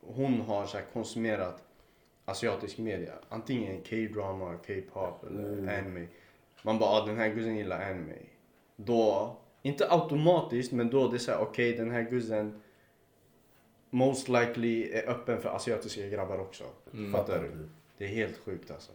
hon 0.00 0.40
har 0.40 0.66
så 0.66 0.78
konsumerat 0.92 1.64
asiatisk 2.24 2.78
media, 2.78 3.12
antingen 3.28 3.82
K-drama, 3.82 4.56
K-pop 4.66 5.24
eller 5.24 5.78
anime. 5.78 6.06
Man 6.62 6.78
bara, 6.78 6.90
ah, 6.90 7.06
den 7.06 7.16
här 7.16 7.28
guzzen 7.34 7.56
gillar 7.56 7.90
anime. 7.90 8.14
Då, 8.76 9.36
inte 9.62 9.90
automatiskt, 9.90 10.72
men 10.72 10.90
då 10.90 11.08
det 11.08 11.16
är 11.16 11.18
så 11.18 11.30
här, 11.30 11.40
okej 11.40 11.72
den 11.72 11.90
här 11.90 12.02
guzzen 12.02 12.60
most 13.90 14.28
likely 14.28 14.90
är 14.90 15.08
öppen 15.08 15.40
för 15.40 15.48
asiatiska 15.48 16.08
grabbar 16.08 16.38
också. 16.38 16.64
Mm. 16.92 17.12
Fattar 17.12 17.42
du? 17.42 17.68
Det 17.98 18.04
är 18.04 18.08
helt 18.08 18.38
sjukt 18.38 18.70
alltså. 18.70 18.92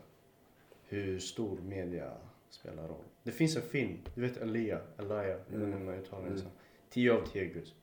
Hur 0.87 1.19
stor 1.19 1.57
media 1.57 2.11
spelar 2.49 2.87
roll. 2.87 3.03
Det 3.23 3.31
finns 3.31 3.55
en 3.55 3.61
film, 3.61 3.97
du 4.15 4.21
vet 4.21 4.37
jag 4.37 4.45
vet 4.45 5.51
inte 5.51 5.65
hur 5.65 5.85
man 5.85 5.95
uttalar 5.95 6.29
det. 6.29 6.37
så. 6.37 6.45
10 6.89 7.13
av 7.13 7.25
10 7.27 7.45
gus. 7.45 7.73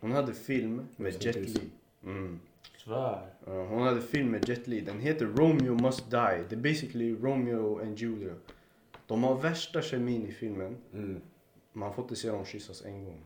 Hon 0.00 0.12
hade 0.12 0.34
film 0.34 0.86
med 0.96 1.24
Jet. 1.24 1.36
Li. 1.36 1.70
Mm. 2.04 2.40
Svär. 2.76 3.34
Uh, 3.48 3.54
hon 3.54 3.82
hade 3.82 4.00
film 4.00 4.30
med 4.30 4.48
Jet 4.48 4.66
Li. 4.66 4.80
Den 4.80 5.00
heter 5.00 5.26
Romeo 5.26 5.74
Must 5.74 6.10
Die. 6.10 6.44
Det 6.48 6.52
är 6.52 6.56
basically 6.56 7.14
Romeo 7.14 7.80
and 7.80 7.98
Julia. 7.98 8.34
De 9.06 9.24
har 9.24 9.40
värsta 9.40 9.82
kemin 9.82 10.26
i 10.26 10.32
filmen. 10.32 10.76
Mm. 10.92 11.20
Man 11.72 11.94
får 11.94 12.04
inte 12.04 12.16
se 12.16 12.30
dem 12.30 12.44
kyssas 12.44 12.84
en 12.84 13.04
gång. 13.04 13.24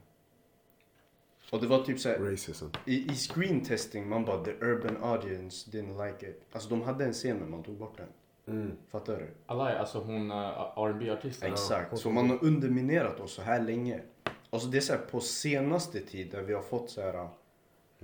Och 1.51 1.61
det 1.61 1.67
var 1.67 1.83
typ 1.83 2.01
såhär, 2.01 2.19
Racism. 2.19 2.67
i, 2.85 3.13
i 3.13 3.15
screen 3.15 3.65
testing, 3.65 4.09
man 4.09 4.25
bara 4.25 4.45
the 4.45 4.51
urban 4.51 4.97
audience 5.03 5.71
didn't 5.71 6.07
like 6.07 6.31
it. 6.31 6.43
Alltså 6.53 6.69
de 6.69 6.83
hade 6.83 7.05
en 7.05 7.13
scen 7.13 7.37
men 7.37 7.51
man 7.51 7.63
tog 7.63 7.77
bort 7.77 7.97
den. 7.97 8.09
Mm. 8.57 8.77
Fattar 8.91 9.17
du? 9.17 9.31
Alaya, 9.47 9.79
alltså 9.79 9.99
hon 9.99 10.31
uh, 10.31 10.79
rb 10.79 11.11
artisten 11.11 11.53
Exakt. 11.53 11.99
Så 11.99 12.11
man 12.11 12.31
har 12.31 12.45
underminerat 12.45 13.21
oss 13.21 13.33
så 13.33 13.43
här 13.43 13.61
länge. 13.61 14.01
Alltså 14.51 14.69
det 14.69 14.77
är 14.77 14.81
så 14.81 14.93
här 14.93 15.01
på 15.01 15.21
senaste 15.21 16.01
tiden 16.01 16.47
vi 16.47 16.53
har 16.53 16.63
fått 16.63 16.91
så 16.91 17.01
här. 17.01 17.29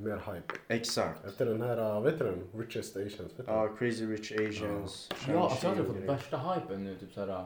Mer 0.01 0.16
hype. 0.34 0.55
Exakt. 0.68 1.24
Efter 1.24 1.46
den 1.46 1.62
här, 1.62 1.96
uh, 1.96 2.03
vet 2.03 2.18
du 2.18 2.24
den? 2.24 2.42
Richest 2.61 2.96
Asians. 2.96 3.32
Ja, 3.46 3.68
Crazy 3.78 4.07
Rich 4.07 4.32
Asians. 4.32 5.09
Ja, 5.28 5.44
alltså 5.51 5.66
jag 5.66 5.74
har 5.74 5.84
fått 5.84 5.96
värsta 5.96 6.36
hypen 6.36 6.84
nu. 6.84 6.96
Typ 6.96 7.12
såhär, 7.12 7.44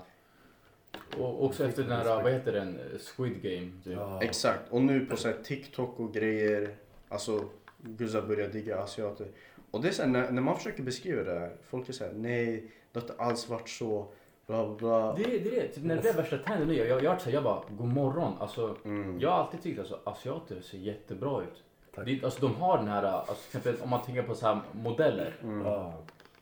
och 1.19 1.45
också 1.45 1.65
efter 1.65 1.83
den 1.83 1.93
här, 1.93 2.23
vad 2.23 2.33
heter 2.33 2.53
den, 2.53 2.79
Squid 2.99 3.43
Game. 3.43 3.71
Typ. 3.85 3.93
Ja. 3.93 4.23
Exakt. 4.23 4.73
Och 4.73 4.83
nu 4.83 5.07
på 5.07 5.17
så 5.17 5.29
här 5.29 5.37
TikTok 5.45 6.01
och 6.01 6.15
grejer. 6.15 6.77
Alltså 7.09 7.45
guzzar 7.79 8.23
börjar 8.23 8.49
digga 8.49 8.79
asiater. 8.79 9.27
Och 9.71 9.83
det 9.83 9.89
är 9.89 9.93
så 9.93 10.03
här, 10.03 10.09
när, 10.09 10.31
när 10.31 10.43
man 10.43 10.57
försöker 10.57 10.83
beskriva 10.83 11.23
det 11.23 11.39
här. 11.39 11.57
Folk 11.63 11.89
är 11.89 11.93
såhär, 11.93 12.13
nej 12.13 12.71
det 12.93 13.01
har 13.01 13.09
inte 13.09 13.23
alls 13.23 13.49
varit 13.49 13.69
så. 13.69 14.07
Bla 14.47 14.67
bla 14.67 14.75
bla. 14.77 15.15
Det 15.15 15.37
är 15.37 15.41
det. 15.51 15.69
Typ 15.69 15.85
när 15.85 15.95
det 15.95 16.01
blev 16.03 16.17
värsta 16.17 16.39
trenden 16.39 16.69
nu, 16.69 16.75
jag, 16.75 16.87
jag, 16.89 17.03
jag, 17.03 17.33
jag 17.35 17.43
bara, 17.45 17.63
god 17.71 17.89
morgon. 17.89 18.33
Alltså, 18.41 18.77
Mm. 18.85 19.21
jag 19.21 19.31
har 19.31 19.39
alltid 19.39 19.63
tyckt 19.63 19.79
att 19.79 19.93
alltså, 19.93 20.11
asiater 20.11 20.61
ser 20.61 20.79
jättebra 20.79 21.43
ut. 21.43 21.63
Tack. 21.95 22.07
Det, 22.07 22.25
alltså, 22.25 22.41
de 22.41 22.55
har 22.55 22.79
den 22.79 22.89
här, 22.89 23.03
alltså, 23.03 23.73
om 23.85 23.91
man 23.91 24.03
tänker 24.03 24.23
på 24.23 24.35
så 24.35 24.47
här 24.47 24.61
modeller. 24.73 25.35
Ja. 25.65 25.93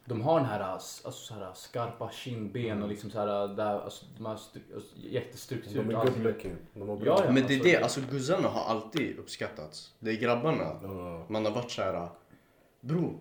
De 0.04 0.20
har 0.20 0.36
den 0.40 0.48
här, 0.48 0.60
alltså, 0.60 1.10
så 1.10 1.34
här 1.34 1.50
skarpa 1.54 2.10
kindben 2.10 2.82
och 2.82 2.88
liksom 2.88 3.10
så 3.10 3.18
här, 3.18 3.48
där, 3.48 3.80
alltså, 3.80 4.06
de 4.18 4.26
stru- 4.26 4.74
alltså, 4.74 4.96
jättestruktur. 4.96 5.84
De 5.84 5.90
är 5.90 5.98
alltså, 5.98 6.14
good 6.14 6.24
looking. 6.26 6.56
De 6.74 6.88
har 6.88 6.96
bra. 6.96 7.06
Ja, 7.06 7.24
ja. 7.24 7.32
Men 7.32 7.46
det 7.46 7.54
är 7.54 7.56
alltså- 7.56 7.68
det, 7.70 7.76
alltså 7.82 8.00
guzzarna 8.10 8.48
har 8.48 8.64
alltid 8.74 9.18
uppskattats. 9.18 9.94
Det 9.98 10.10
är 10.10 10.14
grabbarna. 10.16 10.76
Ja. 10.82 11.24
Man 11.28 11.44
har 11.44 11.52
varit 11.52 11.70
så 11.70 11.82
här. 11.82 12.08
Bro, 12.80 13.18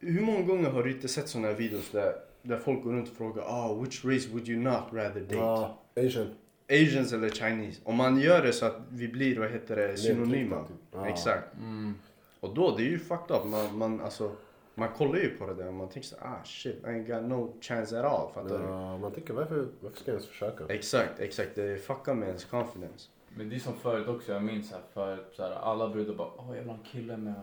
hur 0.00 0.20
många 0.20 0.42
gånger 0.42 0.70
har 0.70 0.82
du 0.82 0.92
inte 0.92 1.08
sett 1.08 1.28
såna 1.28 1.48
här 1.48 1.54
videos 1.54 1.90
där, 1.90 2.12
där 2.42 2.58
folk 2.58 2.82
går 2.84 2.92
runt 2.92 3.10
och 3.10 3.16
frågar 3.16 3.42
ah, 3.42 3.74
which 3.74 4.04
race 4.04 4.28
would 4.28 4.48
you 4.48 4.60
not 4.60 4.82
rather 4.92 5.20
date? 5.20 5.34
Ja, 5.36 5.78
Asian. 5.96 6.34
Asians 6.68 7.12
eller 7.12 7.30
Chinese? 7.30 7.80
Om 7.84 7.96
man 7.96 8.20
gör 8.20 8.42
det 8.42 8.52
så 8.52 8.66
att 8.66 8.76
vi 8.88 9.08
blir, 9.08 9.38
vad 9.38 9.50
heter 9.50 9.76
det, 9.76 9.96
synonyma. 9.96 10.62
typ. 10.62 10.76
Ja. 10.92 11.08
Exakt. 11.08 11.54
Mm. 11.54 11.94
Och 12.40 12.54
då, 12.54 12.76
det 12.76 12.82
är 12.82 12.90
ju 12.90 12.98
fucked 12.98 13.36
up. 13.36 13.44
Man, 13.44 13.78
man, 13.78 14.00
alltså, 14.00 14.32
man 14.74 14.88
kollar 14.88 15.18
ju 15.18 15.28
på 15.28 15.46
det 15.46 15.54
där 15.54 15.68
och 15.68 15.74
man 15.74 15.88
tänker 15.88 16.08
så 16.08 16.16
ah 16.16 16.44
shit, 16.44 16.76
I 16.84 16.86
ain't 16.86 17.06
got 17.06 17.30
no 17.30 17.54
chance 17.60 18.00
at 18.00 18.04
all. 18.04 18.32
Fattar 18.34 18.58
du? 18.58 18.64
Ja, 18.64 18.98
man 18.98 19.12
tänker 19.12 19.34
varför, 19.34 19.68
varför 19.80 19.96
ska 19.96 20.10
jag 20.10 20.14
ens 20.14 20.28
försöka? 20.28 20.64
Exakt, 20.74 21.20
exakt. 21.20 21.54
Det 21.54 21.78
fuckar 21.78 22.14
med 22.14 22.28
ens 22.28 22.44
confidence. 22.44 23.08
Men 23.36 23.48
det 23.48 23.56
är 23.56 23.60
som 23.60 23.74
förut 23.74 24.08
också, 24.08 24.32
jag 24.32 24.44
minns 24.44 24.72
här, 24.72 24.80
förut 24.94 25.32
så 25.32 25.42
här, 25.42 25.50
alla 25.50 25.88
brudar 25.88 26.14
bara 26.14 26.28
åh 26.36 26.44
ha 26.44 26.54
en 26.54 26.78
kille 26.92 27.16
med 27.16 27.34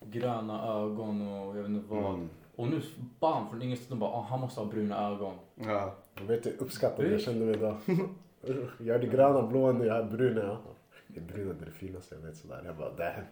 gröna 0.00 0.68
ögon 0.68 1.28
och 1.28 1.56
jag 1.56 1.62
vet 1.62 1.70
inte 1.70 1.94
vad. 1.94 2.14
Mm. 2.14 2.28
Och 2.56 2.68
nu 2.68 2.82
bam 3.20 3.48
från 3.50 3.62
ingenstans 3.62 3.88
de 3.88 3.98
bara 3.98 4.10
åh 4.10 4.26
han 4.26 4.40
måste 4.40 4.60
ha 4.60 4.66
bruna 4.66 5.08
ögon. 5.08 5.38
Ja. 5.54 5.94
Jag 6.14 6.24
vet 6.24 6.46
inte 6.46 6.64
uppskattade 6.64 7.08
jag 7.08 7.20
kände 7.20 7.46
mig 7.46 7.54
idag. 7.54 7.76
Jag 8.78 8.96
är 8.96 8.98
det 8.98 9.06
gröna, 9.06 9.42
blå, 9.42 9.84
jag 9.84 9.96
är 9.96 10.02
brun. 10.04 10.36
Ja. 10.36 10.60
Det 11.06 11.20
är 11.20 11.24
bruna 11.24 11.52
det 11.52 11.62
är 11.62 11.66
det 11.66 11.72
finaste 11.72 12.14
jag 12.14 12.22
vet 12.22 12.36
sådär. 12.36 12.62
Jag 12.64 12.76
bara 12.76 12.90
damn. 12.90 13.24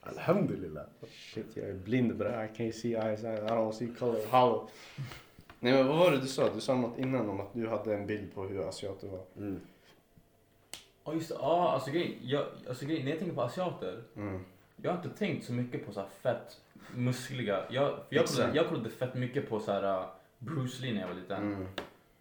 Alhamdulillah. 0.00 0.84
Shit, 1.08 1.46
jag 1.56 1.68
är 1.68 1.74
blind 1.74 2.16
but 2.16 2.26
I 2.26 2.30
can't 2.56 2.72
see 2.72 2.94
eyes, 2.94 3.24
I 3.24 3.26
don't 3.26 3.72
see 3.72 3.88
color, 3.98 4.20
hollow. 4.30 4.70
Nej 5.60 5.72
men 5.72 5.86
vad 5.86 5.98
var 5.98 6.10
det 6.10 6.20
du 6.20 6.26
sa? 6.26 6.54
Du 6.54 6.60
sa 6.60 6.74
något 6.74 6.98
innan 6.98 7.28
om 7.30 7.40
att 7.40 7.54
du 7.54 7.68
hade 7.68 7.94
en 7.94 8.06
bild 8.06 8.34
på 8.34 8.42
hur 8.44 8.68
asiater 8.68 9.08
var. 9.08 9.24
Mm. 9.36 9.60
Ja 11.04 11.14
just 11.14 11.28
det, 11.28 11.34
ja 11.40 11.70
alltså 11.70 11.90
grejen, 11.90 12.12
jag, 12.22 12.46
alltså 12.68 12.86
grejen, 12.86 13.04
när 13.04 13.10
jag 13.10 13.18
tänker 13.18 13.34
på 13.34 13.42
asiater, 13.42 14.02
Mm. 14.16 14.44
jag 14.76 14.90
har 14.90 14.96
inte 14.96 15.18
tänkt 15.18 15.46
så 15.46 15.52
mycket 15.52 15.86
på 15.86 15.92
så 15.92 16.00
här 16.00 16.08
fett 16.08 16.60
muskliga. 16.94 17.64
Jag, 17.70 17.98
jag, 18.08 18.26
kollade, 18.26 18.56
jag 18.56 18.68
kollade 18.68 18.90
fett 18.90 19.14
mycket 19.14 19.48
på 19.48 19.60
så 19.60 19.72
här 19.72 20.00
uh, 20.00 20.06
Bruce 20.38 20.82
Lee 20.82 20.92
när 20.94 21.00
jag 21.00 21.08
var 21.08 21.14
liten. 21.14 21.52
Mm. 21.52 21.66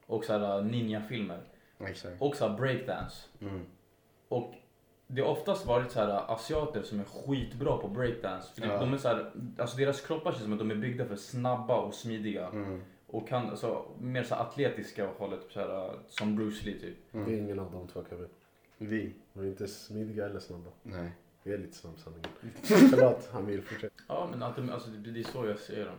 Och 0.06 0.24
så 0.26 0.34
här 0.38 0.60
uh, 0.60 0.66
ninja-filmer. 0.66 1.40
Exakt. 1.80 2.22
Och 2.22 2.36
så 2.36 2.48
här 2.48 2.58
breakdance. 2.58 3.16
Mm. 3.42 3.62
Och 4.30 4.54
det 5.08 5.22
har 5.22 5.30
oftast 5.30 5.66
varit 5.66 5.92
så 5.92 6.00
här 6.00 6.08
uh, 6.10 6.32
asiater 6.32 6.84
som 6.84 7.00
är 7.00 7.04
skitbra 7.04 7.78
på 7.78 7.88
breakdance. 7.88 8.54
För 8.62 8.68
Ja. 8.68 8.80
de 8.80 8.94
är 8.94 8.98
så 8.98 9.08
här, 9.08 9.32
alltså 9.58 9.78
deras 9.78 10.02
kroppar 10.02 10.32
känns 10.32 10.44
som 10.44 10.54
att 10.54 10.60
de 10.60 10.72
är 10.72 10.76
byggda 10.76 11.06
för 11.06 11.16
snabba 11.16 11.76
och 11.82 11.94
smidiga. 11.94 12.48
Mm. 12.48 12.82
Och 13.08 13.28
kan, 13.28 13.50
alltså, 13.50 13.86
mer 14.00 14.24
så 14.24 14.36
här 14.36 14.42
atletiska 14.42 15.08
hållet, 15.18 15.40
så 15.50 15.60
här, 15.60 15.86
uh, 15.86 15.92
som 16.08 16.36
Bruce 16.36 16.66
Lee 16.66 16.80
typ. 16.80 16.98
Det 17.12 17.20
är 17.20 17.38
ingen 17.38 17.60
av 17.60 17.72
de 17.72 17.88
två 17.88 18.04
Kevin. 18.10 18.28
Vi? 18.78 19.14
De 19.34 19.40
är 19.44 19.48
inte 19.48 19.68
smidiga 19.68 20.26
eller 20.26 20.40
snabba. 20.40 20.70
Nej. 20.84 21.12
Vi 21.44 21.54
är 21.54 21.58
lite 21.58 21.76
snabb 21.78 21.94
sanningen. 21.98 22.30
Förlåt 22.64 23.30
Amir, 23.34 23.62
fortsätt. 23.62 23.94
Ja 24.08 24.28
men 24.32 24.44
att 24.44 24.56
de, 24.56 24.70
alltså, 24.70 24.90
det, 24.90 25.12
det 25.12 25.20
är 25.20 25.24
så 25.24 25.46
jag 25.46 25.60
ser 25.60 25.86
dem. 25.86 25.96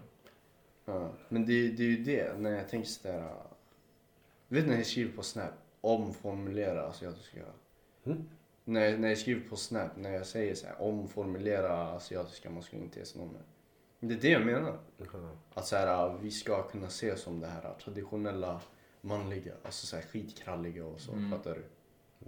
Ja. 0.84 1.10
Men 1.28 1.46
det, 1.46 1.68
det 1.68 1.82
är 1.82 1.86
ju 1.88 2.04
det, 2.04 2.38
när 2.38 2.50
jag 2.50 2.68
tänker 2.68 2.88
sådär... 2.88 3.18
uh, 3.18 3.32
Vet 4.48 4.64
du 4.64 4.70
när 4.70 4.76
jag 4.76 4.86
skriver 4.86 5.16
på 5.16 5.22
Snap? 5.22 5.52
Omformulera 5.80 6.86
asiatiska. 6.86 7.40
Mm. 8.04 8.28
När 8.64 8.80
jag, 8.80 9.00
när 9.00 9.08
jag 9.08 9.18
skriver 9.18 9.48
på 9.48 9.56
Snap, 9.56 9.96
när 9.96 10.12
jag 10.12 10.26
säger 10.26 10.54
så 10.54 10.66
här, 10.66 10.82
omformulera 10.82 11.72
asiatiska 11.88 12.50
maskulinitetsnormer. 12.50 13.42
Det 14.00 14.14
är 14.14 14.18
det 14.18 14.28
jag 14.30 14.46
menar. 14.46 14.78
Jaha. 14.98 15.30
Att 15.54 15.66
så 15.66 15.76
här, 15.76 16.18
vi 16.22 16.30
ska 16.30 16.62
kunna 16.62 16.88
se 16.88 17.16
som 17.16 17.40
det 17.40 17.46
här 17.46 17.74
traditionella 17.84 18.60
manliga, 19.00 19.52
alltså 19.64 19.86
så 19.86 19.96
här 19.96 20.02
skitkralliga 20.02 20.86
och 20.86 21.00
så. 21.00 21.12
Mm. 21.12 21.30
Fattar 21.30 21.54
du? 21.54 21.64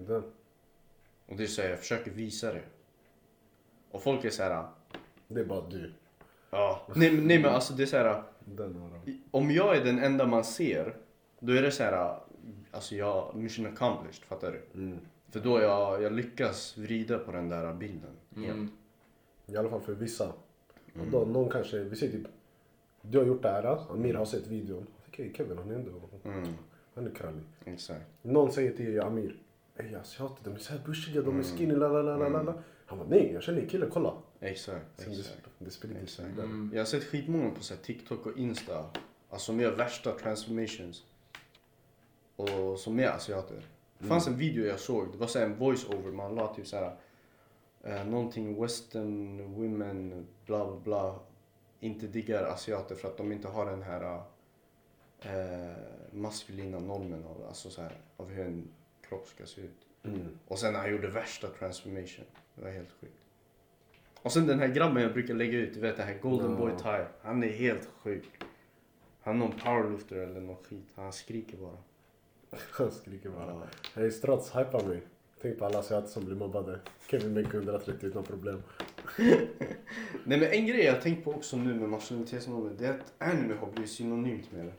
Den. 0.05 0.23
Och 1.27 1.37
det 1.37 1.43
är 1.43 1.47
så 1.47 1.63
här, 1.63 1.69
jag 1.69 1.79
försöker 1.79 2.11
visa 2.11 2.53
det. 2.53 2.63
Och 3.91 4.03
folk 4.03 4.25
är 4.25 4.31
så 4.31 4.43
här, 4.43 4.69
Det 5.29 5.41
är 5.41 5.45
bara 5.45 5.69
du. 5.69 5.93
ja. 6.51 6.87
Nej, 6.95 7.21
nej 7.21 7.39
men 7.39 7.55
alltså 7.55 7.75
det 7.75 7.83
är 7.83 7.87
så 7.87 7.97
här, 7.97 8.23
om 9.31 9.51
jag 9.51 9.77
är 9.77 9.85
den 9.85 9.99
enda 9.99 10.27
man 10.27 10.45
ser, 10.45 10.97
då 11.41 11.53
är 11.53 11.63
det 11.63 11.71
så 11.71 11.83
här, 11.83 12.19
alltså 12.71 12.95
jag, 12.95 13.35
mission 13.35 13.67
accomplished, 13.67 14.25
fattar 14.25 14.53
du? 14.53 14.81
Mm. 14.81 14.99
För 15.29 15.41
då 15.41 15.61
jag, 15.61 16.03
jag 16.03 16.13
lyckas 16.13 16.77
vrida 16.79 17.19
på 17.19 17.33
den 17.33 17.49
där 17.49 17.75
bilden. 17.75 18.11
helt. 18.37 18.49
Mm. 18.49 18.71
I 19.47 19.57
alla 19.57 19.71
fall 19.71 19.81
för 19.81 19.93
vissa. 19.93 20.33
Mm. 20.95 21.11
Då, 21.11 21.25
någon 21.25 21.51
kanske, 21.51 21.79
vi 21.79 21.97
säger 21.97 22.13
typ, 22.13 22.27
du 23.03 23.19
har 23.19 23.25
gjort 23.25 23.43
det 23.43 23.49
här, 23.49 23.93
Amir 23.93 24.15
har 24.15 24.25
sett 24.25 24.47
videon. 24.47 24.87
Okej, 25.09 25.33
Kevin 25.37 25.59
han 25.59 25.71
är 25.71 25.75
ändå, 25.75 25.91
Mm, 26.25 26.55
han 26.95 27.07
är 27.07 27.11
krallig. 27.11 27.43
exakt. 27.65 28.05
Någon 28.23 28.53
säger 28.53 28.73
till 28.77 29.01
Amir, 29.01 29.37
ey 29.77 29.95
asiater 29.95 30.45
de 30.45 30.55
är 30.55 30.59
så 30.59 30.73
här 30.73 30.81
bushiga, 30.87 31.23
de 31.23 31.39
är 31.39 31.43
skinny, 31.43 31.75
la 31.75 31.89
la 31.89 32.03
la 32.03 32.17
la 32.17 32.27
Mm. 32.27 32.47
la. 32.47 32.55
Han 32.87 32.99
bara, 32.99 33.09
nej 33.09 33.31
jag 33.33 33.43
känner 33.43 33.61
en 33.61 33.69
kille, 33.69 33.87
kolla. 33.93 34.15
Exakt, 34.41 34.87
det, 34.97 35.11
exakt. 35.11 35.39
det 35.59 35.71
sig 35.71 35.91
Exakt. 36.03 36.39
Mm. 36.39 36.71
Jag 36.73 36.81
har 36.81 36.87
sett 36.87 37.05
skitmånga 37.05 37.51
på 37.51 37.63
så 37.63 37.75
här, 37.75 37.83
TikTok 37.83 38.27
och 38.27 38.39
Insta, 38.39 38.85
alltså 39.31 39.47
som 39.47 39.61
gör 39.61 39.77
värsta 39.77 40.13
transformations. 40.13 41.05
Och 42.41 42.79
som 42.79 43.01
är 43.01 43.09
asiater. 43.09 43.67
Det 43.99 44.07
fanns 44.07 44.27
en 44.27 44.37
video 44.37 44.65
jag 44.65 44.81
såg, 44.81 45.13
det 45.13 45.19
var 45.19 45.27
så 45.27 45.39
en 45.39 45.59
voice-over, 45.59 46.13
man 46.13 46.35
la 46.35 46.55
typ 46.55 46.67
såhär 46.67 46.97
eh, 47.85 48.07
någonting 48.07 48.63
western 48.63 49.55
women 49.55 50.27
bla 50.47 50.67
bla 50.67 50.77
bla 50.77 51.19
inte 51.81 52.07
diggar 52.07 52.45
asiater 52.45 52.95
för 52.95 53.09
att 53.09 53.17
de 53.17 53.33
inte 53.33 53.49
har 53.49 53.67
den 53.67 53.83
här 53.83 54.23
eh, 55.21 55.77
maskulina 56.13 56.79
normen 56.79 57.25
av, 57.25 57.45
alltså 57.49 57.71
så 57.71 57.83
här, 57.83 57.93
av 58.17 58.29
hur 58.29 58.47
en 58.47 58.69
kropp 59.09 59.29
ska 59.29 59.47
se 59.47 59.61
ut. 59.61 59.87
Mm. 60.03 60.39
Och 60.47 60.59
sen 60.59 60.75
han 60.75 60.91
gjorde 60.91 61.09
värsta 61.09 61.49
transformation. 61.49 62.25
Det 62.55 62.63
var 62.63 62.71
helt 62.71 62.91
sjukt. 63.01 63.21
Och 64.23 64.33
sen 64.33 64.47
den 64.47 64.59
här 64.59 64.69
grabben 64.69 65.03
jag 65.03 65.13
brukar 65.13 65.35
lägga 65.35 65.59
ut, 65.59 65.75
du 65.75 65.81
vet 65.81 65.97
den 65.97 66.07
här 66.07 66.19
Golden 66.19 66.51
Ja. 66.51 66.57
Boy 66.57 66.73
Ty. 66.83 67.05
Han 67.23 67.43
är 67.43 67.49
helt 67.49 67.89
sjuk. 68.03 68.31
Han 69.21 69.35
är 69.35 69.39
någon 69.39 69.59
powerlifter 69.59 70.17
eller 70.17 70.41
någon 70.41 70.57
skit. 70.57 70.87
Han 70.95 71.13
skriker 71.13 71.57
bara. 71.57 71.77
Han 72.73 72.91
skriker 72.91 73.31
bara. 73.31 73.63
Hej 73.95 74.11
Strats, 74.11 74.57
hypa 74.57 74.83
mig. 74.87 75.03
Tänk 75.43 75.59
på 75.59 75.65
alla 75.65 75.79
asiater 75.79 76.09
som 76.09 76.25
blir 76.25 76.37
mobbade. 76.37 76.81
Kevin 77.07 77.35
Bacon 77.35 77.61
130 77.61 78.07
utan 78.09 78.25
problem. 78.25 78.63
Nej 80.25 80.41
men 80.41 80.43
en 80.43 80.67
grej 80.67 80.85
jag 80.85 81.03
tänkt 81.03 81.25
på 81.25 81.31
också 81.31 81.57
nu 81.57 81.75
med 81.75 81.89
maskulinitetsnormer, 81.89 82.71
det 82.79 82.87
är 82.87 82.91
att 82.91 83.13
anime 83.19 83.55
har 83.55 83.73
blivit 83.73 83.91
synonymt 83.91 84.53
med 84.53 84.67
det. 84.67 84.73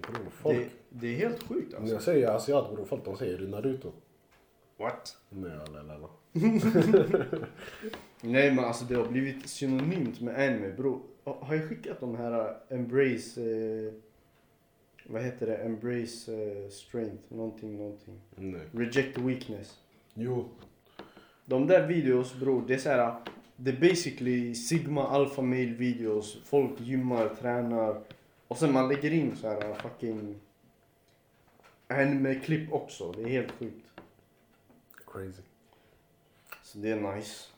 Bror, 0.00 0.30
folk. 0.30 0.56
Det, 0.56 0.68
det 0.88 1.06
är 1.06 1.16
helt 1.16 1.42
sjukt 1.42 1.72
När 1.72 1.78
alltså. 1.78 1.94
jag 1.94 2.02
säger 2.02 2.28
asiat 2.28 2.74
bror, 2.74 2.84
folk 2.84 3.04
de 3.04 3.16
säger 3.16 3.38
Naruto. 3.38 3.92
What? 4.76 5.16
Nej 5.28 5.52
alla 5.52 5.80
alla 5.80 5.94
alla. 5.94 6.08
Nej 8.20 8.54
men 8.54 8.64
alltså 8.64 8.84
det 8.84 8.94
har 8.94 9.08
blivit 9.08 9.48
synonymt 9.48 10.20
med 10.20 10.34
anime 10.34 10.72
bro. 10.72 11.02
Har 11.24 11.54
jag 11.54 11.68
skickat 11.68 12.00
de 12.00 12.16
här 12.16 12.40
uh, 12.40 12.56
embrace, 12.68 13.40
eh, 13.40 13.92
vad 15.06 15.22
heter 15.22 15.46
det, 15.46 15.56
embrace 15.56 16.32
eh, 16.32 16.70
strength, 16.70 17.22
någonting, 17.28 17.76
någonting. 17.76 18.20
Nej. 18.36 18.60
Reject 18.72 19.18
weakness. 19.18 19.80
Jo. 20.14 20.48
De 21.44 21.66
där 21.66 21.86
videos 21.86 22.34
bror, 22.34 22.64
det 22.66 22.74
är 22.74 22.78
såhär, 22.78 23.14
det 23.56 23.70
är 23.70 23.80
basically 23.80 24.54
sigma 24.54 25.08
alpha 25.08 25.42
male 25.42 25.74
videos. 25.74 26.38
Folk 26.44 26.80
gymmar, 26.80 27.34
tränar. 27.34 28.00
Och 28.48 28.58
sen 28.58 28.72
man 28.72 28.88
lägger 28.88 29.12
in 29.12 29.36
så 29.36 29.48
här 29.48 29.74
fucking 29.74 30.40
anime-klipp 31.88 32.72
också. 32.72 33.12
Det 33.12 33.22
är 33.22 33.28
helt 33.28 33.52
sjukt. 33.52 33.86
Crazy. 35.06 35.42
Så 36.62 36.78
det 36.78 36.90
är 36.90 37.16
nice. 37.16 37.48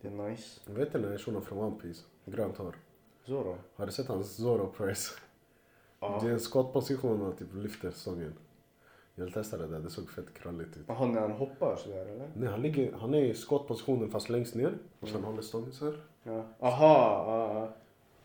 Det 0.00 0.08
är 0.08 0.28
nice. 0.28 0.60
Vet 0.64 0.92
du 0.92 0.98
den 0.98 1.10
här 1.10 1.18
shunon 1.18 1.42
från 1.42 1.58
One 1.58 1.76
Piece? 1.82 2.04
Grönt 2.24 2.56
hår. 2.56 2.74
Då. 3.26 3.56
Har 3.76 3.86
du 3.86 3.92
sett 3.92 4.08
hans 4.08 4.36
Zoro 4.36 4.72
press? 4.76 5.16
Ja. 6.00 6.18
Det 6.22 6.28
är 6.28 6.32
en 6.32 6.40
skottposition 6.40 7.22
och 7.22 7.38
typ 7.38 7.54
lyfter 7.54 7.90
stången. 7.90 8.34
Jag 9.14 9.24
vill 9.24 9.34
testa 9.34 9.58
det 9.58 9.66
där, 9.66 9.80
det 9.80 9.90
såg 9.90 10.10
fett 10.10 10.34
kralligt 10.34 10.76
ut. 10.76 10.84
Jaha, 10.86 11.06
när 11.06 11.20
han 11.20 11.32
hoppar 11.32 11.76
sådär 11.76 12.06
eller? 12.06 12.30
Nej, 12.36 12.48
han, 12.48 12.62
ligger, 12.62 12.92
han 12.92 13.14
är 13.14 13.22
i 13.22 13.34
skottpositionen 13.34 14.10
fast 14.10 14.28
längst 14.28 14.54
ner 14.54 14.78
och 15.00 15.08
sen 15.08 15.24
håller 15.24 15.42
stången 15.42 15.72
så 15.72 15.84
här. 15.84 16.00
Ja. 16.22 16.44
Aha, 16.60 17.24
ja, 17.26 17.54
ja. 17.54 17.72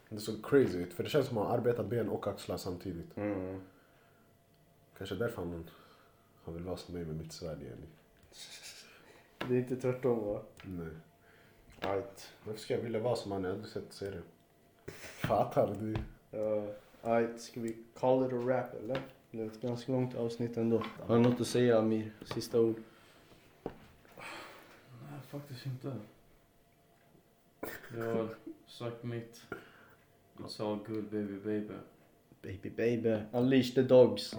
Det 0.09 0.19
såg 0.19 0.45
crazy 0.45 0.77
ut 0.77 0.93
för 0.93 1.03
det 1.03 1.09
känns 1.09 1.27
som 1.27 1.37
att 1.37 1.47
han 1.47 1.59
arbetar 1.59 1.83
ben 1.83 2.09
och 2.09 2.27
axlar 2.27 2.57
samtidigt. 2.57 3.17
Mm. 3.17 3.61
Kanske 4.97 5.15
därför 5.15 5.41
han, 5.41 5.69
han 6.43 6.53
vill 6.53 6.63
vara 6.63 6.77
som 6.77 6.93
mig 6.93 7.05
med 7.05 7.15
mitt 7.15 7.31
svärd 7.31 7.61
igen. 7.61 7.77
Det 9.47 9.55
är 9.55 9.59
inte 9.59 9.75
tvärtom 9.75 10.25
va? 10.25 10.41
Nej. 10.63 10.87
Right. 11.81 12.31
Varför 12.43 12.59
ska 12.59 12.73
jag 12.73 12.81
vilja 12.81 12.99
vara 12.99 13.15
som 13.15 13.31
han? 13.31 13.43
Jag 13.43 13.49
har 13.49 13.55
aldrig 13.55 13.71
sett 13.71 13.93
serien. 13.93 14.23
Fattar 15.27 15.75
du? 15.79 15.95
Uh, 16.39 16.69
right. 17.05 17.41
Ska 17.41 17.59
vi 17.59 17.77
call 17.99 18.25
it 18.25 18.33
a 18.33 18.35
wrap 18.35 18.73
eller? 18.73 19.01
Det 19.31 19.41
är 19.41 19.45
ett 19.45 19.61
ganska 19.61 19.91
långt 19.91 20.15
avsnitt 20.15 20.57
ändå. 20.57 20.83
Har 21.07 21.15
du 21.15 21.21
något 21.21 21.41
att 21.41 21.47
säga 21.47 21.79
Amir? 21.79 22.11
Sista 22.21 22.61
ord? 22.61 22.75
Nej, 23.63 25.19
faktiskt 25.29 25.65
inte. 25.65 25.95
Jag 27.97 28.15
har 28.15 28.29
sagt 28.67 29.03
mitt. 29.03 29.41
It's 30.37 30.71
all 30.71 30.79
good 30.87 31.03
baby 31.03 31.37
baby. 31.37 31.73
Baby 32.41 32.69
baby. 32.69 33.17
Unleash 33.31 33.73
the 33.75 33.81
dogs. 33.81 34.35